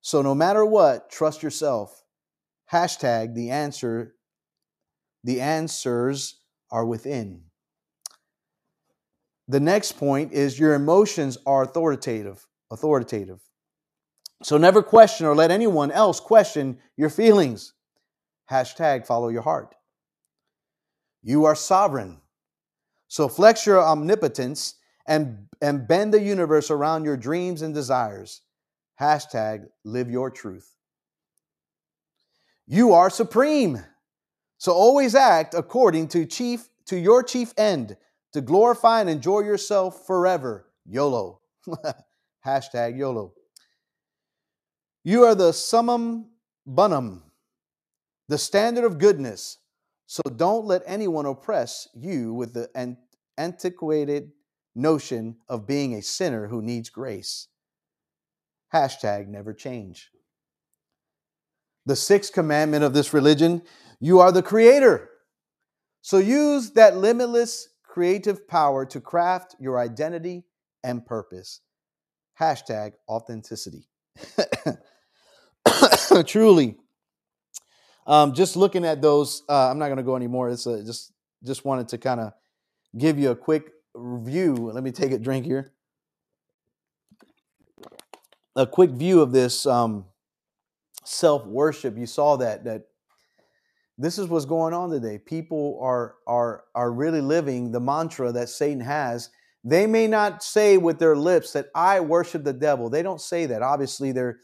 So 0.00 0.22
no 0.22 0.34
matter 0.34 0.64
what, 0.64 1.10
trust 1.10 1.42
yourself. 1.42 2.02
Hashtag 2.72 3.34
the 3.34 3.50
answer, 3.50 4.14
the 5.22 5.40
answers 5.40 6.40
are 6.70 6.84
within. 6.84 7.44
The 9.46 9.60
next 9.60 9.92
point 9.92 10.32
is 10.32 10.58
your 10.58 10.74
emotions 10.74 11.38
are 11.46 11.62
authoritative. 11.62 12.46
Authoritative. 12.70 13.40
So 14.42 14.58
never 14.58 14.82
question 14.82 15.26
or 15.26 15.34
let 15.34 15.50
anyone 15.50 15.90
else 15.90 16.20
question 16.20 16.78
your 16.96 17.10
feelings. 17.10 17.74
Hashtag 18.50 19.06
follow 19.06 19.28
your 19.28 19.42
heart. 19.42 19.74
You 21.22 21.44
are 21.44 21.54
sovereign. 21.54 22.20
So 23.08 23.28
flex 23.28 23.64
your 23.64 23.82
omnipotence 23.82 24.74
and, 25.06 25.46
and 25.60 25.86
bend 25.86 26.14
the 26.14 26.20
universe 26.20 26.70
around 26.70 27.04
your 27.04 27.16
dreams 27.16 27.62
and 27.62 27.74
desires. 27.74 28.42
Hashtag 29.00 29.66
live 29.84 30.10
your 30.10 30.30
truth. 30.30 30.74
You 32.66 32.92
are 32.92 33.10
supreme. 33.10 33.84
So 34.58 34.72
always 34.72 35.14
act 35.14 35.54
according 35.54 36.08
to 36.08 36.24
chief 36.24 36.68
to 36.86 36.96
your 36.96 37.22
chief 37.22 37.52
end 37.56 37.96
to 38.32 38.40
glorify 38.40 39.00
and 39.00 39.10
enjoy 39.10 39.40
yourself 39.40 40.06
forever. 40.06 40.66
YOLO. 40.86 41.40
Hashtag 42.46 42.96
YOLO. 42.96 43.32
You 45.02 45.24
are 45.24 45.34
the 45.34 45.52
summum 45.52 46.30
bonum, 46.66 47.22
the 48.28 48.38
standard 48.38 48.84
of 48.84 48.98
goodness. 48.98 49.58
So 50.06 50.22
don't 50.36 50.66
let 50.66 50.82
anyone 50.86 51.26
oppress 51.26 51.88
you 51.94 52.32
with 52.34 52.54
the 52.54 52.96
antiquated 53.36 54.32
notion 54.74 55.36
of 55.48 55.66
being 55.66 55.94
a 55.94 56.02
sinner 56.02 56.48
who 56.48 56.62
needs 56.62 56.90
grace. 56.90 57.48
Hashtag 58.72 59.28
never 59.28 59.52
change. 59.52 60.10
The 61.86 61.96
sixth 61.96 62.32
commandment 62.32 62.82
of 62.82 62.94
this 62.94 63.12
religion 63.12 63.62
you 64.00 64.20
are 64.20 64.32
the 64.32 64.42
creator. 64.42 65.08
So 66.02 66.18
use 66.18 66.72
that 66.72 66.96
limitless 66.96 67.68
creative 67.82 68.46
power 68.46 68.84
to 68.86 69.00
craft 69.00 69.56
your 69.58 69.78
identity 69.78 70.44
and 70.82 71.06
purpose. 71.06 71.60
Hashtag 72.38 72.92
authenticity. 73.08 73.88
Truly. 76.26 76.76
Um, 78.06 78.34
just 78.34 78.56
looking 78.56 78.84
at 78.84 79.00
those, 79.00 79.42
uh, 79.48 79.70
I'm 79.70 79.78
not 79.78 79.86
going 79.86 79.96
to 79.96 80.02
go 80.02 80.16
anymore. 80.16 80.50
It's 80.50 80.66
a, 80.66 80.84
just 80.84 81.12
just 81.42 81.64
wanted 81.64 81.88
to 81.88 81.98
kind 81.98 82.20
of 82.20 82.32
give 82.98 83.18
you 83.18 83.30
a 83.30 83.36
quick 83.36 83.70
review. 83.94 84.54
Let 84.72 84.84
me 84.84 84.92
take 84.92 85.12
a 85.12 85.18
drink 85.18 85.46
here. 85.46 85.72
a 88.56 88.66
quick 88.66 88.90
view 88.90 89.20
of 89.20 89.32
this 89.32 89.66
um, 89.66 90.04
self 91.04 91.46
worship, 91.46 91.96
you 91.96 92.06
saw 92.06 92.36
that 92.36 92.64
that 92.64 92.82
this 93.98 94.18
is 94.18 94.28
what's 94.28 94.44
going 94.44 94.74
on 94.74 94.90
today. 94.90 95.18
People 95.18 95.78
are 95.82 96.16
are 96.26 96.64
are 96.74 96.92
really 96.92 97.20
living 97.20 97.70
the 97.70 97.80
mantra 97.80 98.32
that 98.32 98.48
Satan 98.48 98.80
has. 98.80 99.30
They 99.64 99.86
may 99.86 100.06
not 100.06 100.42
say 100.42 100.76
with 100.76 100.98
their 100.98 101.16
lips 101.16 101.52
that 101.52 101.68
I 101.74 102.00
worship 102.00 102.44
the 102.44 102.52
devil. 102.52 102.90
They 102.90 103.02
don't 103.02 103.20
say 103.20 103.46
that. 103.46 103.62
Obviously, 103.62 104.12
they're 104.12 104.38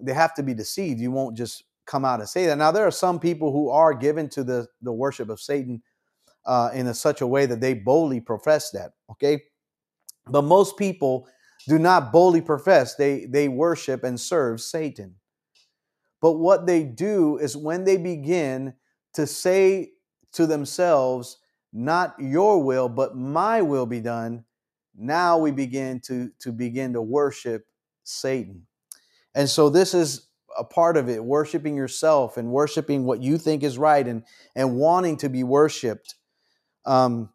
they 0.00 0.12
have 0.12 0.34
to 0.34 0.42
be 0.42 0.54
deceived. 0.54 1.00
You 1.00 1.10
won't 1.10 1.36
just 1.36 1.64
come 1.86 2.04
out 2.04 2.20
and 2.20 2.28
say 2.28 2.46
that. 2.46 2.58
Now, 2.58 2.72
there 2.72 2.86
are 2.86 2.90
some 2.90 3.20
people 3.20 3.52
who 3.52 3.70
are 3.70 3.94
given 3.94 4.28
to 4.30 4.44
the 4.44 4.66
the 4.82 4.92
worship 4.92 5.28
of 5.30 5.40
Satan 5.40 5.82
uh, 6.46 6.70
in 6.72 6.86
a, 6.86 6.94
such 6.94 7.20
a 7.20 7.26
way 7.26 7.46
that 7.46 7.60
they 7.60 7.74
boldly 7.74 8.20
profess 8.20 8.70
that. 8.70 8.92
Okay, 9.10 9.42
but 10.28 10.42
most 10.42 10.76
people 10.76 11.28
do 11.68 11.78
not 11.78 12.12
boldly 12.12 12.40
profess. 12.40 12.94
They 12.94 13.26
they 13.26 13.48
worship 13.48 14.04
and 14.04 14.18
serve 14.18 14.60
Satan. 14.60 15.16
But 16.20 16.32
what 16.32 16.66
they 16.66 16.82
do 16.82 17.36
is 17.38 17.56
when 17.56 17.84
they 17.84 17.96
begin 17.96 18.74
to 19.14 19.26
say 19.26 19.92
to 20.32 20.46
themselves, 20.46 21.38
not 21.72 22.14
your 22.18 22.62
will, 22.62 22.88
but 22.88 23.16
my 23.16 23.62
will 23.62 23.86
be 23.86 24.00
done, 24.00 24.44
now 24.94 25.38
we 25.38 25.50
begin 25.50 26.00
to, 26.00 26.30
to 26.40 26.52
begin 26.52 26.92
to 26.94 27.02
worship 27.02 27.66
Satan. 28.04 28.66
And 29.34 29.48
so 29.48 29.68
this 29.68 29.94
is 29.94 30.28
a 30.58 30.64
part 30.64 30.96
of 30.96 31.08
it, 31.08 31.22
worshiping 31.22 31.76
yourself 31.76 32.38
and 32.38 32.50
worshiping 32.50 33.04
what 33.04 33.22
you 33.22 33.36
think 33.36 33.62
is 33.62 33.76
right 33.76 34.06
and, 34.06 34.22
and 34.54 34.76
wanting 34.76 35.18
to 35.18 35.28
be 35.28 35.44
worshiped. 35.44 36.14
Um, 36.86 37.30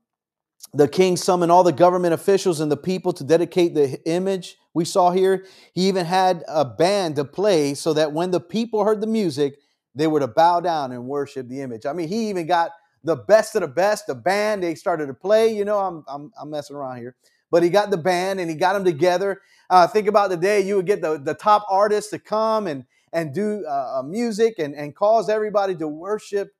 the 0.73 0.87
king 0.87 1.17
summoned 1.17 1.51
all 1.51 1.63
the 1.63 1.73
government 1.73 2.13
officials 2.13 2.61
and 2.61 2.71
the 2.71 2.77
people 2.77 3.11
to 3.13 3.23
dedicate 3.23 3.73
the 3.73 3.99
image 4.05 4.57
we 4.73 4.85
saw 4.85 5.11
here. 5.11 5.45
He 5.73 5.87
even 5.87 6.05
had 6.05 6.43
a 6.47 6.63
band 6.63 7.17
to 7.17 7.25
play 7.25 7.73
so 7.73 7.93
that 7.93 8.13
when 8.13 8.31
the 8.31 8.39
people 8.39 8.85
heard 8.85 9.01
the 9.01 9.07
music, 9.07 9.59
they 9.95 10.07
were 10.07 10.21
to 10.21 10.27
bow 10.27 10.61
down 10.61 10.93
and 10.93 11.07
worship 11.07 11.49
the 11.49 11.61
image. 11.61 11.85
I 11.85 11.93
mean, 11.93 12.07
he 12.07 12.29
even 12.29 12.47
got 12.47 12.71
the 13.03 13.17
best 13.17 13.55
of 13.55 13.61
the 13.61 13.67
best, 13.67 14.07
the 14.07 14.15
band. 14.15 14.63
They 14.63 14.75
started 14.75 15.07
to 15.07 15.13
play. 15.13 15.53
You 15.53 15.65
know, 15.65 15.79
I'm 15.79 16.05
I'm, 16.07 16.31
I'm 16.39 16.49
messing 16.49 16.75
around 16.75 16.97
here, 16.97 17.15
but 17.49 17.63
he 17.63 17.69
got 17.69 17.89
the 17.91 17.97
band 17.97 18.39
and 18.39 18.49
he 18.49 18.55
got 18.55 18.73
them 18.73 18.85
together. 18.85 19.41
Uh, 19.69 19.87
think 19.87 20.07
about 20.07 20.29
the 20.29 20.37
day 20.37 20.61
you 20.61 20.77
would 20.77 20.85
get 20.85 21.01
the, 21.01 21.17
the 21.17 21.33
top 21.33 21.65
artists 21.69 22.11
to 22.11 22.19
come 22.19 22.67
and 22.67 22.85
and 23.11 23.33
do 23.33 23.65
uh, 23.67 23.99
uh, 23.99 24.03
music 24.03 24.55
and 24.59 24.73
and 24.75 24.95
cause 24.95 25.27
everybody 25.27 25.75
to 25.75 25.87
worship 25.87 26.51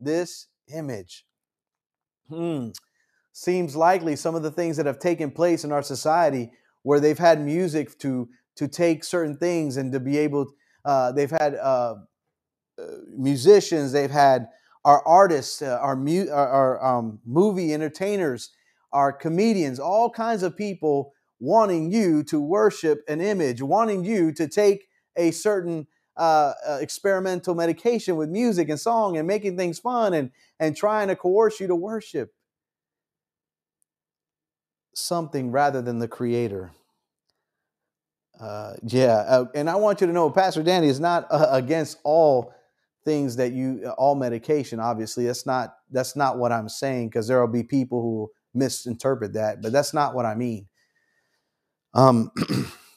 this 0.00 0.46
image. 0.72 1.26
Hmm. 2.28 2.68
Seems 3.32 3.76
likely 3.76 4.16
some 4.16 4.34
of 4.34 4.42
the 4.42 4.50
things 4.50 4.76
that 4.76 4.86
have 4.86 4.98
taken 4.98 5.30
place 5.30 5.64
in 5.64 5.72
our 5.72 5.82
society 5.82 6.50
where 6.82 7.00
they've 7.00 7.18
had 7.18 7.40
music 7.40 7.98
to 8.00 8.28
to 8.56 8.66
take 8.66 9.04
certain 9.04 9.36
things 9.36 9.76
and 9.76 9.92
to 9.92 10.00
be 10.00 10.18
able. 10.18 10.46
Uh, 10.84 11.12
they've 11.12 11.30
had 11.30 11.54
uh, 11.54 11.94
uh, 12.78 12.82
musicians, 13.16 13.92
they've 13.92 14.10
had 14.10 14.48
our 14.84 15.06
artists, 15.06 15.62
uh, 15.62 15.78
our, 15.80 15.96
mu- 15.96 16.30
our, 16.30 16.48
our 16.48 16.98
um, 16.98 17.18
movie 17.24 17.74
entertainers, 17.74 18.50
our 18.92 19.12
comedians, 19.12 19.78
all 19.78 20.10
kinds 20.10 20.42
of 20.42 20.56
people 20.56 21.12
wanting 21.40 21.92
you 21.92 22.22
to 22.24 22.40
worship 22.40 23.02
an 23.08 23.20
image, 23.20 23.62
wanting 23.62 24.04
you 24.04 24.32
to 24.32 24.48
take 24.48 24.88
a 25.16 25.30
certain 25.30 25.86
uh, 26.18 26.54
uh, 26.68 26.78
experimental 26.80 27.54
medication 27.54 28.16
with 28.16 28.28
music 28.30 28.68
and 28.68 28.80
song 28.80 29.16
and 29.16 29.26
making 29.28 29.56
things 29.56 29.78
fun 29.78 30.14
and, 30.14 30.32
and 30.60 30.76
trying 30.76 31.08
to 31.08 31.16
coerce 31.16 31.60
you 31.60 31.68
to 31.68 31.76
worship. 31.76 32.34
Something 34.94 35.52
rather 35.52 35.82
than 35.82 36.00
the 36.00 36.08
creator. 36.08 36.72
Uh, 38.40 38.74
yeah, 38.84 39.24
uh, 39.28 39.46
and 39.54 39.70
I 39.70 39.76
want 39.76 40.00
you 40.00 40.06
to 40.08 40.12
know, 40.12 40.30
Pastor 40.30 40.62
Danny 40.62 40.88
is 40.88 41.00
not 41.00 41.26
uh, 41.30 41.48
against 41.52 41.98
all 42.04 42.54
things 43.04 43.36
that 43.36 43.52
you 43.52 43.82
uh, 43.86 43.90
all 43.92 44.14
medication 44.14 44.80
obviously. 44.80 45.26
That's 45.26 45.46
not 45.46 45.76
that's 45.90 46.16
not 46.16 46.38
what 46.38 46.52
i'm 46.52 46.68
saying 46.68 47.08
because 47.08 47.28
there 47.28 47.40
will 47.40 47.52
be 47.52 47.62
people 47.62 48.02
who 48.02 48.30
misinterpret 48.54 49.34
that 49.34 49.62
but 49.62 49.72
that's 49.72 49.94
not 49.94 50.14
what 50.14 50.26
i 50.26 50.34
mean. 50.34 50.68
Um 51.94 52.30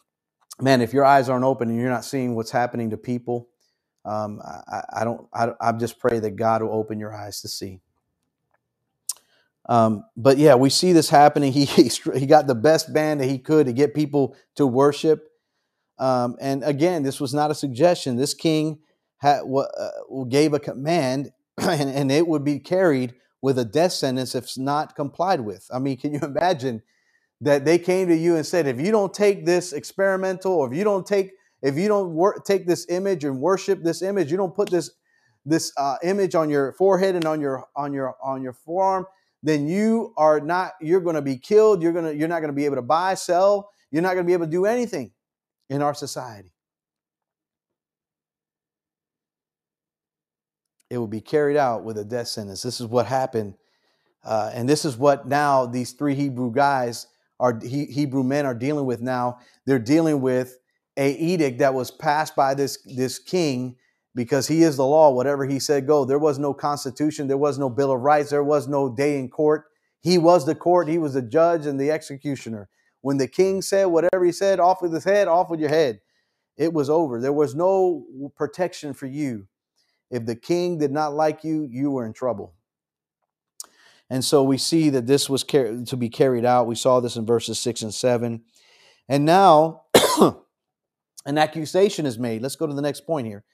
man 0.61 0.81
if 0.81 0.93
your 0.93 1.05
eyes 1.05 1.29
aren't 1.29 1.45
open 1.45 1.69
and 1.69 1.79
you're 1.79 1.89
not 1.89 2.05
seeing 2.05 2.35
what's 2.35 2.51
happening 2.51 2.89
to 2.89 2.97
people 2.97 3.49
um 4.05 4.41
i, 4.43 4.83
I 5.01 5.03
don't 5.03 5.27
I, 5.33 5.49
I 5.59 5.71
just 5.73 5.99
pray 5.99 6.19
that 6.19 6.31
god 6.31 6.61
will 6.61 6.73
open 6.73 6.99
your 6.99 7.13
eyes 7.13 7.41
to 7.41 7.47
see 7.47 7.81
um, 9.69 10.03
but 10.17 10.37
yeah, 10.37 10.55
we 10.55 10.69
see 10.69 10.93
this 10.93 11.09
happening. 11.09 11.53
He, 11.61 11.65
he 11.65 11.89
he 12.15 12.25
got 12.25 12.47
the 12.47 12.55
best 12.55 12.93
band 12.93 13.21
that 13.21 13.27
he 13.27 13.37
could 13.37 13.67
to 13.67 13.73
get 13.73 13.93
people 13.93 14.35
to 14.55 14.65
worship. 14.67 15.29
Um, 15.99 16.35
and 16.41 16.63
again, 16.63 17.03
this 17.03 17.19
was 17.21 17.33
not 17.33 17.51
a 17.51 17.55
suggestion. 17.55 18.17
This 18.17 18.33
king 18.33 18.79
had, 19.17 19.41
uh, 19.43 20.23
gave 20.29 20.53
a 20.53 20.59
command 20.59 21.31
and, 21.57 21.89
and 21.89 22.11
it 22.11 22.27
would 22.27 22.43
be 22.43 22.59
carried 22.59 23.13
with 23.41 23.59
a 23.59 23.65
death 23.65 23.93
sentence 23.93 24.33
if 24.35 24.57
not 24.57 24.95
complied 24.95 25.41
with. 25.41 25.69
I 25.73 25.79
mean, 25.79 25.97
can 25.97 26.13
you 26.13 26.19
imagine 26.23 26.81
that 27.41 27.65
they 27.65 27.77
came 27.77 28.07
to 28.07 28.15
you 28.15 28.35
and 28.35 28.45
said, 28.45 28.67
if 28.67 28.79
you 28.79 28.91
don't 28.91 29.13
take 29.13 29.45
this 29.45 29.73
experimental, 29.73 30.53
or 30.53 30.71
if 30.71 30.77
you 30.77 30.83
don't 30.83 31.05
take, 31.05 31.31
if 31.61 31.75
you 31.75 31.87
don't 31.87 32.13
work, 32.13 32.45
take 32.45 32.67
this 32.67 32.85
image 32.89 33.23
and 33.23 33.39
worship 33.39 33.83
this 33.83 34.01
image, 34.01 34.31
you 34.31 34.37
don't 34.37 34.55
put 34.55 34.69
this 34.69 34.91
this 35.43 35.73
uh, 35.75 35.95
image 36.03 36.35
on 36.35 36.51
your 36.51 36.71
forehead 36.73 37.15
and 37.15 37.25
on 37.25 37.41
your 37.41 37.65
on 37.75 37.93
your 37.93 38.15
on 38.23 38.43
your 38.43 38.53
forearm, 38.53 39.05
then 39.41 39.67
you 39.67 40.13
are 40.17 40.39
not. 40.39 40.73
You're 40.79 41.01
going 41.01 41.15
to 41.15 41.21
be 41.21 41.37
killed. 41.37 41.81
You're 41.81 41.93
gonna. 41.93 42.11
You're 42.11 42.27
not 42.27 42.41
going 42.41 42.51
to 42.51 42.55
be 42.55 42.65
able 42.65 42.75
to 42.75 42.83
buy, 42.83 43.15
sell. 43.15 43.69
You're 43.89 44.03
not 44.03 44.13
going 44.13 44.25
to 44.25 44.27
be 44.27 44.33
able 44.33 44.45
to 44.45 44.51
do 44.51 44.65
anything 44.65 45.11
in 45.69 45.81
our 45.81 45.93
society. 45.93 46.53
it 50.91 50.97
will 50.97 51.07
be 51.07 51.21
carried 51.21 51.55
out 51.55 51.85
with 51.85 51.97
a 51.97 52.03
death 52.03 52.27
sentence. 52.27 52.61
This 52.61 52.81
is 52.81 52.85
what 52.85 53.05
happened. 53.05 53.53
Uh, 54.25 54.51
and 54.53 54.67
this 54.67 54.83
is 54.83 54.97
what 54.97 55.25
now 55.25 55.65
these 55.65 55.93
three 55.93 56.15
Hebrew 56.15 56.51
guys 56.51 57.07
are 57.41 57.59
he, 57.61 57.85
Hebrew 57.85 58.23
men 58.23 58.45
are 58.45 58.53
dealing 58.53 58.85
with 58.85 59.01
now. 59.01 59.39
They're 59.65 59.79
dealing 59.79 60.21
with 60.21 60.57
a 60.95 61.13
edict 61.17 61.59
that 61.59 61.73
was 61.73 61.91
passed 61.91 62.35
by 62.35 62.53
this 62.53 62.77
this 62.95 63.19
king 63.19 63.75
because 64.15 64.47
he 64.47 64.61
is 64.63 64.77
the 64.77 64.85
law. 64.85 65.11
Whatever 65.11 65.45
he 65.45 65.59
said, 65.59 65.87
go. 65.87 66.05
There 66.05 66.19
was 66.19 66.39
no 66.39 66.53
constitution. 66.53 67.27
There 67.27 67.37
was 67.37 67.57
no 67.57 67.69
bill 67.69 67.91
of 67.91 68.01
rights. 68.01 68.29
There 68.29 68.43
was 68.43 68.67
no 68.67 68.93
day 68.93 69.17
in 69.17 69.29
court. 69.29 69.65
He 70.01 70.17
was 70.17 70.45
the 70.45 70.55
court. 70.55 70.87
He 70.87 70.99
was 70.99 71.15
the 71.15 71.21
judge 71.21 71.65
and 71.65 71.79
the 71.79 71.91
executioner. 71.91 72.69
When 73.01 73.17
the 73.17 73.27
king 73.27 73.63
said 73.63 73.85
whatever 73.85 74.23
he 74.23 74.31
said, 74.31 74.59
off 74.59 74.81
with 74.81 74.93
his 74.93 75.03
head, 75.03 75.27
off 75.27 75.49
with 75.49 75.59
your 75.59 75.69
head. 75.69 75.99
It 76.57 76.73
was 76.73 76.89
over. 76.89 77.19
There 77.19 77.33
was 77.33 77.55
no 77.55 78.05
protection 78.35 78.93
for 78.93 79.07
you. 79.07 79.47
If 80.11 80.25
the 80.27 80.35
king 80.35 80.77
did 80.77 80.91
not 80.91 81.15
like 81.15 81.43
you, 81.43 81.67
you 81.71 81.89
were 81.89 82.05
in 82.05 82.13
trouble. 82.13 82.53
And 84.11 84.25
so 84.25 84.43
we 84.43 84.57
see 84.57 84.89
that 84.89 85.07
this 85.07 85.29
was 85.29 85.45
car- 85.45 85.85
to 85.85 85.95
be 85.95 86.09
carried 86.09 86.43
out. 86.43 86.67
We 86.67 86.75
saw 86.75 86.99
this 86.99 87.15
in 87.15 87.25
verses 87.25 87.59
six 87.59 87.81
and 87.81 87.93
seven. 87.93 88.43
And 89.07 89.23
now 89.23 89.83
an 91.25 91.37
accusation 91.37 92.05
is 92.05 92.19
made. 92.19 92.41
Let's 92.41 92.57
go 92.57 92.67
to 92.67 92.73
the 92.73 92.81
next 92.81 93.07
point 93.07 93.25
here. 93.25 93.45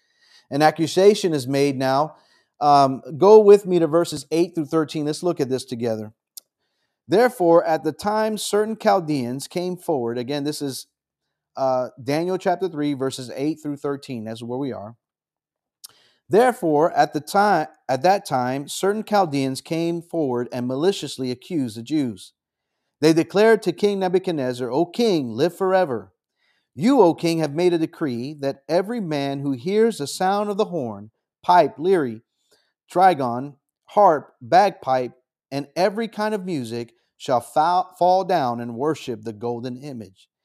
An 0.49 0.63
accusation 0.63 1.31
is 1.31 1.47
made 1.47 1.77
now. 1.77 2.15
Um, 2.59 3.03
go 3.19 3.39
with 3.39 3.67
me 3.67 3.77
to 3.77 3.85
verses 3.85 4.25
8 4.31 4.55
through 4.55 4.65
13. 4.65 5.05
Let's 5.05 5.21
look 5.21 5.39
at 5.39 5.47
this 5.47 5.63
together. 5.63 6.13
Therefore, 7.07 7.63
at 7.63 7.83
the 7.83 7.91
time 7.91 8.35
certain 8.35 8.75
Chaldeans 8.75 9.47
came 9.47 9.77
forward, 9.77 10.17
again, 10.17 10.43
this 10.43 10.63
is 10.63 10.87
uh, 11.55 11.89
Daniel 12.03 12.39
chapter 12.39 12.67
3, 12.67 12.95
verses 12.95 13.29
8 13.35 13.59
through 13.61 13.77
13. 13.77 14.23
That's 14.23 14.41
where 14.41 14.57
we 14.57 14.71
are. 14.71 14.95
Therefore, 16.29 16.91
at 16.91 17.13
the 17.13 17.21
time 17.21 17.67
at 17.87 18.01
that 18.03 18.25
time, 18.25 18.67
certain 18.67 19.03
Chaldeans 19.03 19.61
came 19.61 20.01
forward 20.01 20.49
and 20.51 20.67
maliciously 20.67 21.31
accused 21.31 21.77
the 21.77 21.83
Jews. 21.83 22.33
They 22.99 23.13
declared 23.13 23.61
to 23.63 23.71
King 23.71 23.99
Nebuchadnezzar, 23.99 24.69
O 24.69 24.85
king, 24.85 25.31
live 25.31 25.55
forever. 25.55 26.11
You, 26.75 27.01
O 27.01 27.13
king, 27.13 27.39
have 27.39 27.53
made 27.53 27.73
a 27.73 27.77
decree 27.77 28.35
that 28.41 28.63
every 28.67 28.99
man 28.99 29.39
who 29.39 29.53
hears 29.53 29.99
the 29.99 30.07
sound 30.07 30.49
of 30.49 30.57
the 30.57 30.65
horn, 30.65 31.11
pipe, 31.43 31.75
lyre, 31.77 32.21
trigon, 32.91 33.55
harp, 33.85 34.33
bagpipe, 34.41 35.13
and 35.49 35.67
every 35.75 36.07
kind 36.07 36.35
of 36.35 36.45
music 36.45 36.93
shall 37.15 37.39
fall 37.41 38.25
down 38.25 38.59
and 38.59 38.75
worship 38.75 39.23
the 39.23 39.33
golden 39.33 39.77
image. 39.77 40.27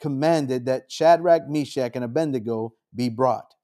commanded 0.00 0.66
that 0.66 0.90
Shadrach, 0.90 1.48
Meshach, 1.48 1.92
and 1.94 2.04
Abednego 2.04 2.74
be 2.94 3.08
brought. 3.08 3.54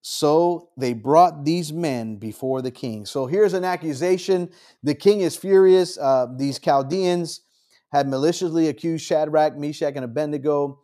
So 0.00 0.70
they 0.78 0.94
brought 0.94 1.44
these 1.44 1.72
men 1.72 2.16
before 2.16 2.62
the 2.62 2.70
king. 2.70 3.04
So 3.04 3.26
here's 3.26 3.52
an 3.52 3.64
accusation. 3.64 4.50
The 4.82 4.94
king 4.94 5.20
is 5.20 5.36
furious. 5.36 5.98
Uh, 5.98 6.26
these 6.36 6.58
Chaldeans 6.58 7.42
had 7.90 8.08
maliciously 8.08 8.68
accused 8.68 9.04
Shadrach, 9.04 9.56
Meshach, 9.56 9.94
and 9.96 10.04
Abednego. 10.04 10.80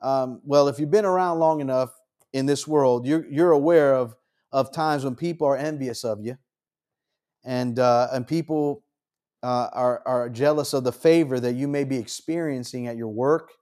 Um, 0.00 0.40
well, 0.44 0.68
if 0.68 0.78
you've 0.78 0.90
been 0.90 1.04
around 1.04 1.38
long 1.38 1.60
enough 1.60 1.90
in 2.32 2.46
this 2.46 2.68
world, 2.68 3.06
you're, 3.06 3.26
you're 3.28 3.52
aware 3.52 3.94
of, 3.94 4.14
of 4.52 4.72
times 4.72 5.04
when 5.04 5.16
people 5.16 5.46
are 5.46 5.56
envious 5.56 6.04
of 6.04 6.20
you 6.20 6.36
and, 7.44 7.78
uh, 7.78 8.08
and 8.12 8.26
people 8.26 8.84
uh, 9.42 9.68
are, 9.72 10.02
are 10.06 10.28
jealous 10.28 10.72
of 10.72 10.84
the 10.84 10.92
favor 10.92 11.38
that 11.40 11.54
you 11.54 11.68
may 11.68 11.84
be 11.84 11.96
experiencing 11.96 12.86
at 12.86 12.96
your 12.96 13.08
work. 13.08 13.52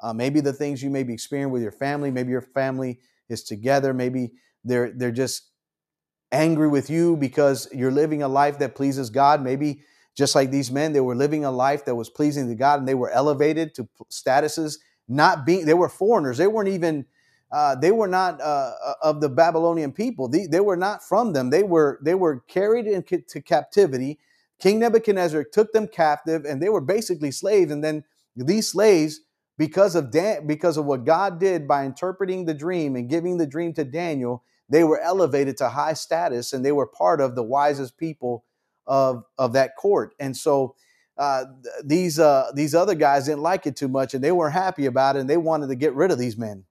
Uh, 0.00 0.12
maybe 0.12 0.40
the 0.40 0.52
things 0.52 0.82
you 0.82 0.90
may 0.90 1.02
be 1.02 1.12
experiencing 1.12 1.52
with 1.52 1.62
your 1.62 1.72
family. 1.72 2.10
Maybe 2.10 2.30
your 2.30 2.40
family 2.40 3.00
is 3.28 3.44
together. 3.44 3.94
Maybe 3.94 4.32
they're 4.64 4.90
they're 4.90 5.12
just 5.12 5.50
angry 6.32 6.68
with 6.68 6.90
you 6.90 7.16
because 7.16 7.68
you're 7.72 7.92
living 7.92 8.22
a 8.22 8.28
life 8.28 8.58
that 8.58 8.74
pleases 8.74 9.08
God. 9.08 9.42
Maybe 9.42 9.82
just 10.16 10.34
like 10.34 10.50
these 10.50 10.70
men, 10.70 10.92
they 10.92 11.00
were 11.00 11.14
living 11.14 11.44
a 11.44 11.50
life 11.50 11.84
that 11.84 11.94
was 11.94 12.10
pleasing 12.10 12.48
to 12.48 12.54
God, 12.54 12.80
and 12.80 12.88
they 12.88 12.94
were 12.94 13.10
elevated 13.10 13.74
to 13.74 13.88
statuses. 14.10 14.78
Not 15.08 15.44
being, 15.44 15.66
they 15.66 15.74
were 15.74 15.88
foreigners. 15.88 16.38
They 16.38 16.46
weren't 16.46 16.68
even. 16.68 17.06
Uh, 17.52 17.76
they 17.76 17.92
were 17.92 18.08
not 18.08 18.40
uh, 18.40 18.72
uh 18.84 18.94
of 19.02 19.20
the 19.20 19.28
Babylonian 19.28 19.92
people. 19.92 20.26
They, 20.26 20.46
they, 20.46 20.58
were 20.58 20.76
not 20.76 21.04
from 21.04 21.32
them. 21.32 21.50
They 21.50 21.62
were 21.62 22.00
they 22.02 22.14
were 22.14 22.40
carried 22.48 22.86
into 22.86 23.40
captivity. 23.40 24.18
King 24.60 24.78
Nebuchadnezzar 24.78 25.44
took 25.44 25.72
them 25.72 25.88
captive, 25.88 26.44
and 26.44 26.62
they 26.62 26.68
were 26.68 26.80
basically 26.80 27.30
slaves. 27.30 27.72
And 27.72 27.82
then 27.84 28.04
these 28.36 28.70
slaves 28.70 29.20
because 29.58 29.94
of 29.94 30.10
Dan- 30.10 30.46
because 30.46 30.76
of 30.76 30.84
what 30.84 31.04
God 31.04 31.38
did 31.38 31.68
by 31.68 31.84
interpreting 31.84 32.44
the 32.44 32.54
dream 32.54 32.96
and 32.96 33.08
giving 33.08 33.38
the 33.38 33.46
dream 33.46 33.72
to 33.74 33.84
Daniel, 33.84 34.42
they 34.68 34.84
were 34.84 35.00
elevated 35.00 35.56
to 35.58 35.68
high 35.68 35.92
status 35.94 36.52
and 36.52 36.64
they 36.64 36.72
were 36.72 36.86
part 36.86 37.20
of 37.20 37.34
the 37.34 37.42
wisest 37.42 37.96
people 37.96 38.44
of 38.86 39.24
of 39.38 39.52
that 39.52 39.76
court. 39.76 40.14
And 40.18 40.36
so 40.36 40.74
uh, 41.16 41.44
th- 41.62 41.74
these 41.84 42.18
uh, 42.18 42.50
these 42.54 42.74
other 42.74 42.94
guys 42.94 43.26
didn't 43.26 43.42
like 43.42 43.66
it 43.66 43.76
too 43.76 43.88
much 43.88 44.14
and 44.14 44.24
they 44.24 44.32
weren't 44.32 44.54
happy 44.54 44.86
about 44.86 45.16
it 45.16 45.20
and 45.20 45.30
they 45.30 45.36
wanted 45.36 45.68
to 45.68 45.76
get 45.76 45.94
rid 45.94 46.10
of 46.10 46.18
these 46.18 46.36
men. 46.36 46.64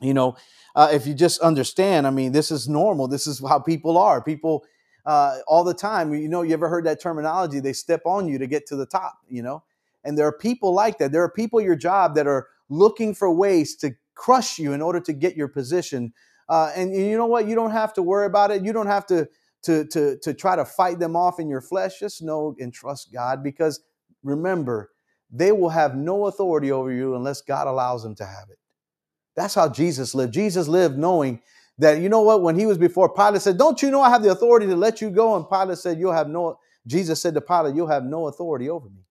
You 0.00 0.14
know, 0.14 0.36
uh, 0.74 0.88
if 0.92 1.06
you 1.06 1.14
just 1.14 1.40
understand, 1.40 2.06
I 2.06 2.10
mean, 2.10 2.32
this 2.32 2.50
is 2.50 2.68
normal. 2.68 3.06
This 3.06 3.26
is 3.26 3.40
how 3.46 3.60
people 3.60 3.96
are. 3.98 4.20
People 4.20 4.64
uh, 5.04 5.38
all 5.46 5.64
the 5.64 5.74
time. 5.74 6.12
You 6.14 6.28
know, 6.28 6.42
you 6.42 6.52
ever 6.52 6.68
heard 6.68 6.86
that 6.86 7.00
terminology? 7.00 7.60
They 7.60 7.72
step 7.72 8.02
on 8.04 8.28
you 8.28 8.38
to 8.38 8.46
get 8.46 8.66
to 8.68 8.76
the 8.76 8.86
top. 8.86 9.18
You 9.28 9.42
know, 9.42 9.64
and 10.04 10.16
there 10.16 10.26
are 10.26 10.36
people 10.36 10.72
like 10.74 10.98
that. 10.98 11.12
There 11.12 11.22
are 11.22 11.30
people 11.30 11.60
your 11.60 11.76
job 11.76 12.14
that 12.14 12.26
are 12.26 12.48
looking 12.68 13.14
for 13.14 13.32
ways 13.32 13.76
to 13.76 13.94
crush 14.14 14.58
you 14.58 14.72
in 14.72 14.82
order 14.82 15.00
to 15.00 15.12
get 15.12 15.36
your 15.36 15.48
position. 15.48 16.12
Uh, 16.48 16.72
and 16.74 16.94
you 16.94 17.16
know 17.16 17.26
what? 17.26 17.46
You 17.46 17.54
don't 17.54 17.70
have 17.70 17.92
to 17.94 18.02
worry 18.02 18.26
about 18.26 18.50
it. 18.50 18.64
You 18.64 18.72
don't 18.72 18.86
have 18.86 19.06
to, 19.06 19.28
to, 19.62 19.86
to, 19.86 20.18
to 20.18 20.34
try 20.34 20.56
to 20.56 20.64
fight 20.64 20.98
them 20.98 21.16
off 21.16 21.38
in 21.38 21.48
your 21.48 21.60
flesh. 21.60 22.00
Just 22.00 22.22
know 22.22 22.54
and 22.58 22.72
trust 22.72 23.12
God 23.12 23.42
because 23.42 23.80
remember, 24.22 24.90
they 25.30 25.52
will 25.52 25.70
have 25.70 25.96
no 25.96 26.26
authority 26.26 26.70
over 26.70 26.92
you 26.92 27.14
unless 27.14 27.40
God 27.40 27.66
allows 27.66 28.02
them 28.02 28.14
to 28.16 28.26
have 28.26 28.50
it. 28.50 28.58
That's 29.34 29.54
how 29.54 29.68
Jesus 29.68 30.14
lived. 30.14 30.34
Jesus 30.34 30.68
lived 30.68 30.98
knowing 30.98 31.40
that, 31.82 32.00
you 32.00 32.08
know 32.08 32.22
what, 32.22 32.42
when 32.42 32.58
he 32.58 32.66
was 32.66 32.78
before 32.78 33.12
Pilate 33.12 33.42
said, 33.42 33.58
Don't 33.58 33.82
you 33.82 33.90
know 33.90 34.02
I 34.02 34.10
have 34.10 34.22
the 34.22 34.30
authority 34.32 34.66
to 34.66 34.76
let 34.76 35.00
you 35.00 35.10
go? 35.10 35.36
And 35.36 35.48
Pilate 35.48 35.78
said, 35.78 35.98
You'll 35.98 36.12
have 36.12 36.28
no, 36.28 36.58
Jesus 36.86 37.20
said 37.20 37.34
to 37.34 37.40
Pilate, 37.40 37.74
You'll 37.74 37.88
have 37.88 38.04
no 38.04 38.28
authority 38.28 38.70
over 38.70 38.88
me. 38.88 39.02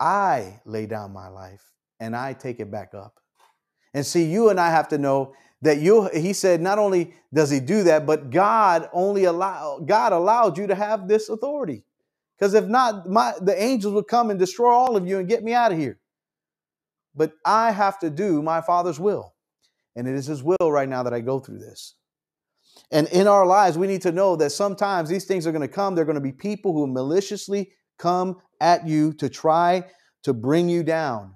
I 0.00 0.60
lay 0.64 0.86
down 0.86 1.12
my 1.12 1.28
life 1.28 1.62
and 2.00 2.16
I 2.16 2.32
take 2.32 2.60
it 2.60 2.70
back 2.70 2.94
up. 2.94 3.14
And 3.94 4.04
see, 4.04 4.24
you 4.24 4.50
and 4.50 4.58
I 4.60 4.70
have 4.70 4.88
to 4.88 4.98
know 4.98 5.34
that 5.62 5.78
you 5.78 6.08
he 6.12 6.32
said 6.32 6.60
not 6.60 6.78
only 6.78 7.14
does 7.32 7.50
he 7.50 7.60
do 7.60 7.84
that, 7.84 8.06
but 8.06 8.30
God 8.30 8.88
only 8.92 9.24
allow 9.24 9.78
God 9.78 10.12
allowed 10.12 10.58
you 10.58 10.66
to 10.66 10.74
have 10.74 11.08
this 11.08 11.28
authority. 11.28 11.84
Because 12.36 12.54
if 12.54 12.66
not, 12.66 13.08
my 13.08 13.34
the 13.40 13.60
angels 13.60 13.94
would 13.94 14.08
come 14.08 14.30
and 14.30 14.38
destroy 14.38 14.72
all 14.72 14.96
of 14.96 15.06
you 15.06 15.18
and 15.18 15.28
get 15.28 15.44
me 15.44 15.52
out 15.54 15.72
of 15.72 15.78
here. 15.78 16.00
But 17.14 17.34
I 17.44 17.70
have 17.70 17.98
to 18.00 18.10
do 18.10 18.42
my 18.42 18.60
father's 18.60 18.98
will. 18.98 19.31
And 19.96 20.08
it 20.08 20.14
is 20.14 20.26
his 20.26 20.42
will 20.42 20.70
right 20.70 20.88
now 20.88 21.02
that 21.02 21.14
I 21.14 21.20
go 21.20 21.38
through 21.38 21.58
this. 21.58 21.94
And 22.90 23.08
in 23.08 23.26
our 23.26 23.46
lives, 23.46 23.78
we 23.78 23.86
need 23.86 24.02
to 24.02 24.12
know 24.12 24.36
that 24.36 24.50
sometimes 24.50 25.08
these 25.08 25.24
things 25.24 25.46
are 25.46 25.52
going 25.52 25.62
to 25.62 25.68
come. 25.68 25.94
They're 25.94 26.04
going 26.04 26.14
to 26.14 26.20
be 26.20 26.32
people 26.32 26.72
who 26.72 26.86
maliciously 26.86 27.72
come 27.98 28.36
at 28.60 28.86
you 28.86 29.12
to 29.14 29.28
try 29.28 29.84
to 30.22 30.32
bring 30.32 30.68
you 30.68 30.82
down, 30.82 31.34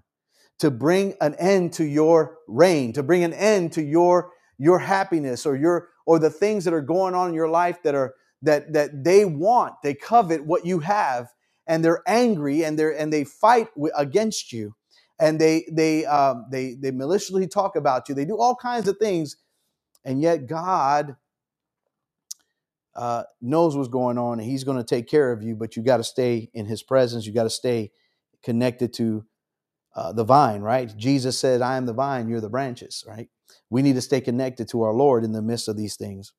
to 0.59 0.71
bring 0.71 1.15
an 1.21 1.35
end 1.37 1.73
to 1.75 1.85
your 1.85 2.39
reign, 2.47 2.93
to 2.95 3.03
bring 3.03 3.25
an 3.25 3.33
end 3.33 3.73
to 3.73 3.83
your 3.83 4.33
your 4.59 4.79
happiness 4.79 5.45
or 5.45 5.57
your 5.57 5.89
or 6.07 6.19
the 6.19 6.31
things 6.31 6.65
that 6.65 6.73
are 6.73 6.81
going 6.81 7.15
on 7.15 7.29
in 7.29 7.35
your 7.35 7.49
life 7.49 7.83
that 7.83 7.95
are 7.95 8.15
that 8.43 8.73
that 8.73 9.05
they 9.05 9.25
want, 9.25 9.75
they 9.83 9.95
covet 9.95 10.45
what 10.45 10.65
you 10.65 10.79
have, 10.81 11.33
and 11.67 11.85
they're 11.85 12.03
angry 12.07 12.65
and 12.65 12.79
they're 12.79 12.97
and 12.97 13.13
they 13.13 13.25
fight 13.25 13.69
against 13.97 14.53
you, 14.53 14.75
and 15.19 15.41
they 15.41 15.67
they 15.73 16.07
um, 16.07 16.47
they 16.51 16.75
they 16.75 16.91
maliciously 16.91 17.47
talk 17.47 17.77
about 17.77 18.09
you. 18.09 18.15
They 18.15 18.25
do 18.25 18.39
all 18.39 18.57
kinds 18.57 18.89
of 18.89 18.99
things, 18.99 19.37
and 20.05 20.21
yet 20.21 20.47
God 20.47 21.17
uh, 22.97 23.25
knows 23.41 23.77
what's 23.77 23.89
going 23.89 24.19
on 24.19 24.41
and 24.41 24.49
he's 24.49 24.65
going 24.65 24.79
to 24.79 24.85
take 24.85 25.09
care 25.09 25.31
of 25.33 25.43
you, 25.43 25.55
but 25.55 25.77
you 25.77 25.83
got 25.83 25.99
to 25.99 26.05
stay 26.05 26.51
in 26.55 26.67
his 26.67 26.83
presence. 26.83 27.27
You 27.27 27.33
got 27.33 27.45
to 27.45 27.51
stay 27.51 27.93
connected 28.43 28.93
to 28.95 29.25
uh, 29.95 30.13
the 30.13 30.25
vine, 30.25 30.63
right? 30.63 30.95
Jesus 30.97 31.39
said, 31.39 31.63
I 31.63 31.77
am 31.77 31.87
the 31.87 31.93
vine, 31.95 32.29
you're 32.29 32.41
the 32.41 32.51
branches, 32.51 33.05
right? 33.07 33.29
We 33.71 33.83
need 33.83 33.95
to 33.95 34.03
stay 34.03 34.21
connected 34.21 34.69
to 34.71 34.83
our 34.83 34.93
Lord 34.95 35.25
in 35.25 35.33
the 35.33 35.43
midst 35.43 35.69
of 35.69 35.77
these 35.77 35.97
things. 35.97 36.33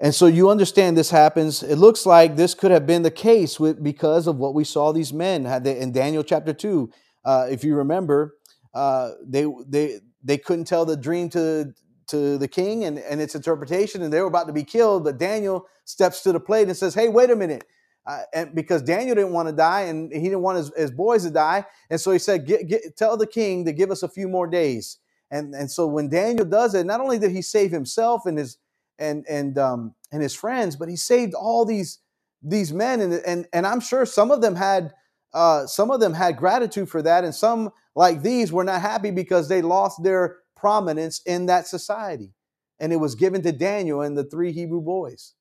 And 0.00 0.14
so 0.14 0.26
you 0.26 0.50
understand 0.50 0.96
this 0.96 1.10
happens. 1.10 1.62
It 1.62 1.76
looks 1.76 2.06
like 2.06 2.36
this 2.36 2.54
could 2.54 2.70
have 2.70 2.86
been 2.86 3.02
the 3.02 3.10
case 3.10 3.58
with 3.58 3.82
because 3.82 4.26
of 4.26 4.36
what 4.36 4.54
we 4.54 4.64
saw 4.64 4.92
these 4.92 5.12
men 5.12 5.44
had 5.44 5.66
in 5.66 5.92
Daniel 5.92 6.22
chapter 6.22 6.52
two. 6.52 6.90
Uh, 7.28 7.46
if 7.50 7.64
you 7.64 7.76
remember, 7.76 8.36
uh, 8.74 9.10
they 9.26 9.46
they 9.68 10.00
they 10.24 10.38
couldn't 10.38 10.66
tell 10.66 10.86
the 10.86 10.96
dream 10.96 11.28
to 11.30 11.74
to 12.08 12.38
the 12.38 12.48
king 12.48 12.84
and, 12.84 12.98
and 12.98 13.20
its 13.20 13.34
interpretation, 13.34 14.02
and 14.02 14.12
they 14.12 14.20
were 14.20 14.28
about 14.28 14.46
to 14.48 14.54
be 14.54 14.64
killed. 14.64 15.04
But 15.04 15.18
Daniel 15.18 15.66
steps 15.84 16.22
to 16.22 16.32
the 16.32 16.40
plate 16.40 16.68
and 16.68 16.76
says, 16.76 16.94
Hey, 16.94 17.08
wait 17.08 17.30
a 17.30 17.36
minute. 17.36 17.64
Uh, 18.06 18.22
and 18.34 18.54
because 18.54 18.82
Daniel 18.82 19.16
didn't 19.16 19.32
want 19.32 19.48
to 19.48 19.54
die 19.54 19.82
and 19.82 20.12
he 20.12 20.22
didn't 20.24 20.42
want 20.42 20.58
his, 20.58 20.72
his 20.76 20.90
boys 20.92 21.24
to 21.24 21.30
die. 21.30 21.64
And 21.90 22.00
so 22.00 22.12
he 22.12 22.18
said, 22.20 22.46
get, 22.46 22.68
get, 22.68 22.96
Tell 22.96 23.16
the 23.18 23.26
king 23.26 23.66
to 23.66 23.72
give 23.72 23.90
us 23.90 24.02
a 24.02 24.08
few 24.08 24.28
more 24.28 24.46
days. 24.46 24.98
And, 25.30 25.54
and 25.54 25.70
so 25.70 25.86
when 25.86 26.08
Daniel 26.10 26.46
does 26.46 26.74
it, 26.74 26.86
not 26.86 27.00
only 27.00 27.18
did 27.18 27.32
he 27.32 27.42
save 27.42 27.72
himself 27.72 28.26
and 28.26 28.38
his 28.38 28.58
and 29.00 29.26
and 29.28 29.58
um, 29.58 29.94
and 30.12 30.22
his 30.22 30.34
friends, 30.34 30.76
but 30.76 30.88
he 30.88 30.96
saved 30.96 31.34
all 31.34 31.66
these 31.66 32.00
these 32.42 32.72
men. 32.72 33.00
And 33.00 33.14
and 33.26 33.46
and 33.52 33.66
I'm 33.66 33.80
sure 33.80 34.06
some 34.06 34.30
of 34.30 34.42
them 34.42 34.56
had 34.56 34.94
uh, 35.34 35.66
some 35.66 35.90
of 35.90 36.00
them 36.00 36.14
had 36.14 36.36
gratitude 36.36 36.88
for 36.88 37.02
that, 37.02 37.24
and 37.24 37.34
some 37.34 37.70
like 37.94 38.22
these 38.22 38.52
were 38.52 38.64
not 38.64 38.80
happy 38.80 39.10
because 39.10 39.48
they 39.48 39.62
lost 39.62 40.02
their 40.02 40.38
prominence 40.56 41.20
in 41.26 41.46
that 41.46 41.66
society. 41.66 42.32
And 42.80 42.92
it 42.92 42.96
was 42.96 43.14
given 43.14 43.42
to 43.42 43.52
Daniel 43.52 44.02
and 44.02 44.16
the 44.16 44.24
three 44.24 44.52
Hebrew 44.52 44.80
boys. 44.80 45.34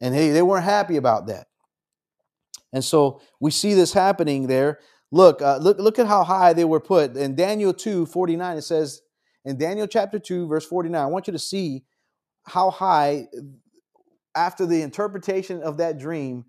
And 0.00 0.14
they, 0.14 0.30
they 0.30 0.42
weren't 0.42 0.64
happy 0.64 0.96
about 0.96 1.26
that. 1.28 1.46
And 2.72 2.84
so 2.84 3.20
we 3.40 3.50
see 3.50 3.74
this 3.74 3.92
happening 3.92 4.46
there. 4.46 4.80
Look, 5.10 5.40
uh, 5.40 5.58
look, 5.58 5.78
look 5.78 5.98
at 5.98 6.06
how 6.06 6.24
high 6.24 6.52
they 6.52 6.64
were 6.64 6.80
put. 6.80 7.16
In 7.16 7.34
Daniel 7.34 7.72
2 7.72 8.06
49, 8.06 8.56
it 8.58 8.62
says, 8.62 9.00
in 9.44 9.56
Daniel 9.56 9.86
chapter 9.86 10.18
2, 10.18 10.48
verse 10.48 10.66
49, 10.66 11.00
I 11.00 11.06
want 11.06 11.26
you 11.26 11.32
to 11.32 11.38
see 11.38 11.84
how 12.44 12.70
high, 12.70 13.26
after 14.34 14.66
the 14.66 14.82
interpretation 14.82 15.62
of 15.62 15.76
that 15.76 15.98
dream, 15.98 16.44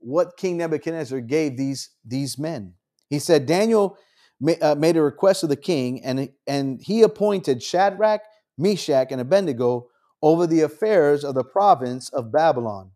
what 0.00 0.36
King 0.36 0.56
Nebuchadnezzar 0.56 1.20
gave 1.20 1.56
these, 1.56 1.90
these 2.04 2.38
men. 2.38 2.74
He 3.08 3.18
said, 3.18 3.46
Daniel 3.46 3.96
uh, 4.62 4.74
made 4.74 4.96
a 4.96 5.02
request 5.02 5.42
of 5.42 5.48
the 5.48 5.56
king, 5.56 6.02
and, 6.04 6.30
and 6.46 6.80
he 6.80 7.02
appointed 7.02 7.62
Shadrach, 7.62 8.22
Meshach, 8.56 9.08
and 9.10 9.20
Abednego 9.20 9.88
over 10.22 10.46
the 10.46 10.62
affairs 10.62 11.24
of 11.24 11.34
the 11.34 11.44
province 11.44 12.08
of 12.10 12.32
Babylon. 12.32 12.92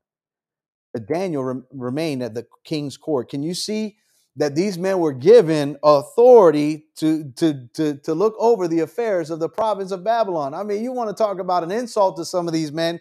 But 0.93 1.07
Daniel 1.07 1.45
re- 1.45 1.63
remained 1.73 2.23
at 2.23 2.35
the 2.35 2.47
king's 2.65 2.97
court. 2.97 3.29
Can 3.29 3.43
you 3.43 3.55
see 3.55 3.97
that 4.37 4.55
these 4.55 4.79
men 4.79 4.99
were 4.99 5.13
given 5.13 5.77
authority 5.83 6.87
to, 6.97 7.31
to, 7.37 7.69
to, 7.75 7.97
to 7.99 8.15
look 8.15 8.35
over 8.39 8.67
the 8.69 8.81
affairs 8.81 9.31
of 9.31 9.41
the 9.41 9.49
province 9.49 9.91
of 9.91 10.05
Babylon? 10.05 10.55
I 10.55 10.63
mean, 10.63 10.83
you 10.83 10.93
want 10.93 11.11
to 11.11 11.23
talk 11.23 11.39
about 11.39 11.65
an 11.65 11.73
insult 11.73 12.17
to 12.17 12.25
some 12.25 12.47
of 12.47 12.53
these 12.53 12.73
men. 12.73 13.01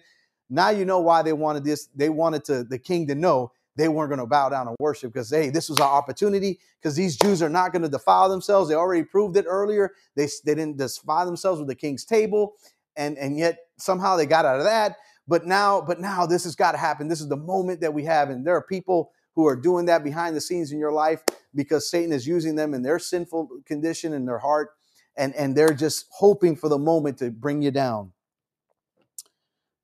Now 0.50 0.70
you 0.70 0.86
know 0.86 1.00
why 1.00 1.22
they 1.22 1.34
wanted 1.34 1.64
this. 1.64 1.88
They 1.96 2.10
wanted 2.10 2.44
to 2.46 2.64
the 2.64 2.78
king 2.78 3.08
to 3.08 3.16
know 3.16 3.52
they 3.76 3.88
weren't 3.88 4.10
going 4.10 4.20
to 4.20 4.26
bow 4.26 4.50
down 4.50 4.68
and 4.68 4.76
worship 4.80 5.14
because 5.14 5.30
hey 5.30 5.50
this 5.50 5.70
was 5.70 5.80
our 5.80 5.90
opportunity 5.90 6.60
because 6.82 6.96
these 6.96 7.18
jews 7.18 7.42
are 7.42 7.50
not 7.50 7.72
going 7.72 7.82
to 7.82 7.90
defile 7.90 8.30
themselves 8.30 8.70
they 8.70 8.76
already 8.76 9.04
proved 9.04 9.38
it 9.38 9.46
earlier 9.48 9.92
they, 10.16 10.28
they 10.46 10.56
didn't 10.56 10.78
defile 10.78 11.26
themselves 11.26 11.60
with 11.60 11.68
the 11.68 11.76
king's 11.76 12.06
table 12.06 12.54
and 12.96 13.18
and 13.18 13.38
yet 13.38 13.58
somehow 13.78 14.16
they 14.16 14.26
got 14.26 14.46
out 14.46 14.60
of 14.60 14.66
that 14.66 14.98
but 15.28 15.46
now 15.46 15.82
but 15.82 16.00
now 16.00 16.26
this 16.26 16.44
has 16.44 16.56
got 16.56 16.74
to 16.74 16.78
happen 16.78 17.08
this 17.08 17.22
is 17.22 17.30
the 17.30 17.38
moment 17.38 17.82
that 17.82 17.94
we 17.94 18.04
have 18.04 18.30
and 18.30 18.46
there 18.46 18.56
are 18.56 18.64
people 18.64 19.12
who 19.36 19.48
are 19.48 19.56
doing 19.56 19.86
that 19.86 20.04
behind 20.04 20.36
the 20.36 20.42
scenes 20.42 20.72
in 20.72 20.80
your 20.80 20.92
life 20.92 21.24
because 21.56 21.90
satan 21.90 22.12
is 22.12 22.28
using 22.28 22.56
them 22.56 22.74
in 22.74 22.82
their 22.84 23.00
sinful 23.00 23.50
condition 23.66 24.14
in 24.14 24.26
their 24.26 24.40
heart 24.40 24.72
and, 25.16 25.36
and 25.36 25.56
they're 25.56 25.74
just 25.74 26.06
hoping 26.12 26.56
for 26.56 26.70
the 26.70 26.78
moment 26.78 27.18
to 27.20 27.32
bring 27.32 27.62
you 27.62 27.72
down. 27.72 28.12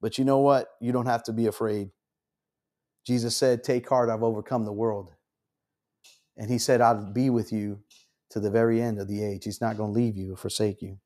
But 0.02 0.18
you 0.18 0.26
know 0.26 0.40
what? 0.40 0.70
You 0.80 0.92
don't 0.92 1.06
have 1.06 1.24
to 1.24 1.34
be 1.34 1.46
afraid. 1.48 1.90
Jesus 3.10 3.36
said, 3.36 3.64
Take 3.64 3.89
heart, 3.89 4.07
I've 4.07 4.22
overcome 4.22 4.66
the 4.66 4.72
world. 4.72 5.12
And 6.38 6.47
he 6.47 6.60
said, 6.60 6.80
I'll 6.80 7.12
be 7.12 7.32
with 7.32 7.51
you 7.51 7.80
to 8.30 8.39
the 8.39 8.51
very 8.51 8.80
end 8.80 8.99
of 8.99 9.07
the 9.07 9.24
age. 9.24 9.45
He's 9.45 9.62
not 9.62 9.78
going 9.78 9.91
to 9.91 9.99
leave 9.99 10.16
you 10.16 10.34
or 10.34 10.38
forsake 10.38 10.80
you. 10.80 10.99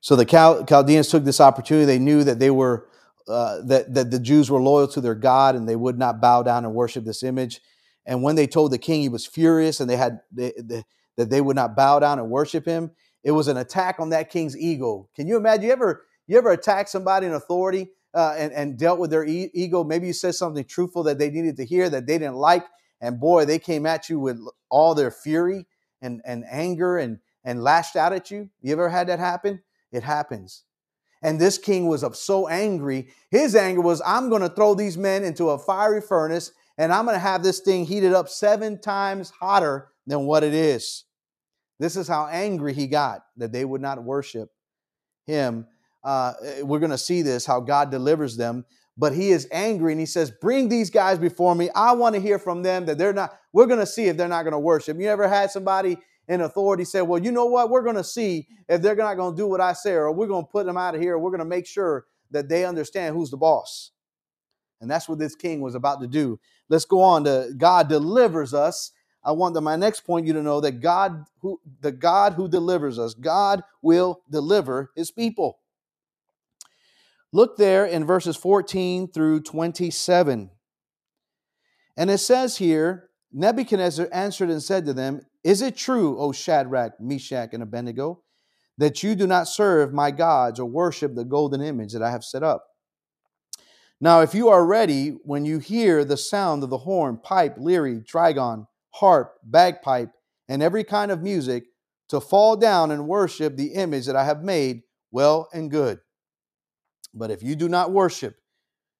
So 0.00 0.14
the 0.14 0.24
Chaldeans 0.24 1.08
took 1.08 1.24
this 1.24 1.40
opportunity. 1.40 1.84
They 1.84 1.98
knew 1.98 2.22
that 2.22 2.38
they 2.38 2.52
were 2.52 2.86
uh, 3.26 3.62
that 3.66 3.92
that 3.92 4.12
the 4.12 4.20
Jews 4.20 4.52
were 4.52 4.60
loyal 4.60 4.86
to 4.86 5.00
their 5.00 5.16
God 5.16 5.56
and 5.56 5.68
they 5.68 5.74
would 5.74 5.98
not 5.98 6.20
bow 6.20 6.44
down 6.44 6.64
and 6.64 6.74
worship 6.74 7.04
this 7.04 7.24
image. 7.24 7.60
And 8.06 8.22
when 8.22 8.36
they 8.36 8.46
told 8.46 8.70
the 8.70 8.78
king, 8.78 9.02
he 9.02 9.08
was 9.08 9.26
furious, 9.26 9.80
and 9.80 9.90
they 9.90 9.96
had 9.96 10.20
they, 10.30 10.52
they, 10.56 10.84
that 11.16 11.28
they 11.28 11.40
would 11.40 11.56
not 11.56 11.74
bow 11.74 11.98
down 11.98 12.20
and 12.20 12.30
worship 12.30 12.64
him. 12.64 12.92
It 13.24 13.32
was 13.32 13.48
an 13.48 13.56
attack 13.56 13.98
on 13.98 14.10
that 14.10 14.30
king's 14.30 14.56
ego. 14.56 15.08
Can 15.16 15.26
you 15.26 15.36
imagine? 15.36 15.64
You 15.64 15.72
ever 15.72 16.06
you 16.28 16.38
ever 16.38 16.52
attack 16.52 16.86
somebody 16.86 17.26
in 17.26 17.32
authority 17.34 17.88
uh, 18.18 18.34
and 18.36 18.52
and 18.52 18.78
dealt 18.78 18.98
with 18.98 19.10
their 19.10 19.24
e- 19.24 19.50
ego? 19.54 19.84
Maybe 19.84 20.06
you 20.08 20.12
said 20.12 20.34
something 20.34 20.64
truthful 20.64 21.02
that 21.04 21.18
they 21.18 21.30
needed 21.30 21.56
to 21.56 21.64
hear 21.64 21.88
that 21.88 22.06
they 22.06 22.18
didn't 22.18 22.36
like, 22.36 22.64
and 23.00 23.20
boy, 23.20 23.44
they 23.44 23.58
came 23.58 23.86
at 23.86 24.08
you 24.08 24.18
with 24.18 24.40
all 24.70 24.94
their 24.94 25.10
fury 25.10 25.66
and 26.02 26.20
and 26.24 26.44
anger 26.50 26.98
and 26.98 27.18
and 27.44 27.62
lashed 27.62 27.96
out 27.96 28.12
at 28.12 28.30
you. 28.30 28.50
You 28.60 28.72
ever 28.72 28.88
had 28.88 29.08
that 29.08 29.18
happen? 29.18 29.62
It 29.92 30.02
happens. 30.02 30.64
And 31.22 31.40
this 31.40 31.58
king 31.58 31.86
was 31.88 32.04
so 32.18 32.46
angry. 32.48 33.08
His 33.30 33.56
anger 33.56 33.80
was, 33.80 34.00
I'm 34.06 34.28
going 34.28 34.42
to 34.42 34.48
throw 34.48 34.74
these 34.74 34.96
men 34.96 35.24
into 35.24 35.50
a 35.50 35.58
fiery 35.58 36.00
furnace 36.00 36.52
and 36.76 36.92
I'm 36.92 37.04
going 37.04 37.16
to 37.16 37.20
have 37.20 37.42
this 37.42 37.58
thing 37.58 37.84
heated 37.84 38.12
up 38.12 38.28
seven 38.28 38.80
times 38.80 39.30
hotter 39.30 39.88
than 40.06 40.26
what 40.26 40.44
it 40.44 40.54
is. 40.54 41.04
This 41.80 41.96
is 41.96 42.08
how 42.08 42.28
angry 42.28 42.72
he 42.72 42.86
got 42.86 43.24
that 43.36 43.52
they 43.52 43.64
would 43.64 43.80
not 43.80 44.02
worship 44.02 44.50
him. 45.26 45.66
Uh, 46.08 46.32
we're 46.62 46.78
going 46.78 46.90
to 46.90 46.96
see 46.96 47.20
this, 47.20 47.44
how 47.44 47.60
God 47.60 47.90
delivers 47.90 48.38
them. 48.38 48.64
But 48.96 49.12
he 49.12 49.30
is 49.30 49.46
angry 49.52 49.92
and 49.92 50.00
he 50.00 50.06
says, 50.06 50.30
Bring 50.30 50.70
these 50.70 50.88
guys 50.88 51.18
before 51.18 51.54
me. 51.54 51.68
I 51.74 51.92
want 51.92 52.14
to 52.14 52.20
hear 52.20 52.38
from 52.38 52.62
them 52.62 52.86
that 52.86 52.96
they're 52.96 53.12
not, 53.12 53.38
we're 53.52 53.66
going 53.66 53.78
to 53.78 53.86
see 53.86 54.06
if 54.06 54.16
they're 54.16 54.26
not 54.26 54.44
going 54.44 54.52
to 54.52 54.58
worship. 54.58 54.98
You 54.98 55.08
ever 55.08 55.28
had 55.28 55.50
somebody 55.50 55.98
in 56.26 56.40
authority 56.40 56.84
say, 56.84 57.02
well, 57.02 57.22
you 57.22 57.30
know 57.30 57.44
what? 57.44 57.68
We're 57.68 57.82
going 57.82 57.96
to 57.96 58.04
see 58.04 58.48
if 58.68 58.80
they're 58.80 58.96
not 58.96 59.16
going 59.16 59.34
to 59.34 59.36
do 59.36 59.46
what 59.46 59.60
I 59.60 59.74
say, 59.74 59.92
or 59.92 60.10
we're 60.12 60.26
going 60.26 60.44
to 60.44 60.50
put 60.50 60.66
them 60.66 60.78
out 60.78 60.94
of 60.94 61.00
here. 61.00 61.18
We're 61.18 61.30
going 61.30 61.40
to 61.40 61.44
make 61.44 61.66
sure 61.66 62.06
that 62.30 62.48
they 62.48 62.64
understand 62.64 63.14
who's 63.14 63.30
the 63.30 63.36
boss. 63.36 63.90
And 64.80 64.90
that's 64.90 65.08
what 65.08 65.18
this 65.18 65.34
king 65.34 65.60
was 65.60 65.74
about 65.74 66.00
to 66.00 66.06
do. 66.06 66.38
Let's 66.68 66.84
go 66.84 67.02
on 67.02 67.24
to 67.24 67.50
God 67.56 67.88
delivers 67.88 68.54
us. 68.54 68.92
I 69.24 69.32
want 69.32 69.54
the, 69.54 69.60
my 69.60 69.76
next 69.76 70.00
point 70.00 70.26
you 70.26 70.32
to 70.32 70.42
know 70.42 70.60
that 70.60 70.80
God 70.80 71.24
who 71.40 71.60
the 71.80 71.92
God 71.92 72.34
who 72.34 72.48
delivers 72.48 72.98
us, 72.98 73.14
God 73.14 73.62
will 73.82 74.22
deliver 74.30 74.92
his 74.94 75.10
people. 75.10 75.58
Look 77.32 77.56
there 77.56 77.84
in 77.84 78.06
verses 78.06 78.36
14 78.36 79.08
through 79.08 79.40
27. 79.42 80.50
And 81.96 82.10
it 82.10 82.18
says 82.18 82.56
here, 82.56 83.10
Nebuchadnezzar 83.32 84.08
answered 84.12 84.50
and 84.50 84.62
said 84.62 84.86
to 84.86 84.94
them, 84.94 85.20
is 85.44 85.62
it 85.62 85.76
true, 85.76 86.18
O 86.18 86.32
Shadrach, 86.32 87.00
Meshach, 87.00 87.50
and 87.52 87.62
Abednego, 87.62 88.22
that 88.76 89.02
you 89.02 89.14
do 89.14 89.26
not 89.26 89.48
serve 89.48 89.92
my 89.92 90.10
gods 90.10 90.58
or 90.58 90.66
worship 90.66 91.14
the 91.14 91.24
golden 91.24 91.60
image 91.60 91.92
that 91.92 92.02
I 92.02 92.10
have 92.10 92.24
set 92.24 92.42
up? 92.42 92.64
Now, 94.00 94.20
if 94.20 94.34
you 94.34 94.48
are 94.48 94.64
ready 94.64 95.10
when 95.24 95.44
you 95.44 95.58
hear 95.58 96.04
the 96.04 96.16
sound 96.16 96.62
of 96.62 96.70
the 96.70 96.78
horn, 96.78 97.18
pipe, 97.18 97.56
lyre, 97.58 98.00
trigon, 98.00 98.66
harp, 98.90 99.34
bagpipe, 99.42 100.10
and 100.48 100.62
every 100.62 100.84
kind 100.84 101.10
of 101.10 101.22
music, 101.22 101.64
to 102.08 102.20
fall 102.20 102.56
down 102.56 102.90
and 102.90 103.06
worship 103.06 103.56
the 103.56 103.74
image 103.74 104.06
that 104.06 104.16
I 104.16 104.24
have 104.24 104.42
made, 104.42 104.82
well 105.10 105.48
and 105.52 105.70
good. 105.70 105.98
But 107.14 107.30
if 107.30 107.42
you 107.42 107.56
do 107.56 107.68
not 107.68 107.90
worship, 107.90 108.36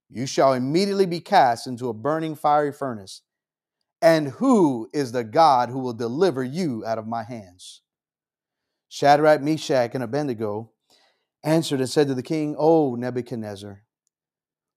you 0.08 0.26
shall 0.26 0.54
immediately 0.54 1.06
be 1.06 1.20
cast 1.20 1.66
into 1.66 1.88
a 1.88 1.94
burning 1.94 2.34
fiery 2.34 2.72
furnace. 2.72 3.22
And 4.00 4.28
who 4.28 4.88
is 4.92 5.12
the 5.12 5.24
God 5.24 5.70
who 5.70 5.80
will 5.80 5.92
deliver 5.92 6.42
you 6.42 6.84
out 6.86 6.98
of 6.98 7.06
my 7.06 7.24
hands? 7.24 7.82
Shadrach, 8.88 9.42
Meshach, 9.42 9.94
and 9.94 10.02
Abednego 10.02 10.70
answered 11.44 11.80
and 11.80 11.88
said 11.88 12.08
to 12.08 12.14
the 12.14 12.22
king, 12.22 12.56
O 12.58 12.94
Nebuchadnezzar, 12.94 13.82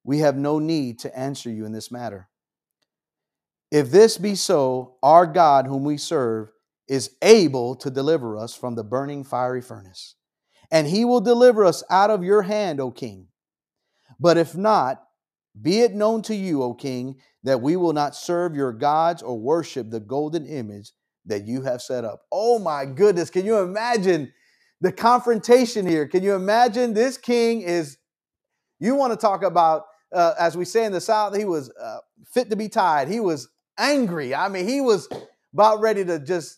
we 0.03 0.19
have 0.19 0.35
no 0.35 0.59
need 0.59 0.99
to 0.99 1.17
answer 1.17 1.49
you 1.49 1.65
in 1.65 1.71
this 1.71 1.91
matter. 1.91 2.27
If 3.71 3.89
this 3.89 4.17
be 4.17 4.35
so, 4.35 4.95
our 5.01 5.25
God, 5.25 5.65
whom 5.65 5.85
we 5.85 5.97
serve, 5.97 6.51
is 6.87 7.15
able 7.21 7.75
to 7.75 7.89
deliver 7.89 8.37
us 8.37 8.53
from 8.53 8.75
the 8.75 8.83
burning 8.83 9.23
fiery 9.23 9.61
furnace, 9.61 10.15
and 10.71 10.87
he 10.87 11.05
will 11.05 11.21
deliver 11.21 11.65
us 11.65 11.83
out 11.89 12.09
of 12.09 12.23
your 12.23 12.43
hand, 12.43 12.79
O 12.79 12.91
king. 12.91 13.27
But 14.19 14.37
if 14.37 14.55
not, 14.55 15.03
be 15.61 15.81
it 15.81 15.93
known 15.93 16.21
to 16.23 16.35
you, 16.35 16.63
O 16.63 16.73
king, 16.73 17.17
that 17.43 17.61
we 17.61 17.75
will 17.75 17.93
not 17.93 18.15
serve 18.15 18.55
your 18.55 18.71
gods 18.71 19.21
or 19.21 19.37
worship 19.37 19.89
the 19.89 19.99
golden 19.99 20.45
image 20.45 20.91
that 21.25 21.45
you 21.45 21.61
have 21.63 21.81
set 21.81 22.05
up. 22.05 22.21
Oh 22.31 22.57
my 22.59 22.85
goodness, 22.85 23.29
can 23.29 23.45
you 23.45 23.57
imagine 23.59 24.31
the 24.79 24.91
confrontation 24.91 25.85
here? 25.85 26.07
Can 26.07 26.23
you 26.23 26.33
imagine 26.33 26.93
this 26.93 27.17
king 27.17 27.61
is, 27.61 27.97
you 28.79 28.95
want 28.95 29.11
to 29.13 29.17
talk 29.17 29.43
about, 29.43 29.83
uh, 30.13 30.33
as 30.39 30.57
we 30.57 30.65
say 30.65 30.85
in 30.85 30.91
the 30.91 31.01
South, 31.01 31.35
he 31.35 31.45
was 31.45 31.71
uh, 31.79 31.97
fit 32.33 32.49
to 32.49 32.55
be 32.55 32.69
tied. 32.69 33.07
He 33.07 33.19
was 33.19 33.49
angry. 33.77 34.33
I 34.33 34.49
mean, 34.49 34.67
he 34.67 34.81
was 34.81 35.07
about 35.53 35.81
ready 35.81 36.03
to 36.05 36.19
just 36.19 36.57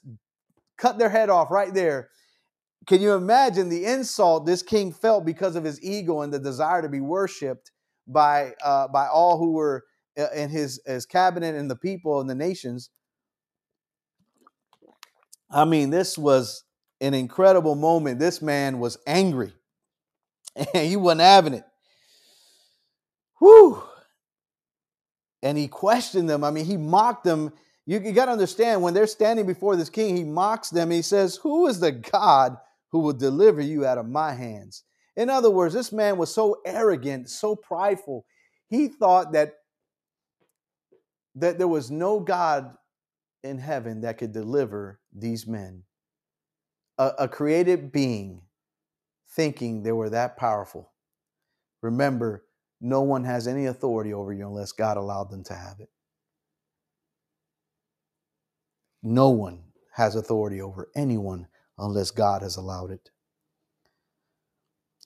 cut 0.77 0.97
their 0.97 1.09
head 1.09 1.29
off 1.29 1.51
right 1.51 1.73
there. 1.73 2.09
Can 2.85 3.01
you 3.01 3.13
imagine 3.13 3.69
the 3.69 3.85
insult 3.85 4.45
this 4.45 4.61
king 4.61 4.91
felt 4.91 5.25
because 5.25 5.55
of 5.55 5.63
his 5.63 5.81
ego 5.81 6.21
and 6.21 6.33
the 6.33 6.39
desire 6.39 6.81
to 6.81 6.89
be 6.89 6.99
worshiped 6.99 7.71
by 8.07 8.53
uh, 8.63 8.87
by 8.89 9.07
all 9.07 9.37
who 9.37 9.53
were 9.53 9.85
uh, 10.17 10.27
in 10.35 10.49
his 10.49 10.81
his 10.85 11.05
cabinet 11.05 11.55
and 11.55 11.71
the 11.71 11.75
people 11.75 12.19
and 12.19 12.29
the 12.29 12.35
nations. 12.35 12.89
I 15.49 15.65
mean, 15.65 15.91
this 15.91 16.17
was 16.17 16.63
an 16.99 17.13
incredible 17.13 17.75
moment. 17.75 18.19
This 18.19 18.41
man 18.41 18.79
was 18.79 18.97
angry, 19.07 19.53
and 20.55 20.67
he 20.87 20.95
wasn't 20.97 21.21
having 21.21 21.53
it. 21.53 21.63
Whew. 23.39 23.83
And 25.41 25.57
he 25.57 25.67
questioned 25.67 26.29
them. 26.29 26.43
I 26.43 26.51
mean, 26.51 26.65
he 26.65 26.77
mocked 26.77 27.25
them. 27.25 27.51
You, 27.85 27.99
you 27.99 28.13
got 28.13 28.25
to 28.25 28.31
understand 28.31 28.81
when 28.81 28.93
they're 28.93 29.07
standing 29.07 29.45
before 29.45 29.75
this 29.75 29.89
king, 29.89 30.15
he 30.15 30.23
mocks 30.23 30.69
them. 30.69 30.89
He 30.89 31.01
says, 31.01 31.35
Who 31.43 31.67
is 31.67 31.81
the 31.81 31.91
God 31.91 32.57
who 32.93 32.99
will 32.99 33.13
deliver 33.13 33.59
you 33.59 33.85
out 33.85 33.97
of 33.97 34.07
my 34.07 34.31
hands? 34.33 34.83
In 35.17 35.29
other 35.29 35.49
words, 35.49 35.73
this 35.73 35.91
man 35.91 36.15
was 36.15 36.33
so 36.33 36.61
arrogant, 36.63 37.27
so 37.27 37.55
prideful. 37.55 38.25
He 38.69 38.87
thought 38.87 39.33
that 39.33 39.55
that 41.35 41.57
there 41.57 41.67
was 41.67 41.89
no 41.89 42.19
God 42.19 42.75
in 43.43 43.57
heaven 43.57 44.01
that 44.01 44.19
could 44.19 44.31
deliver 44.31 44.99
these 45.11 45.47
men. 45.47 45.83
A, 46.99 47.11
a 47.19 47.27
created 47.27 47.91
being 47.91 48.43
thinking 49.31 49.81
they 49.81 49.91
were 49.91 50.11
that 50.11 50.37
powerful. 50.37 50.91
Remember, 51.81 52.45
no 52.79 53.01
one 53.01 53.23
has 53.23 53.47
any 53.47 53.65
authority 53.65 54.13
over 54.13 54.31
you 54.31 54.45
unless 54.47 54.71
God 54.71 54.97
allowed 54.97 55.31
them 55.31 55.43
to 55.45 55.55
have 55.55 55.79
it. 55.79 55.89
No 59.01 59.29
one 59.29 59.63
has 59.93 60.15
authority 60.15 60.61
over 60.61 60.89
anyone 60.95 61.47
unless 61.83 62.11
God 62.11 62.41
has 62.41 62.55
allowed 62.55 62.91
it. 62.91 63.09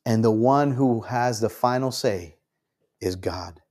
And 0.05 0.23
the 0.23 0.32
one 0.32 0.71
who 0.71 1.01
has 1.01 1.41
the 1.41 1.49
final 1.49 1.91
say 1.91 2.38
is 3.01 3.15
God. 3.15 3.61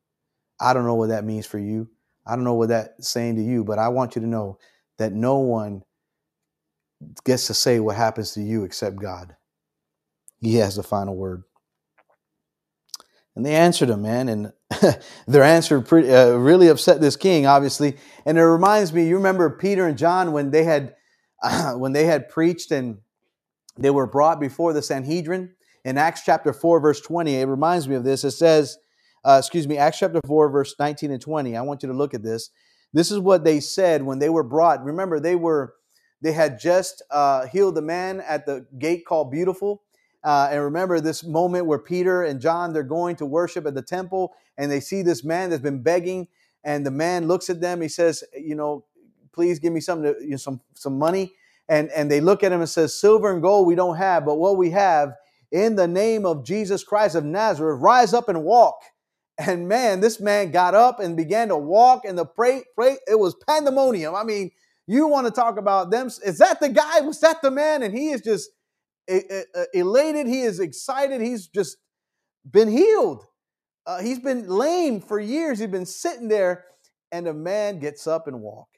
I 0.61 0.75
don't 0.75 0.85
know 0.85 0.95
what 0.95 1.09
that 1.09 1.25
means 1.25 1.47
for 1.47 1.59
you. 1.59 1.89
I 2.27 2.35
don't 2.35 2.45
know 2.45 2.55
what 2.55 2.69
that's 2.69 3.09
saying 3.09 3.37
to 3.37 3.43
you, 3.43 3.65
but 3.65 3.79
I 3.79 3.89
want 3.89 4.17
you 4.17 4.23
to 4.23 4.29
know 4.29 4.59
that 4.99 5.13
no 5.13 5.39
one 5.39 5.83
gets 7.25 7.47
to 7.47 7.55
say 7.55 7.79
what 7.79 7.97
happens 7.97 8.33
to 8.33 8.43
you 8.43 8.65
except 8.65 8.97
God. 8.97 9.37
He 10.41 10.57
has 10.57 10.77
the 10.77 10.83
final 10.83 11.15
word. 11.15 11.45
And 13.37 13.45
they 13.45 13.55
answered 13.55 13.91
him, 13.91 14.03
man, 14.03 14.29
and 14.29 14.53
their 15.27 15.45
answer 15.45 15.81
pretty, 15.81 16.13
uh, 16.13 16.33
really 16.33 16.69
upset 16.69 17.01
this 17.01 17.17
king, 17.17 17.47
obviously. 17.47 17.97
And 18.25 18.39
it 18.39 18.45
reminds 18.45 18.93
me, 18.93 19.07
you 19.07 19.17
remember 19.17 19.51
Peter 19.51 19.87
and 19.87 19.99
John 19.99 20.33
when 20.33 20.51
they 20.51 20.65
had 20.65 20.96
uh, 21.43 21.73
when 21.77 21.93
they 21.93 22.05
had 22.05 22.29
preached 22.29 22.71
and 22.71 22.99
they 23.79 23.91
were 23.91 24.07
brought 24.07 24.41
before 24.41 24.73
the 24.73 24.83
Sanhedrin 24.83 25.55
in 25.85 25.99
Acts 25.99 26.23
chapter 26.25 26.53
four, 26.53 26.81
verse 26.81 27.01
twenty. 27.01 27.37
It 27.37 27.47
reminds 27.47 27.89
me 27.89 27.95
of 27.95 28.05
this. 28.05 28.25
It 28.25 28.33
says, 28.33 28.79
uh, 29.27 29.39
excuse 29.41 29.67
me, 29.67 29.77
Acts 29.77 29.99
chapter 29.99 30.21
4, 30.25 30.51
verse 30.51 30.77
19 30.79 31.11
and 31.11 31.21
20. 31.21 31.57
I 31.57 31.63
want 31.63 31.83
you 31.83 31.89
to 31.89 31.95
look 31.95 32.15
at 32.15 32.23
this. 32.23 32.51
This 32.93 33.11
is 33.11 33.19
what 33.19 33.43
they 33.43 33.59
said 33.59 34.05
when 34.05 34.21
they 34.21 34.29
were 34.29 34.45
brought. 34.45 34.85
Remember, 34.85 35.19
they 35.19 35.35
were 35.35 35.75
they 36.23 36.33
had 36.33 36.59
just 36.59 37.03
uh, 37.11 37.47
healed 37.47 37.75
the 37.75 37.83
man 37.83 38.21
at 38.21 38.47
the 38.47 38.67
gate 38.79 39.05
called 39.05 39.31
Beautiful. 39.33 39.83
Uh, 40.25 40.49
and 40.51 40.63
remember 40.63 40.99
this 41.01 41.25
moment 41.25 41.67
where 41.67 41.79
Peter 41.79 42.23
and 42.23 42.41
John 42.41 42.73
they're 42.73 42.83
going 42.85 43.17
to 43.17 43.27
worship 43.27 43.67
at 43.67 43.75
the 43.75 43.83
temple, 43.83 44.33
and 44.57 44.71
they 44.71 44.81
see 44.81 45.03
this 45.03 45.25
man 45.25 45.51
that's 45.51 45.63
been 45.63 45.83
begging, 45.83 46.29
and 46.65 46.87
the 46.87 46.91
man 46.93 47.27
looks 47.27 47.51
at 47.51 47.61
them. 47.61 47.81
He 47.81 47.89
says, 47.89 48.23
"You 48.37 48.55
know, 48.55 48.85
please 49.37 49.61
give 49.61 49.73
me 49.73 49.81
some 49.81 50.05
you 50.05 50.31
know, 50.31 50.37
some 50.37 50.61
some 50.75 50.99
money." 50.99 51.33
and 51.69 51.91
and 51.91 52.11
they 52.11 52.21
look 52.21 52.43
at 52.43 52.53
him 52.53 52.61
and 52.61 52.69
says, 52.69 52.99
"Silver 52.99 53.33
and 53.33 53.43
gold 53.43 53.67
we 53.67 53.75
don't 53.75 53.97
have, 53.97 54.25
but 54.25 54.37
what 54.37 54.57
we 54.57 54.71
have 54.71 55.15
in 55.51 55.77
the 55.77 55.89
name 55.89 56.27
of 56.27 56.45
Jesus 56.45 56.85
Christ 56.85 57.15
of 57.15 57.25
Nazareth, 57.25 57.81
rise 57.81 58.13
up 58.13 58.29
and 58.29 58.45
walk." 58.45 58.77
And 59.39 59.69
man, 59.69 60.01
this 60.01 60.19
man 60.19 60.51
got 60.51 60.75
up 60.75 60.99
and 60.99 61.15
began 61.15 61.49
to 61.49 61.59
walk, 61.59 62.07
and 62.07 62.17
the 62.17 62.25
pray, 62.25 62.65
pray 62.75 62.97
it 63.07 63.19
was 63.19 63.35
pandemonium. 63.47 64.15
I 64.15 64.25
mean, 64.25 64.51
you 64.87 65.09
want 65.09 65.27
to 65.27 65.31
talk 65.31 65.59
about 65.59 65.91
them? 65.91 66.07
Is 66.07 66.39
that 66.39 66.59
the 66.59 66.71
guy? 66.71 67.01
Was 67.01 67.21
that 67.21 67.43
the 67.43 67.51
man? 67.51 67.83
And 67.83 67.93
he 67.93 68.09
is 68.09 68.23
just 68.23 68.49
elated. 69.75 70.27
He 70.27 70.41
is 70.41 70.59
excited. 70.59 71.21
He's 71.21 71.49
just 71.49 71.77
been 72.51 72.69
healed. 72.69 73.27
Uh, 73.85 74.01
he's 74.01 74.21
been 74.21 74.49
lame 74.49 75.01
for 75.01 75.21
years. 75.21 75.59
He's 75.59 75.69
been 75.69 75.85
sitting 75.85 76.29
there, 76.29 76.65
and 77.13 77.29
a 77.29 77.35
man 77.35 77.79
gets 77.79 78.07
up 78.07 78.27
and 78.29 78.41
walk. 78.41 78.69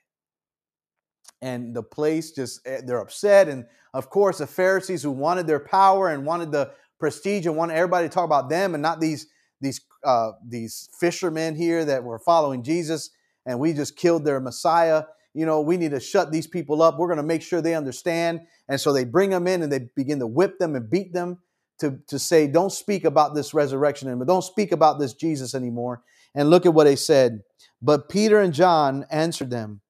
And 1.41 1.75
the 1.75 1.83
place 1.83 2.33
just 2.33 2.67
eh, 2.67 2.81
they're 2.85 3.01
upset. 3.01 3.49
And 3.49 3.67
of 3.95 4.11
course, 4.11 4.39
the 4.39 4.47
Pharisees 4.47 5.03
who 5.03 5.11
wanted 5.11 5.47
their 5.47 5.61
power 5.61 6.09
and 6.09 6.27
wanted 6.27 6.53
the 6.53 6.73
prestige 6.99 7.47
and 7.47 7.57
wanted 7.57 7.75
everybody 7.75 8.09
to 8.09 8.13
talk 8.13 8.25
about 8.25 8.49
them 8.49 8.75
and 8.75 8.83
not 8.83 9.01
these 9.01 9.29
these 9.61 9.81
uh, 10.05 10.33
these 10.47 10.89
fishermen 11.01 11.55
here 11.55 11.85
that 11.85 12.05
were 12.05 12.19
following 12.19 12.63
Jesus, 12.63 13.11
and 13.47 13.59
we 13.59 13.73
just 13.73 13.97
killed 13.97 14.25
their 14.25 14.41
Messiah. 14.41 15.05
You 15.35 15.47
know, 15.47 15.61
we 15.61 15.77
need 15.77 15.93
to 15.93 16.01
shut 16.01 16.33
these 16.33 16.47
people 16.47 16.83
up. 16.83 16.99
We're 16.99 17.07
going 17.07 17.19
to 17.19 17.23
make 17.23 17.43
sure 17.43 17.61
they 17.61 17.75
understand. 17.75 18.41
And 18.69 18.81
so 18.81 18.93
they 18.93 19.05
bring 19.05 19.31
them 19.31 19.47
in 19.47 19.63
and 19.63 19.71
they 19.71 19.89
begin 19.95 20.19
to 20.19 20.27
whip 20.27 20.59
them 20.59 20.75
and 20.75 20.91
beat 20.91 21.13
them 21.13 21.39
to, 21.81 21.99
to 22.09 22.19
say, 22.19 22.47
don't 22.47 22.73
speak 22.73 23.05
about 23.05 23.35
this 23.35 23.55
resurrection 23.55 24.09
anymore. 24.09 24.27
Don't 24.27 24.43
speak 24.43 24.73
about 24.73 24.99
this 24.99 25.15
Jesus 25.15 25.55
anymore. 25.55 26.03
And 26.35 26.51
look 26.51 26.67
at 26.67 26.75
what 26.75 26.85
they 26.85 26.97
said. 26.97 27.43
But 27.81 28.09
Peter 28.09 28.41
and 28.41 28.53
John 28.53 29.07
answered 29.11 29.51
them, 29.51 29.81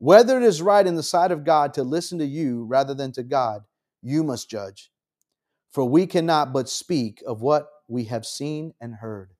Whether 0.00 0.38
it 0.38 0.44
is 0.44 0.62
right 0.62 0.86
in 0.86 0.94
the 0.94 1.02
sight 1.02 1.30
of 1.30 1.44
God 1.44 1.74
to 1.74 1.82
listen 1.82 2.18
to 2.20 2.24
you 2.24 2.64
rather 2.64 2.94
than 2.94 3.12
to 3.12 3.22
God, 3.22 3.64
you 4.02 4.24
must 4.24 4.48
judge. 4.48 4.90
For 5.72 5.84
we 5.84 6.06
cannot 6.06 6.54
but 6.54 6.70
speak 6.70 7.22
of 7.26 7.42
what 7.42 7.68
we 7.86 8.04
have 8.04 8.24
seen 8.24 8.72
and 8.80 8.94
heard. 8.94 9.34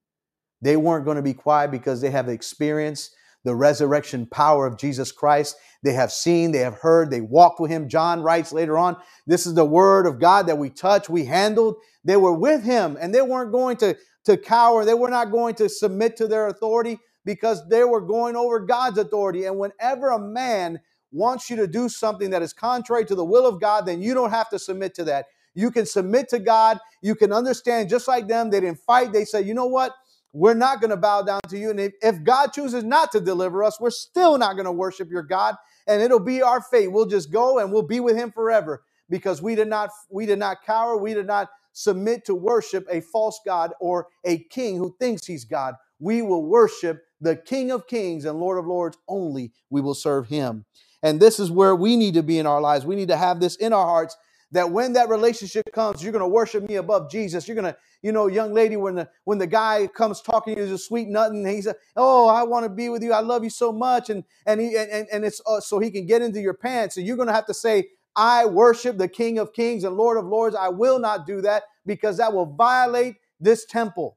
They 0.61 0.77
weren't 0.77 1.07
going 1.07 1.17
to 1.17 1.23
be 1.23 1.33
quiet 1.33 1.71
because 1.71 2.03
they 2.03 2.11
have 2.11 2.29
experienced 2.29 3.15
the 3.43 3.55
resurrection 3.55 4.27
power 4.27 4.67
of 4.67 4.77
Jesus 4.77 5.13
Christ. 5.13 5.57
They 5.83 5.95
have 5.95 6.13
seen, 6.13 6.53
they 6.53 6.59
have 6.59 6.75
heard, 6.75 7.11
they 7.11 7.23
walked 7.23 7.59
with 7.59 7.71
him. 7.71 7.89
John 7.89 8.21
writes 8.21 8.53
later 8.53 8.77
on, 8.77 8.99
this 9.27 9.47
is 9.47 9.55
the 9.55 9.65
word 9.65 10.07
of 10.07 10.21
God 10.21 10.47
that 10.47 10.59
we 10.59 10.69
touched, 10.69 11.09
we 11.09 11.25
handled. 11.25 11.77
They 12.05 12.19
were 12.19 12.35
with 12.35 12.65
him 12.65 12.99
and 13.01 13.15
they 13.15 13.23
weren't 13.23 13.51
going 13.51 13.79
to, 13.79 13.97
to 14.27 14.37
cower. 14.37 14.85
They 14.85 14.93
were 14.93 15.09
not 15.09 15.33
going 15.33 15.55
to 15.55 15.71
submit 15.71 16.19
to 16.19 16.29
their 16.29 16.49
authority 16.49 16.99
because 17.25 17.67
they 17.69 17.85
were 17.85 18.01
going 18.01 18.37
over 18.37 18.61
God's 18.61 18.99
authority. 18.99 19.45
And 19.45 19.59
whenever 19.59 20.09
a 20.11 20.19
man 20.19 20.81
wants 21.13 21.51
you 21.51 21.57
to 21.57 21.67
do 21.67 21.89
something 21.89 22.31
that 22.31 22.43
is 22.43 22.53
contrary 22.53 23.05
to 23.07 23.15
the 23.15 23.25
will 23.25 23.47
of 23.47 23.61
God, 23.61 23.87
then 23.87 24.01
you 24.03 24.15
don't 24.15 24.31
have 24.31 24.49
to 24.51 24.59
submit 24.59 24.95
to 24.95 25.05
that. 25.05 25.27
You 25.55 25.71
can 25.71 25.87
submit 25.87 26.29
to 26.31 26.39
God. 26.39 26.79
You 27.03 27.15
can 27.15 27.33
understand 27.33 27.89
just 27.89 28.07
like 28.07 28.29
them. 28.29 28.51
They 28.51 28.61
didn't 28.61 28.81
fight. 28.81 29.13
They 29.13 29.25
said, 29.25 29.47
you 29.47 29.55
know 29.55 29.67
what? 29.67 29.95
We're 30.33 30.55
not 30.55 30.81
going 30.81 30.91
to 30.91 30.97
bow 30.97 31.23
down 31.23 31.41
to 31.49 31.59
you. 31.59 31.71
And 31.71 31.81
if, 31.81 31.93
if 32.03 32.23
God 32.23 32.53
chooses 32.53 32.85
not 32.85 33.11
to 33.13 33.21
deliver 33.21 33.65
us, 33.65 33.81
we're 33.81 33.91
still 33.91 34.39
not 34.39 34.55
going 34.55 34.67
to 34.67 34.73
worship 34.73 35.11
your 35.11 35.25
God. 35.25 35.57
And 35.89 36.01
it'll 36.01 36.21
be 36.21 36.41
our 36.41 36.63
fate. 36.63 36.93
We'll 36.93 37.07
just 37.07 37.33
go 37.33 37.59
and 37.59 37.73
we'll 37.73 37.83
be 37.83 37.99
with 37.99 38.17
him 38.17 38.31
forever 38.31 38.85
because 39.09 39.43
we 39.43 39.57
did 39.57 39.67
not 39.67 39.91
we 40.09 40.25
did 40.25 40.39
not 40.39 40.59
cower, 40.65 40.97
we 40.97 41.15
did 41.15 41.27
not 41.27 41.49
submit 41.73 42.25
to 42.27 42.35
worship 42.35 42.87
a 42.91 43.01
false 43.01 43.41
God 43.45 43.73
or 43.81 44.07
a 44.25 44.39
king 44.39 44.77
who 44.77 44.95
thinks 45.01 45.27
he's 45.27 45.45
God. 45.45 45.75
We 45.99 46.23
will 46.23 46.45
worship 46.45 47.03
the 47.21 47.37
King 47.37 47.71
of 47.71 47.87
Kings 47.87 48.25
and 48.25 48.39
Lord 48.41 48.59
of 48.59 48.67
Lords 48.67 48.97
only. 49.09 49.53
We 49.71 49.81
will 49.81 49.95
serve 49.95 50.29
him. 50.29 50.65
And 51.03 51.21
this 51.21 51.41
is 51.41 51.51
where 51.51 51.75
we 51.75 51.97
need 51.97 52.15
to 52.15 52.23
be 52.23 52.39
in 52.39 52.47
our 52.47 52.61
lives. 52.61 52.85
We 52.85 52.97
need 52.97 53.09
to 53.09 53.17
have 53.17 53.41
this 53.41 53.57
in 53.57 53.73
our 53.73 53.87
hearts 53.87 54.17
that 54.53 54.71
when 54.71 54.95
that 54.95 55.09
relationship 55.09 55.65
comes, 55.73 56.03
you're 56.03 56.13
going 56.13 56.21
to 56.21 56.29
worship 56.29 56.69
me 56.69 56.77
above 56.77 57.11
Jesus. 57.11 57.47
You're 57.47 57.55
going 57.55 57.73
to, 57.73 57.77
you 58.03 58.13
know, 58.13 58.27
young 58.27 58.53
lady, 58.53 58.77
when 58.77 58.97
the 58.97 59.09
when 59.25 59.39
the 59.39 59.47
guy 59.47 59.87
comes 59.87 60.21
talking 60.21 60.57
to 60.57 60.67
you, 60.67 60.75
a 60.75 60.79
sweet 60.79 61.09
nut, 61.09 61.33
and 61.33 61.47
he's, 61.47 61.67
a, 61.67 61.75
oh, 61.97 62.29
I 62.29 62.43
want 62.43 62.65
to 62.65 62.69
be 62.69 62.89
with 62.89 63.03
you. 63.03 63.13
I 63.13 63.21
love 63.21 63.45
you 63.45 63.51
so 63.51 63.73
much, 63.73 64.11
and 64.11 64.25
and 64.47 64.61
he 64.61 64.77
and 64.77 65.07
and 65.13 65.25
it's 65.25 65.41
uh, 65.47 65.61
so 65.61 65.79
he 65.79 65.91
can 65.91 66.07
get 66.07 66.23
into 66.23 66.41
your 66.41 66.55
pants. 66.55 66.97
And 66.97 67.07
you're 67.07 67.17
going 67.17 67.29
to 67.29 67.35
have 67.35 67.47
to 67.47 67.55
say, 67.55 67.89
I 68.17 68.47
worship 68.47 68.99
the 68.99 69.09
King 69.09 69.39
of 69.39 69.53
Kings 69.53 69.85
and 69.85 69.97
Lord 69.97 70.19
of 70.19 70.27
Lords. 70.27 70.57
I 70.57 70.69
will 70.69 70.99
not 70.99 71.27
do 71.27 71.41
that 71.43 71.65
because 71.87 72.17
that 72.17 72.33
will 72.33 72.47
violate 72.47 73.17
this 73.39 73.65
temple. 73.67 74.17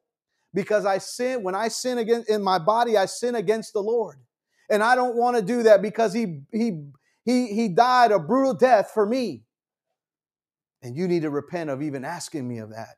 Because 0.54 0.86
I 0.86 1.00
sin 1.00 1.44
when 1.44 1.56
I 1.56 1.68
sin 1.68 1.98
against 1.98 2.30
in 2.30 2.44
my 2.44 2.60
body, 2.60 2.98
I 2.98 3.06
sin 3.06 3.36
against 3.36 3.74
the 3.74 3.82
Lord, 3.82 4.18
and 4.70 4.84
I 4.84 4.96
don't 4.96 5.16
want 5.16 5.36
to 5.38 5.42
do 5.42 5.64
that 5.64 5.82
because 5.82 6.14
he 6.14 6.42
he 6.52 6.90
he 7.26 7.48
he 7.48 7.68
died 7.70 8.12
a 8.12 8.20
brutal 8.20 8.54
death 8.54 8.92
for 8.94 9.06
me. 9.06 9.44
And 10.82 10.98
you 10.98 11.08
need 11.08 11.22
to 11.22 11.30
repent 11.30 11.70
of 11.70 11.82
even 11.82 12.04
asking 12.04 12.48
me 12.48 12.58
of 12.60 12.72
that. 12.72 12.98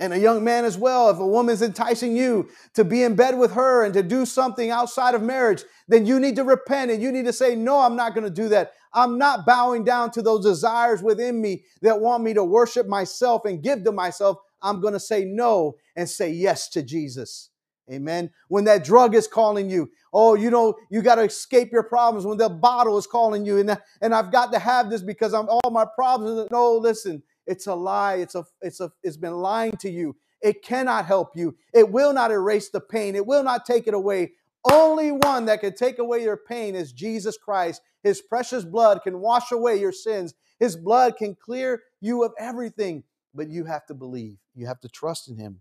And 0.00 0.14
a 0.14 0.18
young 0.18 0.42
man 0.42 0.64
as 0.64 0.78
well, 0.78 1.10
if 1.10 1.18
a 1.18 1.26
woman's 1.26 1.60
enticing 1.60 2.16
you 2.16 2.48
to 2.72 2.84
be 2.84 3.02
in 3.02 3.14
bed 3.16 3.38
with 3.38 3.52
her 3.52 3.84
and 3.84 3.92
to 3.92 4.02
do 4.02 4.24
something 4.24 4.70
outside 4.70 5.14
of 5.14 5.22
marriage, 5.22 5.62
then 5.88 6.06
you 6.06 6.18
need 6.18 6.36
to 6.36 6.42
repent 6.42 6.90
and 6.90 7.02
you 7.02 7.12
need 7.12 7.26
to 7.26 7.34
say, 7.34 7.54
No, 7.54 7.78
I'm 7.78 7.96
not 7.96 8.14
going 8.14 8.24
to 8.24 8.30
do 8.30 8.48
that. 8.48 8.72
I'm 8.94 9.18
not 9.18 9.44
bowing 9.44 9.84
down 9.84 10.10
to 10.12 10.22
those 10.22 10.42
desires 10.44 11.02
within 11.02 11.40
me 11.40 11.64
that 11.82 12.00
want 12.00 12.24
me 12.24 12.32
to 12.32 12.42
worship 12.42 12.88
myself 12.88 13.44
and 13.44 13.62
give 13.62 13.84
to 13.84 13.92
myself. 13.92 14.38
I'm 14.62 14.80
going 14.80 14.94
to 14.94 15.00
say 15.00 15.24
no 15.24 15.76
and 15.96 16.08
say 16.08 16.30
yes 16.30 16.68
to 16.70 16.82
Jesus. 16.82 17.50
Amen. 17.90 18.30
When 18.48 18.64
that 18.64 18.84
drug 18.84 19.14
is 19.16 19.26
calling 19.26 19.68
you, 19.68 19.90
oh, 20.12 20.34
you 20.34 20.50
know, 20.50 20.74
you 20.90 21.02
got 21.02 21.16
to 21.16 21.22
escape 21.22 21.72
your 21.72 21.82
problems. 21.82 22.24
When 22.24 22.38
the 22.38 22.48
bottle 22.48 22.96
is 22.98 23.06
calling 23.06 23.44
you, 23.44 23.58
and, 23.58 23.76
and 24.00 24.14
I've 24.14 24.30
got 24.30 24.52
to 24.52 24.60
have 24.60 24.90
this 24.90 25.02
because 25.02 25.34
I'm 25.34 25.48
all 25.48 25.70
my 25.72 25.86
problems. 25.96 26.48
No, 26.52 26.74
listen, 26.76 27.22
it's 27.46 27.66
a 27.66 27.74
lie. 27.74 28.16
It's 28.16 28.36
a, 28.36 28.44
it's 28.62 28.80
a, 28.80 28.92
it's 29.02 29.16
been 29.16 29.34
lying 29.34 29.76
to 29.78 29.90
you. 29.90 30.16
It 30.40 30.62
cannot 30.62 31.06
help 31.06 31.32
you. 31.34 31.56
It 31.74 31.90
will 31.90 32.12
not 32.12 32.30
erase 32.30 32.70
the 32.70 32.80
pain. 32.80 33.16
It 33.16 33.26
will 33.26 33.42
not 33.42 33.66
take 33.66 33.88
it 33.88 33.94
away. 33.94 34.32
Only 34.70 35.10
one 35.10 35.46
that 35.46 35.60
can 35.60 35.74
take 35.74 35.98
away 35.98 36.22
your 36.22 36.36
pain 36.36 36.74
is 36.74 36.92
Jesus 36.92 37.36
Christ. 37.36 37.82
His 38.02 38.22
precious 38.22 38.64
blood 38.64 39.00
can 39.02 39.20
wash 39.20 39.52
away 39.52 39.80
your 39.80 39.92
sins. 39.92 40.34
His 40.58 40.76
blood 40.76 41.16
can 41.16 41.34
clear 41.34 41.82
you 42.00 42.22
of 42.24 42.32
everything, 42.38 43.02
but 43.34 43.48
you 43.48 43.64
have 43.64 43.86
to 43.86 43.94
believe. 43.94 44.38
You 44.54 44.66
have 44.66 44.80
to 44.80 44.88
trust 44.88 45.28
in 45.28 45.36
him. 45.36 45.60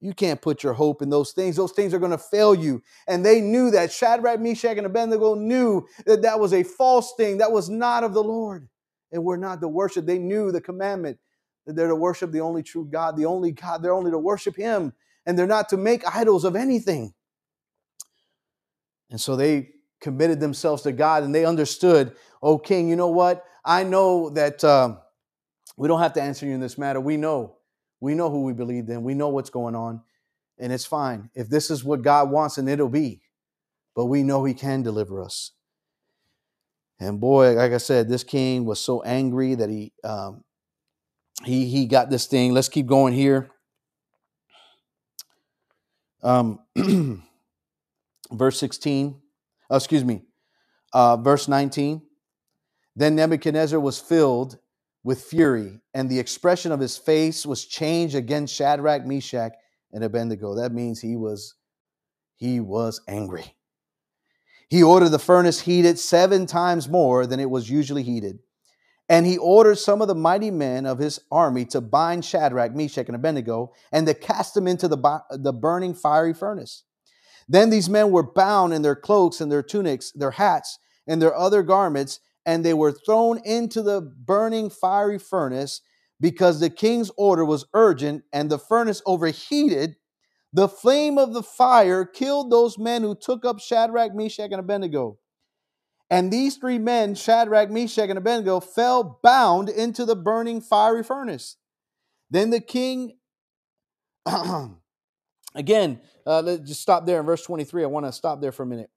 You 0.00 0.12
can't 0.12 0.42
put 0.42 0.62
your 0.62 0.74
hope 0.74 1.00
in 1.00 1.08
those 1.08 1.32
things. 1.32 1.56
Those 1.56 1.72
things 1.72 1.94
are 1.94 1.98
going 1.98 2.10
to 2.10 2.18
fail 2.18 2.54
you. 2.54 2.82
And 3.08 3.24
they 3.24 3.40
knew 3.40 3.70
that. 3.70 3.90
Shadrach, 3.90 4.40
Meshach, 4.40 4.76
and 4.76 4.86
Abednego 4.86 5.34
knew 5.34 5.86
that 6.04 6.22
that 6.22 6.38
was 6.38 6.52
a 6.52 6.62
false 6.62 7.14
thing. 7.16 7.38
That 7.38 7.52
was 7.52 7.70
not 7.70 8.04
of 8.04 8.12
the 8.12 8.22
Lord. 8.22 8.68
And 9.10 9.24
we're 9.24 9.38
not 9.38 9.60
to 9.62 9.68
worship. 9.68 10.04
They 10.04 10.18
knew 10.18 10.52
the 10.52 10.60
commandment 10.60 11.18
that 11.66 11.74
they're 11.74 11.88
to 11.88 11.96
worship 11.96 12.30
the 12.30 12.40
only 12.40 12.62
true 12.62 12.84
God, 12.84 13.16
the 13.16 13.26
only 13.26 13.52
God. 13.52 13.82
They're 13.82 13.94
only 13.94 14.10
to 14.10 14.18
worship 14.18 14.56
Him. 14.56 14.92
And 15.24 15.38
they're 15.38 15.46
not 15.46 15.70
to 15.70 15.76
make 15.76 16.06
idols 16.06 16.44
of 16.44 16.54
anything. 16.54 17.14
And 19.10 19.20
so 19.20 19.34
they 19.34 19.70
committed 20.00 20.40
themselves 20.40 20.82
to 20.82 20.92
God 20.92 21.22
and 21.22 21.34
they 21.34 21.44
understood, 21.44 22.14
oh, 22.42 22.58
King, 22.58 22.88
you 22.88 22.96
know 22.96 23.08
what? 23.08 23.44
I 23.64 23.82
know 23.82 24.30
that 24.30 24.62
uh, 24.62 24.96
we 25.76 25.88
don't 25.88 26.00
have 26.00 26.14
to 26.14 26.22
answer 26.22 26.46
you 26.46 26.52
in 26.54 26.60
this 26.60 26.78
matter. 26.78 27.00
We 27.00 27.16
know 27.16 27.56
we 28.00 28.14
know 28.14 28.30
who 28.30 28.42
we 28.42 28.52
believed 28.52 28.90
in. 28.90 29.02
We 29.02 29.14
know 29.14 29.28
what's 29.28 29.50
going 29.50 29.74
on. 29.74 30.02
And 30.58 30.72
it's 30.72 30.84
fine. 30.84 31.30
If 31.34 31.48
this 31.48 31.70
is 31.70 31.84
what 31.84 32.02
God 32.02 32.30
wants, 32.30 32.58
and 32.58 32.68
it'll 32.68 32.88
be. 32.88 33.22
But 33.94 34.06
we 34.06 34.22
know 34.22 34.44
He 34.44 34.54
can 34.54 34.82
deliver 34.82 35.22
us. 35.22 35.52
And 36.98 37.20
boy, 37.20 37.52
like 37.52 37.72
I 37.72 37.78
said, 37.78 38.08
this 38.08 38.24
king 38.24 38.64
was 38.64 38.80
so 38.80 39.02
angry 39.02 39.54
that 39.54 39.68
he 39.68 39.92
um, 40.02 40.44
he 41.44 41.66
he 41.66 41.86
got 41.86 42.08
this 42.08 42.26
thing. 42.26 42.52
Let's 42.52 42.70
keep 42.70 42.86
going 42.86 43.12
here. 43.12 43.50
Um, 46.22 46.60
verse 48.32 48.58
16, 48.58 49.20
oh, 49.70 49.76
excuse 49.76 50.04
me, 50.04 50.22
uh, 50.92 51.18
verse 51.18 51.46
19. 51.46 52.02
Then 52.96 53.14
Nebuchadnezzar 53.14 53.78
was 53.78 54.00
filled 54.00 54.58
with 55.06 55.22
fury, 55.22 55.78
and 55.94 56.10
the 56.10 56.18
expression 56.18 56.72
of 56.72 56.80
his 56.80 56.98
face 56.98 57.46
was 57.46 57.64
changed 57.64 58.16
against 58.16 58.52
Shadrach, 58.52 59.06
Meshach, 59.06 59.52
and 59.92 60.02
Abednego. 60.02 60.56
That 60.56 60.72
means 60.72 61.00
he 61.00 61.14
was 61.14 61.54
he 62.34 62.58
was 62.58 63.00
angry. 63.06 63.54
He 64.68 64.82
ordered 64.82 65.10
the 65.10 65.20
furnace 65.20 65.60
heated 65.60 66.00
seven 66.00 66.44
times 66.44 66.88
more 66.88 67.24
than 67.24 67.38
it 67.38 67.48
was 67.48 67.70
usually 67.70 68.02
heated. 68.02 68.40
And 69.08 69.24
he 69.24 69.38
ordered 69.38 69.78
some 69.78 70.02
of 70.02 70.08
the 70.08 70.16
mighty 70.16 70.50
men 70.50 70.86
of 70.86 70.98
his 70.98 71.20
army 71.30 71.66
to 71.66 71.80
bind 71.80 72.24
Shadrach, 72.24 72.74
Meshach, 72.74 73.06
and 73.06 73.14
Abednego 73.14 73.72
and 73.92 74.08
to 74.08 74.12
cast 74.12 74.54
them 74.54 74.66
into 74.66 74.88
the, 74.88 75.22
the 75.30 75.52
burning 75.52 75.94
fiery 75.94 76.34
furnace. 76.34 76.82
Then 77.48 77.70
these 77.70 77.88
men 77.88 78.10
were 78.10 78.32
bound 78.32 78.74
in 78.74 78.82
their 78.82 78.96
cloaks 78.96 79.40
and 79.40 79.52
their 79.52 79.62
tunics, 79.62 80.10
their 80.10 80.32
hats, 80.32 80.80
and 81.06 81.22
their 81.22 81.34
other 81.34 81.62
garments, 81.62 82.18
and 82.46 82.64
they 82.64 82.72
were 82.72 82.92
thrown 82.92 83.40
into 83.44 83.82
the 83.82 84.00
burning 84.00 84.70
fiery 84.70 85.18
furnace 85.18 85.82
because 86.20 86.60
the 86.60 86.70
king's 86.70 87.10
order 87.18 87.44
was 87.44 87.66
urgent 87.74 88.22
and 88.32 88.48
the 88.48 88.58
furnace 88.58 89.02
overheated. 89.04 89.96
The 90.52 90.68
flame 90.68 91.18
of 91.18 91.34
the 91.34 91.42
fire 91.42 92.06
killed 92.06 92.50
those 92.50 92.78
men 92.78 93.02
who 93.02 93.14
took 93.14 93.44
up 93.44 93.58
Shadrach, 93.58 94.14
Meshach, 94.14 94.52
and 94.52 94.60
Abednego. 94.60 95.18
And 96.08 96.32
these 96.32 96.56
three 96.56 96.78
men, 96.78 97.16
Shadrach, 97.16 97.68
Meshach, 97.68 98.08
and 98.08 98.16
Abednego, 98.16 98.60
fell 98.60 99.18
bound 99.22 99.68
into 99.68 100.04
the 100.04 100.16
burning 100.16 100.60
fiery 100.60 101.02
furnace. 101.02 101.56
Then 102.30 102.50
the 102.50 102.60
king, 102.60 103.18
again, 105.54 106.00
uh, 106.24 106.42
let's 106.42 106.68
just 106.68 106.80
stop 106.80 107.06
there 107.06 107.18
in 107.18 107.26
verse 107.26 107.42
23. 107.42 107.82
I 107.82 107.86
want 107.86 108.06
to 108.06 108.12
stop 108.12 108.40
there 108.40 108.52
for 108.52 108.62
a 108.62 108.66
minute. 108.66 108.90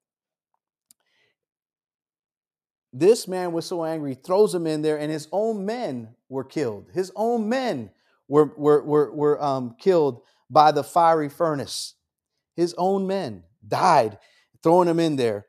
This 2.92 3.28
man 3.28 3.52
was 3.52 3.66
so 3.66 3.86
angry, 3.86 4.16
throws 4.16 4.54
him 4.54 4.66
in 4.66 4.82
there, 4.82 4.98
and 4.98 5.12
his 5.12 5.28
own 5.32 5.66
men 5.66 6.16
were 6.28 6.44
killed. 6.44 6.90
His 6.94 7.12
own 7.16 7.48
men 7.48 7.92
were, 8.28 8.54
were, 8.58 8.84
were, 8.84 9.12
were 9.14 9.44
um, 9.44 9.76
killed 9.80 10.22
by 10.50 10.72
the 10.72 10.84
fiery 10.84 11.30
furnace. 11.30 11.96
His 12.56 12.74
own 12.78 13.06
men 13.06 13.44
died, 13.68 14.18
throwing 14.64 14.88
him 14.88 15.00
in 15.00 15.16
there. 15.16 15.46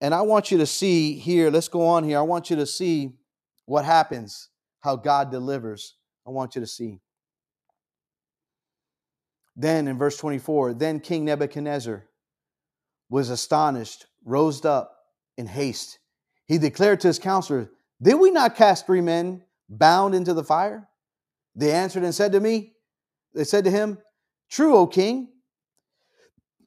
And 0.00 0.14
I 0.14 0.22
want 0.22 0.50
you 0.50 0.58
to 0.58 0.66
see 0.66 1.18
here, 1.18 1.50
let's 1.50 1.68
go 1.68 1.86
on 1.86 2.02
here. 2.02 2.18
I 2.18 2.22
want 2.22 2.50
you 2.50 2.56
to 2.56 2.66
see 2.66 3.12
what 3.66 3.84
happens, 3.84 4.48
how 4.80 4.96
God 4.96 5.30
delivers. 5.30 5.96
I 6.26 6.30
want 6.30 6.54
you 6.54 6.60
to 6.60 6.66
see. 6.66 7.00
Then 9.54 9.86
in 9.86 9.98
verse 9.98 10.16
24, 10.16 10.74
then 10.74 10.98
King 10.98 11.26
Nebuchadnezzar 11.26 12.04
was 13.10 13.28
astonished, 13.28 14.06
rose 14.24 14.64
up 14.64 14.96
in 15.36 15.46
haste. 15.46 15.98
He 16.52 16.58
declared 16.58 17.00
to 17.00 17.08
his 17.08 17.18
counselors, 17.18 17.68
Did 18.02 18.16
we 18.16 18.30
not 18.30 18.56
cast 18.56 18.84
three 18.84 19.00
men 19.00 19.42
bound 19.70 20.14
into 20.14 20.34
the 20.34 20.44
fire? 20.44 20.86
They 21.56 21.72
answered 21.72 22.02
and 22.02 22.14
said 22.14 22.32
to 22.32 22.40
me, 22.40 22.74
They 23.34 23.44
said 23.44 23.64
to 23.64 23.70
him, 23.70 23.96
True, 24.50 24.76
O 24.76 24.86
king. 24.86 25.28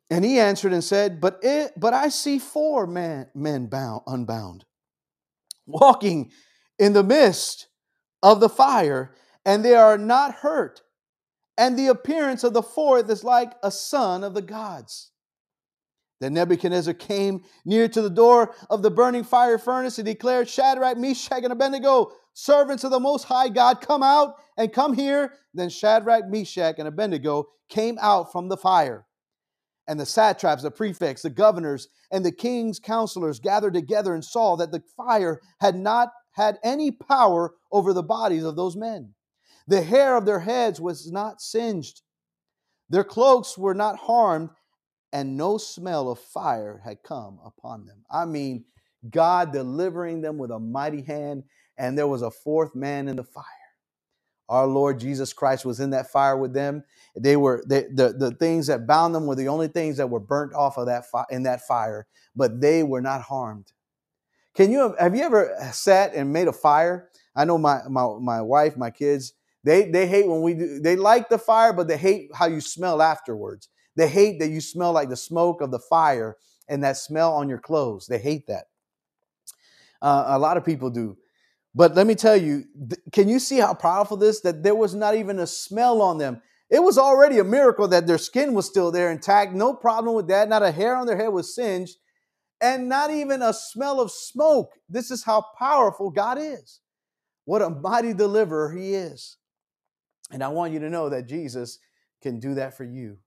And 0.09 0.25
he 0.25 0.39
answered 0.39 0.73
and 0.73 0.83
said, 0.83 1.21
But 1.21 1.37
it, 1.43 1.73
but 1.77 1.93
I 1.93 2.09
see 2.09 2.39
four 2.39 2.87
men, 2.87 3.27
men 3.35 3.67
bound, 3.67 4.01
unbound, 4.07 4.65
walking 5.67 6.31
in 6.79 6.93
the 6.93 7.03
midst 7.03 7.67
of 8.23 8.39
the 8.39 8.49
fire, 8.49 9.13
and 9.45 9.63
they 9.63 9.75
are 9.75 9.99
not 9.99 10.33
hurt. 10.33 10.81
And 11.59 11.77
the 11.77 11.89
appearance 11.89 12.43
of 12.43 12.53
the 12.53 12.63
fourth 12.63 13.07
is 13.11 13.23
like 13.23 13.53
a 13.61 13.69
son 13.69 14.23
of 14.23 14.33
the 14.33 14.41
gods. 14.41 15.11
Then 16.21 16.33
Nebuchadnezzar 16.33 16.93
came 16.93 17.43
near 17.65 17.87
to 17.89 18.01
the 18.01 18.09
door 18.09 18.55
of 18.69 18.81
the 18.81 18.91
burning 18.91 19.23
fire 19.23 19.57
furnace 19.57 19.97
and 19.97 20.05
declared, 20.05 20.47
Shadrach, 20.47 20.97
Meshach, 20.97 21.43
and 21.43 21.51
Abednego, 21.51 22.11
servants 22.33 22.83
of 22.83 22.91
the 22.91 22.99
Most 22.99 23.23
High 23.23 23.49
God, 23.49 23.81
come 23.81 24.01
out 24.01 24.35
and 24.57 24.71
come 24.71 24.93
here. 24.93 25.33
Then 25.53 25.69
Shadrach, 25.69 26.29
Meshach, 26.29 26.75
and 26.79 26.87
Abednego 26.87 27.47
came 27.69 27.97
out 28.01 28.31
from 28.31 28.47
the 28.47 28.57
fire. 28.57 29.05
And 29.87 29.99
the 29.99 30.05
satraps, 30.05 30.63
the 30.63 30.71
prefects, 30.71 31.21
the 31.21 31.29
governors, 31.29 31.89
and 32.11 32.25
the 32.25 32.31
king's 32.31 32.79
counselors 32.79 33.39
gathered 33.39 33.73
together 33.73 34.13
and 34.15 34.23
saw 34.23 34.55
that 34.55 34.71
the 34.71 34.81
fire 34.97 35.41
had 35.59 35.75
not 35.75 36.09
had 36.31 36.57
any 36.63 36.91
power 36.91 37.53
over 37.71 37.93
the 37.93 38.03
bodies 38.03 38.43
of 38.43 38.55
those 38.55 38.75
men. 38.75 39.13
The 39.67 39.81
hair 39.81 40.15
of 40.15 40.25
their 40.25 40.39
heads 40.39 40.81
was 40.81 41.11
not 41.11 41.41
singed, 41.41 42.01
their 42.89 43.03
cloaks 43.03 43.57
were 43.57 43.73
not 43.73 43.97
harmed, 43.97 44.49
and 45.15 45.37
no 45.37 45.57
smell 45.57 46.11
of 46.11 46.19
fire 46.19 46.81
had 46.85 47.03
come 47.03 47.39
upon 47.45 47.87
them. 47.87 48.05
I 48.11 48.25
mean, 48.27 48.65
God 49.09 49.53
delivering 49.53 50.21
them 50.21 50.37
with 50.39 50.51
a 50.51 50.59
mighty 50.59 51.03
hand, 51.03 51.45
and 51.79 51.97
there 51.97 52.07
was 52.07 52.23
a 52.23 52.31
fourth 52.31 52.75
man 52.75 53.09
in 53.09 53.17
the 53.17 53.25
fire. 53.25 53.45
Our 54.49 54.67
Lord 54.67 54.99
Jesus 54.99 55.33
Christ 55.33 55.65
was 55.65 55.79
in 55.79 55.91
that 55.91 56.11
fire 56.11 56.37
with 56.37 56.53
them. 56.53 56.83
They 57.17 57.35
were 57.37 57.63
they, 57.67 57.83
the 57.83 58.13
the 58.17 58.31
things 58.31 58.67
that 58.67 58.87
bound 58.87 59.15
them 59.15 59.25
were 59.27 59.35
the 59.35 59.47
only 59.47 59.69
things 59.69 59.97
that 59.97 60.09
were 60.09 60.19
burnt 60.19 60.53
off 60.53 60.77
of 60.77 60.87
that 60.87 61.05
fi- 61.09 61.25
in 61.31 61.43
that 61.43 61.61
fire, 61.67 62.07
but 62.35 62.61
they 62.61 62.83
were 62.83 63.01
not 63.01 63.21
harmed. 63.21 63.71
Can 64.55 64.71
you 64.71 64.95
have 64.99 65.15
you 65.15 65.23
ever 65.23 65.55
sat 65.73 66.13
and 66.15 66.33
made 66.33 66.47
a 66.47 66.53
fire? 66.53 67.09
I 67.35 67.45
know 67.45 67.57
my 67.57 67.81
my 67.89 68.07
my 68.21 68.41
wife, 68.41 68.77
my 68.77 68.91
kids, 68.91 69.33
they 69.63 69.89
they 69.89 70.07
hate 70.07 70.27
when 70.27 70.41
we 70.41 70.53
do. 70.55 70.79
They 70.81 70.95
like 70.97 71.29
the 71.29 71.37
fire, 71.39 71.73
but 71.73 71.87
they 71.87 71.97
hate 71.97 72.31
how 72.35 72.47
you 72.47 72.61
smell 72.61 73.01
afterwards. 73.01 73.69
They 73.95 74.07
hate 74.07 74.39
that 74.39 74.49
you 74.49 74.61
smell 74.61 74.91
like 74.91 75.09
the 75.09 75.17
smoke 75.17 75.61
of 75.61 75.71
the 75.71 75.79
fire 75.79 76.37
and 76.67 76.83
that 76.83 76.97
smell 76.97 77.33
on 77.33 77.49
your 77.49 77.59
clothes. 77.59 78.07
They 78.07 78.19
hate 78.19 78.47
that. 78.47 78.65
Uh, 80.01 80.25
a 80.27 80.39
lot 80.39 80.57
of 80.57 80.65
people 80.65 80.89
do. 80.89 81.17
But 81.73 81.95
let 81.95 82.07
me 82.07 82.15
tell 82.15 82.37
you, 82.37 82.65
th- 82.89 83.01
can 83.11 83.27
you 83.27 83.39
see 83.39 83.59
how 83.59 83.73
powerful 83.73 84.17
this? 84.17 84.41
That 84.41 84.63
there 84.63 84.75
was 84.75 84.95
not 84.95 85.15
even 85.15 85.39
a 85.39 85.47
smell 85.47 86.01
on 86.01 86.17
them. 86.17 86.41
It 86.69 86.81
was 86.81 86.97
already 86.97 87.39
a 87.39 87.43
miracle 87.43 87.87
that 87.89 88.07
their 88.07 88.17
skin 88.17 88.53
was 88.53 88.65
still 88.65 88.91
there 88.91 89.11
intact. 89.11 89.53
No 89.53 89.73
problem 89.73 90.15
with 90.15 90.27
that. 90.27 90.49
Not 90.49 90.63
a 90.63 90.71
hair 90.71 90.95
on 90.95 91.05
their 91.05 91.17
head 91.17 91.29
was 91.29 91.53
singed, 91.53 91.97
and 92.61 92.89
not 92.89 93.11
even 93.11 93.41
a 93.41 93.53
smell 93.53 93.99
of 94.01 94.11
smoke. 94.11 94.71
This 94.89 95.11
is 95.11 95.23
how 95.23 95.45
powerful 95.59 96.09
God 96.09 96.37
is. 96.39 96.79
What 97.45 97.61
a 97.61 97.69
mighty 97.69 98.13
deliverer 98.13 98.71
He 98.71 98.95
is. 98.95 99.37
And 100.31 100.43
I 100.43 100.47
want 100.47 100.73
you 100.73 100.79
to 100.79 100.89
know 100.89 101.09
that 101.09 101.27
Jesus 101.27 101.77
can 102.21 102.39
do 102.39 102.55
that 102.55 102.75
for 102.75 102.83
you. 102.83 103.17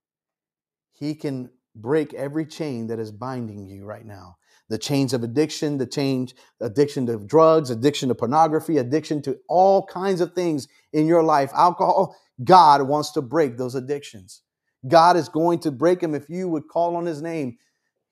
He 0.98 1.14
can 1.14 1.50
break 1.74 2.12
every 2.14 2.46
chain 2.46 2.88
that 2.88 2.98
is 2.98 3.12
binding 3.12 3.66
you 3.66 3.84
right 3.84 4.04
now 4.04 4.36
the 4.68 4.78
chains 4.78 5.14
of 5.14 5.22
addiction, 5.22 5.78
the 5.78 5.86
change, 5.86 6.34
addiction 6.60 7.06
to 7.06 7.18
drugs, 7.18 7.70
addiction 7.70 8.08
to 8.10 8.14
pornography, 8.14 8.76
addiction 8.76 9.22
to 9.22 9.38
all 9.48 9.86
kinds 9.86 10.20
of 10.20 10.34
things 10.34 10.68
in 10.92 11.06
your 11.06 11.22
life, 11.22 11.50
alcohol. 11.54 12.14
God 12.44 12.82
wants 12.82 13.12
to 13.12 13.22
break 13.22 13.56
those 13.56 13.74
addictions. 13.74 14.42
God 14.86 15.16
is 15.16 15.28
going 15.28 15.60
to 15.60 15.70
break 15.70 16.00
them 16.00 16.14
if 16.14 16.28
you 16.28 16.48
would 16.48 16.68
call 16.68 16.96
on 16.96 17.06
his 17.06 17.22
name. 17.22 17.56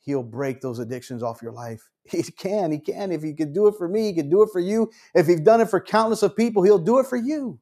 He'll 0.01 0.23
break 0.23 0.61
those 0.61 0.79
addictions 0.79 1.23
off 1.23 1.43
your 1.43 1.53
life. 1.53 1.83
He 2.09 2.23
can, 2.23 2.71
he 2.71 2.79
can. 2.79 3.11
If 3.11 3.25
he 3.25 3.35
could 3.35 3.53
do 3.53 3.67
it 3.67 3.75
for 3.77 3.89
me, 3.89 4.05
he 4.05 4.15
could 4.15 4.31
do 4.31 4.43
it 4.43 4.51
for 4.53 4.61
you. 4.61 4.93
If 5.13 5.27
he's 5.27 5.41
done 5.41 5.61
it 5.61 5.69
for 5.69 5.81
countless 5.81 6.23
of 6.23 6.37
people, 6.37 6.63
he'll 6.63 6.79
do 6.79 7.01
it 7.01 7.07
for 7.07 7.17
you. 7.17 7.59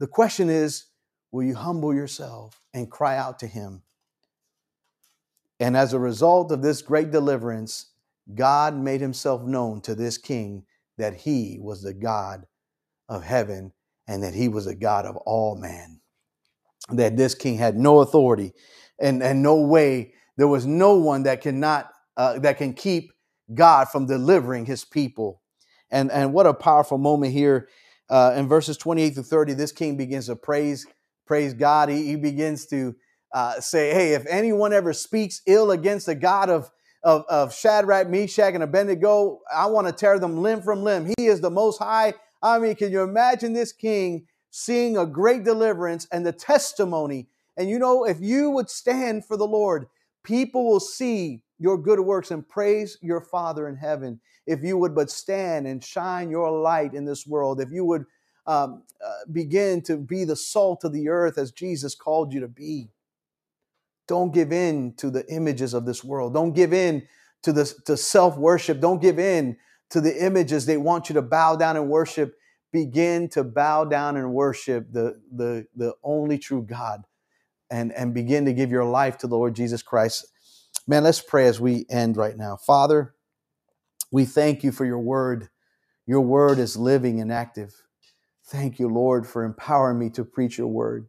The 0.00 0.06
question 0.06 0.50
is, 0.50 0.84
will 1.30 1.42
you 1.42 1.54
humble 1.54 1.94
yourself 1.94 2.60
and 2.74 2.90
cry 2.90 3.16
out 3.16 3.38
to 3.38 3.46
him? 3.46 3.82
And 5.62 5.76
as 5.76 5.92
a 5.92 5.98
result 6.00 6.50
of 6.50 6.60
this 6.60 6.82
great 6.82 7.12
deliverance, 7.12 7.92
God 8.34 8.76
made 8.76 9.00
himself 9.00 9.42
known 9.42 9.80
to 9.82 9.94
this 9.94 10.18
king 10.18 10.64
that 10.98 11.14
he 11.14 11.58
was 11.60 11.82
the 11.82 11.94
God 11.94 12.46
of 13.08 13.22
heaven 13.22 13.72
and 14.08 14.24
that 14.24 14.34
he 14.34 14.48
was 14.48 14.66
a 14.66 14.74
God 14.74 15.06
of 15.06 15.16
all 15.18 15.54
man. 15.54 16.00
That 16.90 17.16
this 17.16 17.36
king 17.36 17.58
had 17.58 17.76
no 17.76 18.00
authority 18.00 18.54
and, 18.98 19.22
and 19.22 19.40
no 19.40 19.54
way, 19.60 20.14
there 20.36 20.48
was 20.48 20.66
no 20.66 20.96
one 20.96 21.22
that 21.22 21.40
cannot 21.40 21.90
uh, 22.16 22.40
that 22.40 22.58
can 22.58 22.74
keep 22.74 23.12
God 23.54 23.88
from 23.88 24.06
delivering 24.06 24.66
his 24.66 24.84
people. 24.84 25.42
And, 25.92 26.10
and 26.10 26.32
what 26.32 26.46
a 26.46 26.54
powerful 26.54 26.98
moment 26.98 27.32
here 27.32 27.68
uh, 28.10 28.34
in 28.36 28.48
verses 28.48 28.76
28 28.76 29.14
to 29.14 29.22
30. 29.22 29.54
This 29.54 29.70
king 29.70 29.96
begins 29.96 30.26
to 30.26 30.34
praise, 30.34 30.86
praise 31.24 31.54
God. 31.54 31.88
He, 31.88 32.08
he 32.08 32.16
begins 32.16 32.66
to 32.66 32.96
uh, 33.32 33.60
say, 33.60 33.92
hey, 33.92 34.14
if 34.14 34.26
anyone 34.28 34.72
ever 34.72 34.92
speaks 34.92 35.42
ill 35.46 35.70
against 35.70 36.06
the 36.06 36.14
God 36.14 36.50
of, 36.50 36.70
of, 37.02 37.24
of 37.28 37.54
Shadrach, 37.54 38.08
Meshach, 38.08 38.54
and 38.54 38.62
Abednego, 38.62 39.40
I 39.54 39.66
want 39.66 39.86
to 39.86 39.92
tear 39.92 40.18
them 40.18 40.42
limb 40.42 40.62
from 40.62 40.82
limb. 40.82 41.12
He 41.18 41.26
is 41.26 41.40
the 41.40 41.50
most 41.50 41.78
high. 41.78 42.14
I 42.42 42.58
mean, 42.58 42.74
can 42.74 42.92
you 42.92 43.02
imagine 43.02 43.52
this 43.52 43.72
king 43.72 44.26
seeing 44.50 44.96
a 44.96 45.06
great 45.06 45.44
deliverance 45.44 46.06
and 46.12 46.26
the 46.26 46.32
testimony? 46.32 47.28
And 47.56 47.68
you 47.68 47.78
know, 47.78 48.04
if 48.04 48.20
you 48.20 48.50
would 48.50 48.68
stand 48.68 49.24
for 49.24 49.36
the 49.36 49.46
Lord, 49.46 49.86
people 50.24 50.66
will 50.66 50.80
see 50.80 51.42
your 51.58 51.78
good 51.78 52.00
works 52.00 52.30
and 52.30 52.46
praise 52.48 52.98
your 53.00 53.20
Father 53.20 53.68
in 53.68 53.76
heaven. 53.76 54.20
If 54.46 54.62
you 54.62 54.76
would 54.78 54.94
but 54.94 55.10
stand 55.10 55.66
and 55.66 55.82
shine 55.82 56.30
your 56.30 56.50
light 56.50 56.94
in 56.94 57.04
this 57.04 57.26
world, 57.26 57.60
if 57.60 57.70
you 57.70 57.84
would 57.84 58.04
um, 58.46 58.82
uh, 59.04 59.10
begin 59.30 59.82
to 59.82 59.96
be 59.96 60.24
the 60.24 60.36
salt 60.36 60.84
of 60.84 60.92
the 60.92 61.08
earth 61.08 61.38
as 61.38 61.52
Jesus 61.52 61.94
called 61.94 62.32
you 62.32 62.40
to 62.40 62.48
be. 62.48 62.88
Don't 64.08 64.34
give 64.34 64.52
in 64.52 64.94
to 64.96 65.10
the 65.10 65.26
images 65.32 65.74
of 65.74 65.86
this 65.86 66.02
world. 66.02 66.34
Don't 66.34 66.52
give 66.52 66.72
in 66.72 67.06
to 67.42 67.52
the 67.52 67.72
to 67.86 67.96
self-worship. 67.96 68.80
Don't 68.80 69.00
give 69.00 69.18
in 69.18 69.56
to 69.90 70.00
the 70.00 70.24
images 70.24 70.66
they 70.66 70.76
want 70.76 71.08
you 71.08 71.14
to 71.14 71.22
bow 71.22 71.56
down 71.56 71.76
and 71.76 71.88
worship. 71.88 72.34
Begin 72.72 73.28
to 73.30 73.44
bow 73.44 73.84
down 73.84 74.16
and 74.16 74.32
worship 74.32 74.90
the, 74.90 75.20
the, 75.30 75.66
the 75.76 75.94
only 76.02 76.38
true 76.38 76.62
God 76.62 77.02
and, 77.70 77.92
and 77.92 78.14
begin 78.14 78.46
to 78.46 78.52
give 78.52 78.70
your 78.70 78.84
life 78.84 79.18
to 79.18 79.26
the 79.26 79.36
Lord 79.36 79.54
Jesus 79.54 79.82
Christ. 79.82 80.26
Man, 80.86 81.04
let's 81.04 81.20
pray 81.20 81.46
as 81.46 81.60
we 81.60 81.84
end 81.90 82.16
right 82.16 82.36
now. 82.36 82.56
Father, 82.56 83.14
we 84.10 84.24
thank 84.24 84.64
you 84.64 84.72
for 84.72 84.86
your 84.86 84.98
word. 84.98 85.48
Your 86.06 86.22
word 86.22 86.58
is 86.58 86.76
living 86.76 87.20
and 87.20 87.32
active. 87.32 87.82
Thank 88.46 88.78
you, 88.78 88.88
Lord, 88.88 89.26
for 89.26 89.44
empowering 89.44 89.98
me 89.98 90.10
to 90.10 90.24
preach 90.24 90.58
your 90.58 90.68
word. 90.68 91.08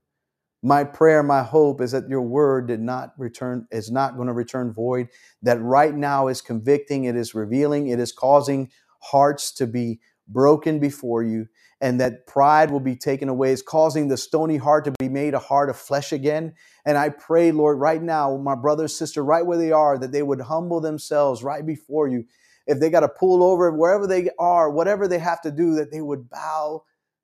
My 0.63 0.85
prayer, 0.85 1.21
my 1.23 1.43
hope 1.43 1.81
is 1.81 1.91
that 1.91 2.07
your 2.07 2.21
word 2.21 2.67
did 2.67 2.79
not 2.79 3.13
return, 3.17 3.67
is 3.69 3.91
not 3.91 4.15
going 4.15 4.27
to 4.27 4.33
return 4.33 4.73
void, 4.73 5.09
that 5.41 5.61
right 5.61 5.93
now 5.93 6.29
is 6.29 6.41
convicting, 6.41 7.03
it 7.03 7.17
is 7.17 7.35
revealing, 7.35 7.89
it 7.89 7.99
is 7.99 8.13
causing 8.13 8.71
hearts 9.01 9.51
to 9.55 9.67
be 9.67 9.99
broken 10.29 10.79
before 10.79 11.21
you, 11.21 11.47
and 11.81 11.99
that 11.99 12.25
pride 12.27 12.71
will 12.71 12.79
be 12.79 12.95
taken 12.95 13.27
away, 13.27 13.51
is 13.51 13.61
causing 13.61 14.07
the 14.07 14.15
stony 14.15 14.55
heart 14.55 14.85
to 14.85 14.93
be 14.99 15.09
made 15.09 15.33
a 15.33 15.39
heart 15.39 15.69
of 15.69 15.75
flesh 15.75 16.13
again. 16.13 16.53
And 16.85 16.97
I 16.97 17.09
pray, 17.09 17.51
Lord, 17.51 17.79
right 17.79 18.01
now, 18.01 18.37
my 18.37 18.55
brother, 18.55 18.87
sister, 18.87 19.21
right 19.21 19.45
where 19.45 19.57
they 19.57 19.73
are, 19.73 19.97
that 19.97 20.13
they 20.13 20.23
would 20.23 20.41
humble 20.41 20.79
themselves 20.79 21.43
right 21.43 21.65
before 21.65 22.07
you 22.07 22.23
if 22.67 22.79
they 22.79 22.89
got 22.89 23.01
to 23.01 23.09
pull 23.09 23.43
over, 23.43 23.71
wherever 23.71 24.07
they 24.07 24.29
are, 24.39 24.69
whatever 24.69 25.07
they 25.07 25.19
have 25.19 25.41
to 25.41 25.51
do, 25.51 25.75
that 25.75 25.91
they 25.91 26.01
would 26.01 26.29
bow 26.29 26.83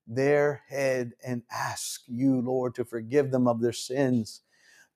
their 0.10 0.64
head 0.70 1.14
and 1.26 1.44
ask 1.52 2.02
you, 2.08 2.42
Lord, 2.42 2.76
to 2.76 2.86
forgive 2.86 3.32
them 3.32 3.48
of 3.48 3.62
their 3.62 3.74
sins 3.74 4.42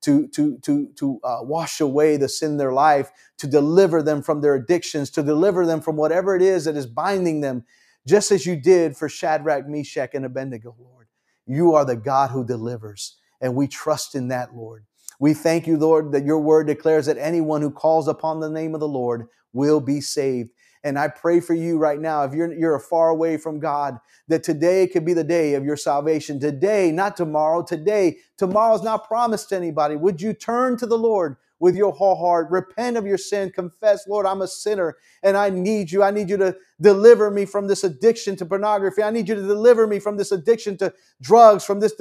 to 0.02 0.28
to 0.28 0.58
to 0.58 0.88
to 0.96 1.20
uh, 1.24 1.38
wash 1.42 1.80
away 1.80 2.16
the 2.18 2.28
sin 2.28 2.52
in 2.52 2.56
their 2.58 2.72
life, 2.74 3.10
to 3.38 3.46
deliver 3.46 4.02
them 4.02 4.22
from 4.22 4.42
their 4.42 4.54
addictions, 4.54 5.10
to 5.10 5.22
deliver 5.22 5.66
them 5.66 5.80
from 5.80 5.96
whatever 5.96 6.36
it 6.36 6.42
is 6.42 6.66
that 6.66 6.76
is 6.76 6.86
binding 6.86 7.40
them, 7.40 7.64
just 8.06 8.30
as 8.30 8.46
you 8.46 8.54
did 8.56 8.96
for 8.96 9.08
Shadrach, 9.08 9.66
Meshach, 9.66 10.10
and 10.14 10.26
Abednego, 10.26 10.76
Lord. 10.78 11.08
You 11.46 11.74
are 11.74 11.86
the 11.86 11.96
God 11.96 12.30
who 12.30 12.44
delivers, 12.44 13.16
and 13.40 13.56
we 13.56 13.66
trust 13.66 14.14
in 14.14 14.28
that, 14.28 14.54
Lord. 14.54 14.84
We 15.18 15.34
thank 15.34 15.66
you, 15.66 15.78
Lord, 15.78 16.12
that 16.12 16.26
your 16.26 16.40
word 16.40 16.66
declares 16.66 17.06
that 17.06 17.18
anyone 17.18 17.62
who 17.62 17.70
calls 17.70 18.08
upon 18.08 18.40
the 18.40 18.50
name 18.50 18.74
of 18.74 18.80
the 18.80 18.88
Lord 18.88 19.28
will 19.54 19.80
be 19.80 20.00
saved. 20.02 20.50
And 20.84 20.98
I 20.98 21.08
pray 21.08 21.40
for 21.40 21.54
you 21.54 21.78
right 21.78 22.00
now, 22.00 22.24
if 22.24 22.34
you're, 22.34 22.52
you're 22.54 22.78
far 22.80 23.10
away 23.10 23.38
from 23.38 23.60
God, 23.60 23.98
that 24.28 24.44
today 24.44 24.86
could 24.88 25.04
be 25.06 25.14
the 25.14 25.24
day 25.24 25.54
of 25.54 25.64
your 25.64 25.78
salvation. 25.78 26.40
Today, 26.40 26.92
not 26.92 27.16
tomorrow, 27.16 27.64
today. 27.64 28.18
Tomorrow's 28.38 28.84
not 28.84 29.08
promised 29.08 29.50
to 29.50 29.56
anybody. 29.56 29.96
Would 29.96 30.22
you 30.22 30.34
turn 30.34 30.78
to 30.78 30.86
the 30.86 30.98
Lord 30.98 31.36
with 31.60 31.76
your 31.76 31.92
whole 31.92 32.16
heart, 32.16 32.50
repent 32.50 32.96
of 32.98 33.06
your 33.06 33.18
sin, 33.18 33.50
confess, 33.50 34.06
Lord, 34.08 34.26
I'm 34.26 34.42
a 34.42 34.48
sinner 34.48 34.96
and 35.22 35.36
I 35.36 35.50
need 35.50 35.92
you. 35.92 36.02
I 36.02 36.10
need 36.10 36.30
you 36.30 36.36
to 36.38 36.56
deliver 36.80 37.30
me 37.30 37.46
from 37.46 37.68
this 37.68 37.84
addiction 37.84 38.36
to 38.36 38.46
pornography. 38.46 39.02
I 39.02 39.10
need 39.10 39.28
you 39.28 39.36
to 39.36 39.42
deliver 39.42 39.86
me 39.86 40.00
from 40.00 40.18
this 40.18 40.32
addiction 40.32 40.76
to 40.78 40.92
drugs, 41.22 41.64
from 41.64 41.80
this 41.80 41.94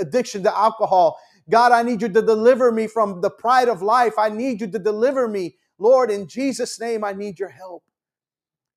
addiction 0.00 0.44
to 0.44 0.56
alcohol. 0.56 1.18
God, 1.50 1.72
I 1.72 1.82
need 1.82 2.02
you 2.02 2.10
to 2.10 2.22
deliver 2.22 2.72
me 2.72 2.86
from 2.88 3.20
the 3.22 3.30
pride 3.30 3.68
of 3.68 3.82
life. 3.82 4.14
I 4.18 4.30
need 4.30 4.60
you 4.60 4.68
to 4.70 4.78
deliver 4.80 5.28
me. 5.28 5.56
Lord, 5.78 6.10
in 6.10 6.28
Jesus' 6.28 6.80
name, 6.80 7.04
I 7.04 7.12
need 7.14 7.40
your 7.40 7.50
help. 7.50 7.82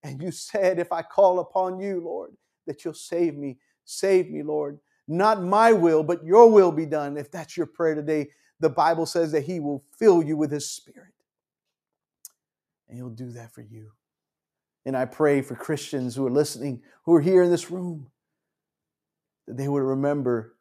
And 0.04 0.22
you 0.22 0.32
said, 0.32 0.80
if 0.80 0.91
I 0.91 1.02
call 1.02 1.39
upon 1.39 1.80
you, 1.80 2.02
Lord, 2.04 2.32
that 2.68 2.84
you'll 2.84 2.93
save 2.93 3.36
me. 3.36 3.58
Save 3.86 4.30
me, 4.30 4.43
Lord. 4.43 4.80
Not 5.08 5.43
my 5.43 5.74
will, 5.74 6.04
but 6.04 6.24
your 6.24 6.49
will 6.49 6.72
be 6.72 6.86
done. 6.86 7.18
If 7.18 7.32
that's 7.32 7.58
your 7.58 7.66
prayer 7.66 7.95
today, 7.95 8.30
the 8.60 8.70
Bible 8.70 9.06
says 9.06 9.32
that 9.32 9.43
He 9.43 9.60
will 9.60 9.84
fill 9.97 10.24
you 10.24 10.38
with 10.38 10.52
His 10.52 10.70
Spirit. 10.70 11.14
And 12.88 12.97
He'll 12.97 13.10
do 13.10 13.32
that 13.32 13.54
for 13.54 13.62
you. 13.62 13.91
And 14.86 14.97
I 14.97 15.06
pray 15.06 15.41
for 15.41 15.56
Christians 15.56 16.16
who 16.16 16.26
are 16.26 16.32
listening, 16.32 16.82
who 17.06 17.14
are 17.16 17.22
here 17.22 17.43
in 17.43 17.52
this 17.52 17.70
room, 17.70 18.08
that 19.47 19.58
they 19.58 19.68
would 19.68 19.84
remember 19.84 20.56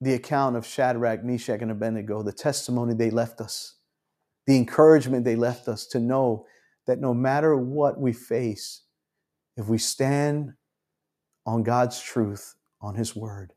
the 0.00 0.14
account 0.14 0.56
of 0.56 0.66
Shadrach, 0.66 1.24
Meshach, 1.24 1.60
and 1.60 1.70
Abednego, 1.70 2.22
the 2.22 2.32
testimony 2.32 2.94
they 2.94 3.10
left 3.10 3.40
us, 3.40 3.76
the 4.46 4.56
encouragement 4.56 5.24
they 5.24 5.36
left 5.36 5.68
us 5.68 5.86
to 5.88 5.98
know 5.98 6.46
that 6.90 7.00
no 7.00 7.14
matter 7.14 7.56
what 7.56 8.00
we 8.00 8.12
face, 8.12 8.82
if 9.56 9.68
we 9.68 9.78
stand 9.78 10.54
on 11.46 11.62
God's 11.62 12.00
truth, 12.02 12.56
on 12.82 12.96
His 12.96 13.14
word, 13.14 13.52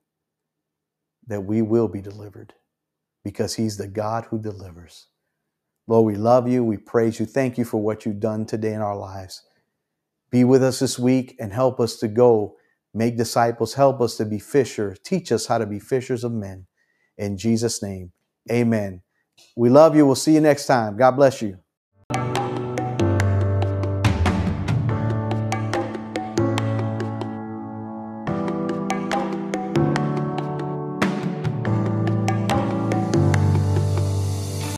that 1.26 1.42
we 1.42 1.64
will 1.64 1.88
be 1.88 2.00
delivered 2.00 2.54
because 3.24 3.56
He's 3.56 3.78
the 3.78 3.88
God 3.88 4.26
who 4.26 4.38
delivers. 4.40 5.08
Lord, 5.88 6.06
we 6.06 6.16
love 6.16 6.48
you. 6.48 6.64
We 6.64 6.78
praise 6.78 7.20
you. 7.20 7.26
Thank 7.26 7.58
you 7.58 7.66
for 7.66 7.82
what 7.82 8.06
you've 8.06 8.20
done 8.20 8.46
today 8.46 8.74
in 8.74 8.82
our 8.82 8.96
lives. 8.96 9.42
Be 10.30 10.44
with 10.44 10.64
us 10.64 10.78
this 10.78 11.00
week 11.00 11.36
and 11.40 11.52
help 11.52 11.80
us 11.80 11.98
to 11.98 12.08
go 12.08 12.56
make 12.94 13.18
disciples. 13.18 13.74
Help 13.74 14.00
us 14.00 14.16
to 14.18 14.26
be 14.26 14.38
fishers. 14.38 15.00
Teach 15.04 15.32
us 15.32 15.48
how 15.48 15.58
to 15.58 15.66
be 15.66 15.80
fishers 15.80 16.24
of 16.24 16.32
men. 16.34 16.68
In 17.18 17.36
Jesus' 17.36 17.82
name, 17.82 18.12
amen. 18.52 19.02
We 19.58 19.72
love 19.72 19.96
you. 19.96 20.06
We'll 20.06 20.16
see 20.16 20.36
you 20.36 20.42
next 20.42 20.68
time. 20.68 20.98
God 20.98 21.12
bless 21.14 21.42
you. 21.42 21.63